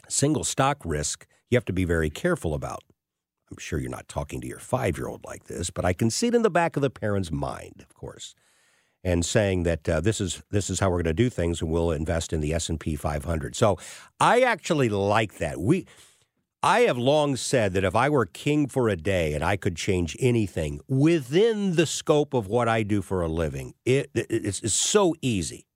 single 0.09 0.43
stock 0.43 0.79
risk 0.83 1.27
you 1.51 1.57
have 1.57 1.67
to 1.67 1.73
be 1.73 1.85
very 1.85 2.09
careful 2.09 2.55
about. 2.55 2.83
I'm 3.51 3.59
sure 3.59 3.79
you're 3.79 3.91
not 3.91 4.09
talking 4.09 4.41
to 4.41 4.47
your 4.47 4.59
five 4.59 4.97
year 4.97 5.07
old 5.07 5.23
like 5.27 5.45
this, 5.45 5.69
but 5.69 5.85
I 5.85 5.93
can 5.93 6.09
see 6.09 6.29
it 6.29 6.35
in 6.35 6.43
the 6.43 6.51
back 6.51 6.77
of 6.77 6.83
the 6.83 6.89
parent's 6.89 7.31
mind, 7.31 7.75
of 7.81 7.95
course, 7.95 8.35
and 9.05 9.25
saying 9.25 9.65
that 9.65 9.89
uh, 9.89 10.01
this 10.01 10.21
is 10.21 10.43
this 10.51 10.71
is 10.71 10.81
how 10.81 10.89
we're 10.89 11.03
going 11.03 11.05
to 11.05 11.15
do 11.15 11.31
things, 11.31 11.61
and 11.61 11.71
we'll 11.71 11.91
invest 11.91 12.33
in 12.33 12.41
the 12.41 12.55
S 12.55 12.69
and 12.69 12.79
P 12.79 12.97
500. 12.97 13.57
So 13.57 13.79
I 14.21 14.41
actually 14.43 14.89
like 14.89 15.39
that. 15.39 15.61
We 15.61 15.87
I 16.63 16.81
have 16.83 16.97
long 16.97 17.35
said 17.35 17.73
that 17.73 17.83
if 17.83 17.97
I 17.97 18.09
were 18.09 18.25
king 18.25 18.69
for 18.69 18.89
a 18.89 18.95
day 18.95 19.35
and 19.35 19.43
I 19.43 19.57
could 19.57 19.75
change 19.75 20.17
anything 20.21 20.81
within 20.87 21.75
the 21.75 21.87
scope 21.87 22.35
of 22.35 22.47
what 22.47 22.69
I 22.69 22.85
do 22.85 23.03
for 23.03 23.21
a 23.21 23.29
living, 23.29 23.75
it, 23.85 24.11
it 24.15 24.27
it's, 24.31 24.61
it's 24.61 24.75
so 24.75 25.15
easy. 25.21 25.67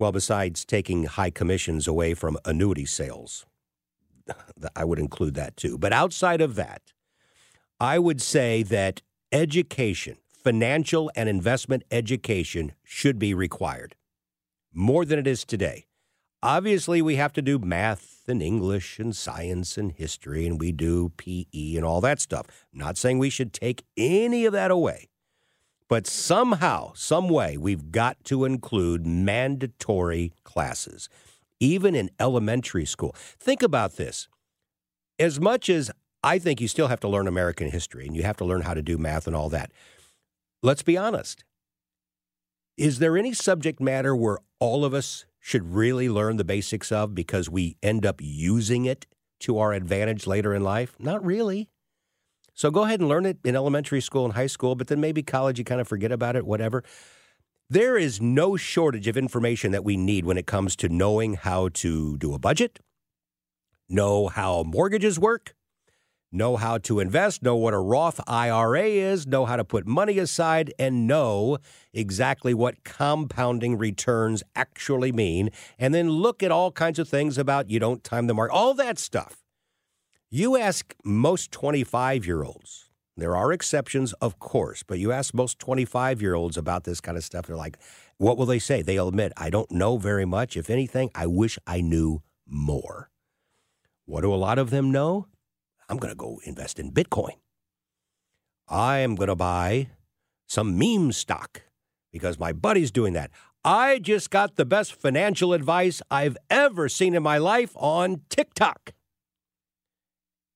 Well, 0.00 0.10
besides 0.10 0.64
taking 0.64 1.04
high 1.04 1.30
commissions 1.30 1.86
away 1.86 2.14
from 2.14 2.36
annuity 2.44 2.86
sales, 2.86 3.46
I 4.76 4.84
would 4.84 4.98
include 4.98 5.34
that 5.34 5.56
too. 5.56 5.78
But 5.78 5.92
outside 5.92 6.40
of 6.40 6.56
that, 6.56 6.82
I 7.78 8.00
would 8.00 8.20
say 8.20 8.64
that 8.64 9.00
education, 9.30 10.16
financial 10.44 11.10
and 11.16 11.28
investment 11.28 11.82
education, 11.90 12.72
should 12.84 13.18
be 13.18 13.34
required 13.34 13.96
more 14.74 15.04
than 15.04 15.18
it 15.18 15.26
is 15.26 15.44
today. 15.44 15.86
Obviously, 16.42 17.00
we 17.00 17.16
have 17.16 17.32
to 17.32 17.40
do 17.40 17.58
math 17.58 18.22
and 18.28 18.42
English 18.42 18.98
and 18.98 19.16
science 19.16 19.78
and 19.78 19.92
history, 19.92 20.46
and 20.46 20.60
we 20.60 20.72
do 20.72 21.10
PE 21.16 21.76
and 21.76 21.84
all 21.84 22.02
that 22.02 22.20
stuff. 22.20 22.46
Not 22.72 22.98
saying 22.98 23.18
we 23.18 23.30
should 23.30 23.54
take 23.54 23.84
any 23.96 24.44
of 24.44 24.52
that 24.52 24.70
away. 24.70 25.08
But 25.88 26.06
somehow, 26.06 26.92
some 26.94 27.28
way, 27.28 27.56
we've 27.56 27.90
got 27.92 28.22
to 28.24 28.44
include 28.44 29.06
mandatory 29.06 30.32
classes, 30.42 31.08
even 31.60 31.94
in 31.94 32.10
elementary 32.20 32.84
school. 32.84 33.14
Think 33.16 33.62
about 33.62 33.96
this. 33.96 34.28
As 35.18 35.40
much 35.40 35.70
as 35.70 35.90
I 36.22 36.38
think 36.38 36.60
you 36.60 36.68
still 36.68 36.88
have 36.88 37.00
to 37.00 37.08
learn 37.08 37.28
American 37.28 37.70
history 37.70 38.06
and 38.06 38.16
you 38.16 38.22
have 38.22 38.36
to 38.38 38.44
learn 38.44 38.62
how 38.62 38.74
to 38.74 38.82
do 38.82 38.98
math 38.98 39.26
and 39.26 39.36
all 39.36 39.48
that, 39.50 39.72
let's 40.64 40.82
be 40.82 40.96
honest. 40.96 41.44
Is 42.76 42.98
there 42.98 43.16
any 43.16 43.32
subject 43.32 43.80
matter 43.80 44.16
where 44.16 44.38
all 44.58 44.84
of 44.84 44.94
us 44.94 45.26
should 45.38 45.74
really 45.74 46.08
learn 46.08 46.38
the 46.38 46.44
basics 46.44 46.90
of 46.90 47.14
because 47.14 47.50
we 47.50 47.76
end 47.82 48.04
up 48.06 48.20
using 48.20 48.86
it 48.86 49.06
to 49.40 49.58
our 49.58 49.74
advantage 49.74 50.26
later 50.26 50.54
in 50.54 50.64
life? 50.64 50.96
Not 50.98 51.24
really. 51.24 51.68
So 52.54 52.70
go 52.70 52.84
ahead 52.84 53.00
and 53.00 53.08
learn 53.08 53.26
it 53.26 53.38
in 53.44 53.54
elementary 53.54 54.00
school 54.00 54.24
and 54.24 54.34
high 54.34 54.46
school, 54.46 54.74
but 54.74 54.86
then 54.86 55.00
maybe 55.00 55.22
college, 55.22 55.58
you 55.58 55.64
kind 55.64 55.80
of 55.80 55.86
forget 55.86 56.10
about 56.10 56.34
it, 56.34 56.46
whatever. 56.46 56.82
There 57.68 57.96
is 57.96 58.20
no 58.20 58.56
shortage 58.56 59.06
of 59.06 59.16
information 59.16 59.70
that 59.72 59.84
we 59.84 59.96
need 59.96 60.24
when 60.24 60.38
it 60.38 60.46
comes 60.46 60.76
to 60.76 60.88
knowing 60.88 61.34
how 61.34 61.68
to 61.74 62.16
do 62.16 62.32
a 62.32 62.38
budget, 62.38 62.78
know 63.88 64.28
how 64.28 64.62
mortgages 64.62 65.18
work, 65.18 65.54
know 66.34 66.56
how 66.56 66.78
to 66.78 67.00
invest, 67.00 67.42
know 67.42 67.56
what 67.56 67.72
a 67.72 67.78
Roth 67.78 68.20
IRA 68.26 68.86
is, 68.86 69.26
know 69.26 69.46
how 69.46 69.56
to 69.56 69.64
put 69.64 69.86
money 69.86 70.18
aside, 70.18 70.72
and 70.78 71.06
know 71.06 71.58
exactly 71.92 72.52
what 72.52 72.84
compounding 72.84 73.78
returns 73.78 74.42
actually 74.56 75.12
mean. 75.12 75.50
And 75.78 75.94
then 75.94 76.10
look 76.10 76.42
at 76.42 76.50
all 76.50 76.72
kinds 76.72 76.98
of 76.98 77.08
things 77.08 77.38
about 77.38 77.70
you 77.70 77.78
don't 77.78 78.02
time 78.02 78.26
the 78.26 78.34
market, 78.34 78.54
all 78.54 78.74
that 78.74 78.98
stuff. 78.98 79.44
You 80.30 80.56
ask 80.56 80.94
most 81.04 81.52
25 81.52 82.26
year 82.26 82.42
olds, 82.42 82.90
there 83.16 83.36
are 83.36 83.52
exceptions, 83.52 84.12
of 84.14 84.40
course, 84.40 84.82
but 84.82 84.98
you 84.98 85.12
ask 85.12 85.32
most 85.32 85.60
25 85.60 86.20
year 86.20 86.34
olds 86.34 86.56
about 86.56 86.84
this 86.84 87.00
kind 87.00 87.16
of 87.16 87.22
stuff, 87.22 87.46
they're 87.46 87.56
like, 87.56 87.78
what 88.18 88.36
will 88.36 88.46
they 88.46 88.58
say? 88.58 88.82
They'll 88.82 89.08
admit, 89.08 89.32
I 89.36 89.50
don't 89.50 89.70
know 89.70 89.96
very 89.96 90.24
much. 90.24 90.56
If 90.56 90.70
anything, 90.70 91.10
I 91.14 91.26
wish 91.26 91.58
I 91.66 91.80
knew 91.80 92.22
more. 92.46 93.10
What 94.06 94.22
do 94.22 94.32
a 94.32 94.36
lot 94.36 94.58
of 94.58 94.70
them 94.70 94.90
know? 94.90 95.26
I'm 95.88 95.98
going 95.98 96.12
to 96.12 96.16
go 96.16 96.40
invest 96.44 96.78
in 96.78 96.92
Bitcoin. 96.92 97.34
I 98.68 98.98
am 98.98 99.14
going 99.14 99.28
to 99.28 99.36
buy 99.36 99.88
some 100.46 100.78
meme 100.78 101.12
stock 101.12 101.62
because 102.12 102.38
my 102.38 102.52
buddy's 102.52 102.90
doing 102.90 103.12
that. 103.14 103.30
I 103.64 103.98
just 103.98 104.30
got 104.30 104.56
the 104.56 104.64
best 104.64 104.94
financial 104.94 105.52
advice 105.52 106.02
I've 106.10 106.36
ever 106.50 106.88
seen 106.88 107.14
in 107.14 107.22
my 107.22 107.38
life 107.38 107.72
on 107.76 108.22
TikTok. 108.28 108.92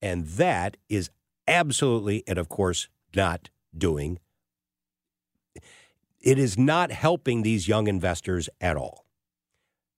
And 0.01 0.25
that 0.27 0.77
is 0.87 1.09
absolutely, 1.47 2.23
and 2.27 2.37
of 2.37 2.49
course, 2.49 2.87
not 3.15 3.49
doing, 3.75 4.19
it 6.21 6.37
is 6.37 6.57
not 6.57 6.91
helping 6.91 7.41
these 7.41 7.67
young 7.67 7.87
investors 7.87 8.49
at 8.61 8.77
all. 8.77 9.05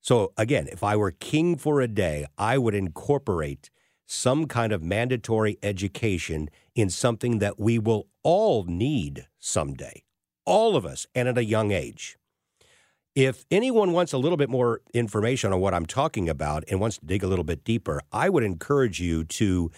So, 0.01 0.33
again, 0.37 0.67
if 0.71 0.83
I 0.83 0.95
were 0.95 1.11
king 1.11 1.57
for 1.57 1.81
a 1.81 1.87
day, 1.87 2.25
I 2.37 2.57
would 2.57 2.73
incorporate 2.73 3.69
some 4.11 4.45
kind 4.45 4.73
of 4.73 4.83
mandatory 4.83 5.57
education 5.63 6.49
in 6.75 6.89
something 6.89 7.39
that 7.39 7.57
we 7.57 7.79
will 7.79 8.07
all 8.23 8.65
need 8.65 9.25
someday, 9.39 10.03
all 10.45 10.75
of 10.75 10.85
us, 10.85 11.07
and 11.15 11.29
at 11.29 11.37
a 11.37 11.45
young 11.45 11.71
age. 11.71 12.17
If 13.15 13.45
anyone 13.49 13.93
wants 13.93 14.11
a 14.11 14.17
little 14.17 14.35
bit 14.35 14.49
more 14.49 14.81
information 14.93 15.53
on 15.53 15.61
what 15.61 15.73
I'm 15.73 15.85
talking 15.85 16.27
about 16.27 16.65
and 16.69 16.81
wants 16.81 16.97
to 16.97 17.05
dig 17.05 17.23
a 17.23 17.27
little 17.27 17.45
bit 17.45 17.63
deeper, 17.63 18.01
I 18.11 18.27
would 18.27 18.43
encourage 18.43 18.99
you 18.99 19.23
to 19.23 19.71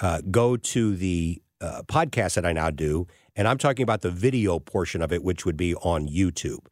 uh, 0.00 0.20
go 0.30 0.58
to 0.58 0.94
the 0.94 1.40
uh, 1.62 1.82
podcast 1.86 2.34
that 2.34 2.44
I 2.44 2.52
now 2.52 2.70
do, 2.70 3.06
and 3.36 3.48
I'm 3.48 3.58
talking 3.58 3.84
about 3.84 4.02
the 4.02 4.10
video 4.10 4.58
portion 4.58 5.00
of 5.00 5.14
it, 5.14 5.24
which 5.24 5.46
would 5.46 5.56
be 5.56 5.74
on 5.76 6.06
YouTube. 6.06 6.66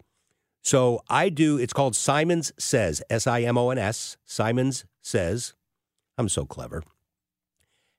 So 0.63 1.01
I 1.09 1.31
do, 1.31 1.57
it's 1.57 1.73
called 1.73 1.97
Simons 1.97 2.53
Says, 2.59 3.03
S 3.09 3.27
I 3.27 3.41
M 3.41 3.57
O 3.57 3.71
N 3.71 3.79
S, 3.79 4.19
Simons 4.27 4.85
Says. 5.01 5.55
I'm 6.19 6.29
so 6.29 6.45
clever. 6.45 6.83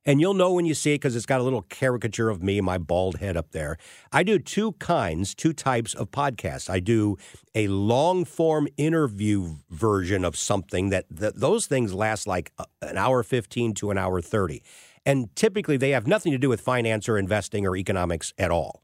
And 0.08 0.22
you'll 0.22 0.34
know 0.34 0.54
when 0.54 0.66
you 0.66 0.74
see 0.74 0.94
it 0.94 1.00
because 1.00 1.18
it's 1.18 1.26
got 1.26 1.42
a 1.42 1.44
little 1.44 1.64
caricature 1.64 2.30
of 2.30 2.42
me, 2.42 2.62
my 2.62 2.78
bald 2.78 3.18
head 3.18 3.36
up 3.36 3.52
there. 3.52 3.78
I 4.10 4.24
do 4.24 4.40
two 4.40 4.72
kinds, 4.74 5.36
two 5.36 5.52
types 5.52 5.94
of 5.94 6.12
podcasts. 6.12 6.70
I 6.70 6.80
do 6.80 7.18
a 7.54 7.68
long 7.68 8.24
form 8.24 8.70
interview 8.78 9.58
version 9.70 10.24
of 10.24 10.38
something 10.38 10.90
that, 10.90 11.06
that 11.12 11.42
those 11.42 11.68
things 11.68 11.94
last 11.94 12.26
like 12.26 12.54
uh, 12.58 12.64
an 12.82 12.98
hour 12.98 13.22
15 13.22 13.74
to 13.76 13.92
an 13.92 13.98
hour 13.98 14.22
30. 14.22 14.64
And 15.06 15.36
typically 15.36 15.76
they 15.76 15.90
have 15.90 16.08
nothing 16.08 16.32
to 16.32 16.38
do 16.38 16.48
with 16.48 16.62
finance 16.62 17.10
or 17.10 17.18
investing 17.18 17.68
or 17.68 17.76
economics 17.76 18.34
at 18.38 18.50
all. 18.50 18.84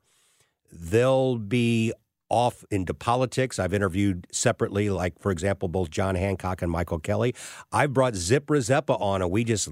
They'll 0.73 1.37
be 1.37 1.93
off 2.27 2.65
into 2.69 2.93
politics. 2.93 3.59
I've 3.59 3.73
interviewed 3.73 4.27
separately, 4.31 4.89
like, 4.89 5.19
for 5.19 5.31
example, 5.31 5.69
both 5.69 5.89
John 5.89 6.15
Hancock 6.15 6.61
and 6.61 6.71
Michael 6.71 6.99
Kelly. 6.99 7.35
I've 7.71 7.93
brought 7.93 8.15
Zip 8.15 8.47
Rzeppa 8.47 8.99
on, 8.99 9.21
and 9.21 9.29
we 9.29 9.43
just 9.43 9.69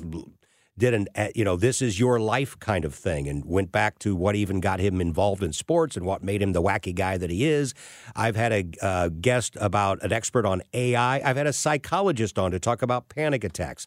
did 0.82 0.96
an 0.96 1.08
uh, 1.16 1.28
you 1.36 1.46
know 1.46 1.56
this 1.56 1.80
is 1.80 2.00
your 2.00 2.20
life 2.20 2.60
kind 2.60 2.84
of 2.84 2.94
thing 2.94 3.28
and 3.28 3.46
went 3.46 3.72
back 3.72 4.00
to 4.00 4.16
what 4.16 4.36
even 4.36 4.60
got 4.60 4.80
him 4.80 5.00
involved 5.00 5.44
in 5.44 5.54
sports 5.54 5.96
and 5.96 6.06
what 6.08 6.24
made 6.24 6.42
him 6.42 6.54
the 6.54 6.62
wacky 6.62 6.94
guy 6.94 7.18
that 7.18 7.30
he 7.30 7.46
is. 7.46 7.76
I've 8.16 8.36
had 8.36 8.52
a 8.52 8.66
uh, 8.82 9.10
guest 9.10 9.56
about 9.62 10.02
an 10.02 10.12
expert 10.12 10.44
on 10.46 10.64
ai 10.74 11.22
i've 11.24 11.38
had 11.38 11.48
a 11.48 11.54
psychologist 11.54 12.40
on 12.40 12.50
to 12.52 12.60
talk 12.60 12.82
about 12.82 13.10
panic 13.10 13.44
attacks. 13.44 13.86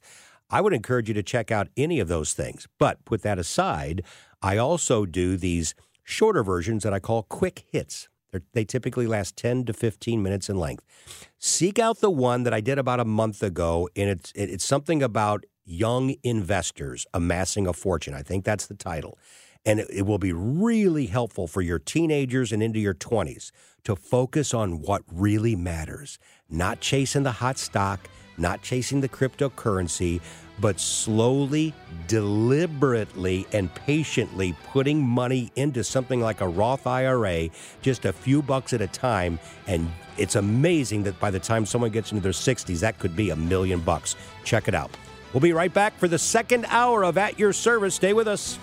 I 0.48 0.60
would 0.60 0.72
encourage 0.72 1.08
you 1.08 1.14
to 1.14 1.22
check 1.22 1.50
out 1.50 1.68
any 1.76 1.98
of 1.98 2.06
those 2.06 2.32
things. 2.32 2.68
But 2.78 3.04
put 3.04 3.22
that 3.22 3.38
aside 3.38 4.02
i 4.40 4.56
also 4.56 5.04
do 5.04 5.36
these 5.36 5.74
shorter 6.04 6.44
versions 6.44 6.84
that 6.84 6.94
i 6.94 7.00
call 7.00 7.24
quick 7.24 7.64
hits. 7.72 8.08
They're, 8.30 8.42
they 8.52 8.64
typically 8.64 9.08
last 9.08 9.36
10 9.36 9.64
to 9.64 9.72
15 9.72 10.22
minutes 10.22 10.48
in 10.48 10.58
length. 10.58 10.84
Seek 11.40 11.80
out 11.80 11.98
the 11.98 12.10
one 12.30 12.44
that 12.44 12.54
i 12.54 12.60
did 12.60 12.78
about 12.78 13.00
a 13.00 13.04
month 13.04 13.42
ago 13.42 13.88
and 13.96 14.08
it's, 14.08 14.32
it's 14.36 14.64
something 14.64 15.02
about 15.02 15.44
Young 15.64 16.14
Investors 16.22 17.06
Amassing 17.14 17.66
a 17.66 17.72
Fortune. 17.72 18.14
I 18.14 18.22
think 18.22 18.44
that's 18.44 18.66
the 18.66 18.74
title. 18.74 19.18
And 19.66 19.80
it, 19.80 20.04
will 20.04 20.18
be 20.18 20.32
really 20.32 21.06
helpful 21.06 21.46
for 21.46 21.62
your 21.62 21.78
teenagers 21.78 22.52
and 22.52 22.62
into 22.62 22.78
your 22.78 22.94
20s 22.94 23.50
to 23.84 23.96
focus 23.96 24.52
on 24.52 24.82
what 24.82 25.02
really 25.10 25.56
matters, 25.56 26.18
not 26.50 26.80
chasing 26.80 27.22
the 27.22 27.32
hot 27.32 27.56
stock, 27.56 28.08
not 28.36 28.62
chasing 28.62 29.00
the 29.00 29.08
cryptocurrency, 29.08 30.20
but 30.60 30.78
slowly, 30.78 31.74
deliberately, 32.06 33.46
and 33.52 33.74
patiently 33.74 34.54
putting 34.72 35.02
money 35.02 35.50
into 35.56 35.82
something 35.82 36.20
like 36.20 36.40
a 36.40 36.48
Roth 36.48 36.86
IRA, 36.86 37.48
just 37.82 38.04
a 38.04 38.12
few 38.12 38.42
bucks 38.42 38.72
at 38.72 38.80
a 38.80 38.86
time. 38.86 39.38
And 39.66 39.90
it's 40.16 40.36
amazing 40.36 41.02
that 41.04 41.18
by 41.18 41.30
the 41.30 41.40
time 41.40 41.66
someone 41.66 41.90
gets 41.90 42.12
into 42.12 42.22
their 42.22 42.32
60s, 42.32 42.80
that 42.80 42.98
could 42.98 43.16
be 43.16 43.30
a 43.30 43.36
million 43.36 43.80
bucks. 43.80 44.14
Check 44.44 44.68
it 44.68 44.74
out. 44.74 44.90
We'll 45.34 45.40
be 45.40 45.52
right 45.52 45.74
back 45.74 45.98
for 45.98 46.06
the 46.06 46.16
second 46.16 46.64
hour 46.68 47.04
of 47.04 47.18
At 47.18 47.40
Your 47.40 47.52
Service. 47.52 47.96
Stay 47.96 48.12
with 48.12 48.28
us. 48.28 48.56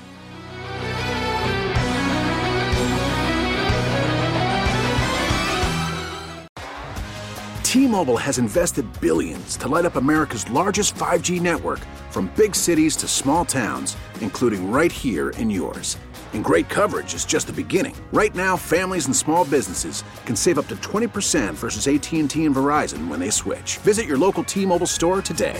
T-Mobile 7.64 8.16
has 8.16 8.38
invested 8.38 8.86
billions 9.02 9.58
to 9.58 9.68
light 9.68 9.84
up 9.84 9.98
America's 9.98 10.50
largest 10.50 10.96
5G 10.96 11.42
network 11.42 11.80
from 12.10 12.32
big 12.38 12.56
cities 12.56 12.96
to 12.98 13.08
small 13.08 13.44
towns, 13.44 13.98
including 14.22 14.72
right 14.72 14.92
here 14.94 15.32
in 15.32 15.50
yours. 15.50 15.98
And 16.34 16.42
great 16.42 16.70
coverage 16.70 17.14
is 17.14 17.26
just 17.26 17.48
the 17.48 17.54
beginning. 17.54 17.96
Right 18.14 18.34
now, 18.34 18.56
families 18.56 19.08
and 19.08 19.16
small 19.16 19.44
businesses 19.44 20.06
can 20.26 20.38
save 20.38 20.58
up 20.58 20.68
to 20.68 20.78
20% 20.78 21.54
versus 21.54 21.90
AT&T 21.90 22.46
and 22.46 22.56
Verizon 22.56 23.10
when 23.10 23.20
they 23.20 23.30
switch. 23.30 23.78
Visit 23.80 24.06
your 24.06 24.18
local 24.18 24.46
T-Mobile 24.46 24.88
store 24.88 25.22
today. 25.22 25.60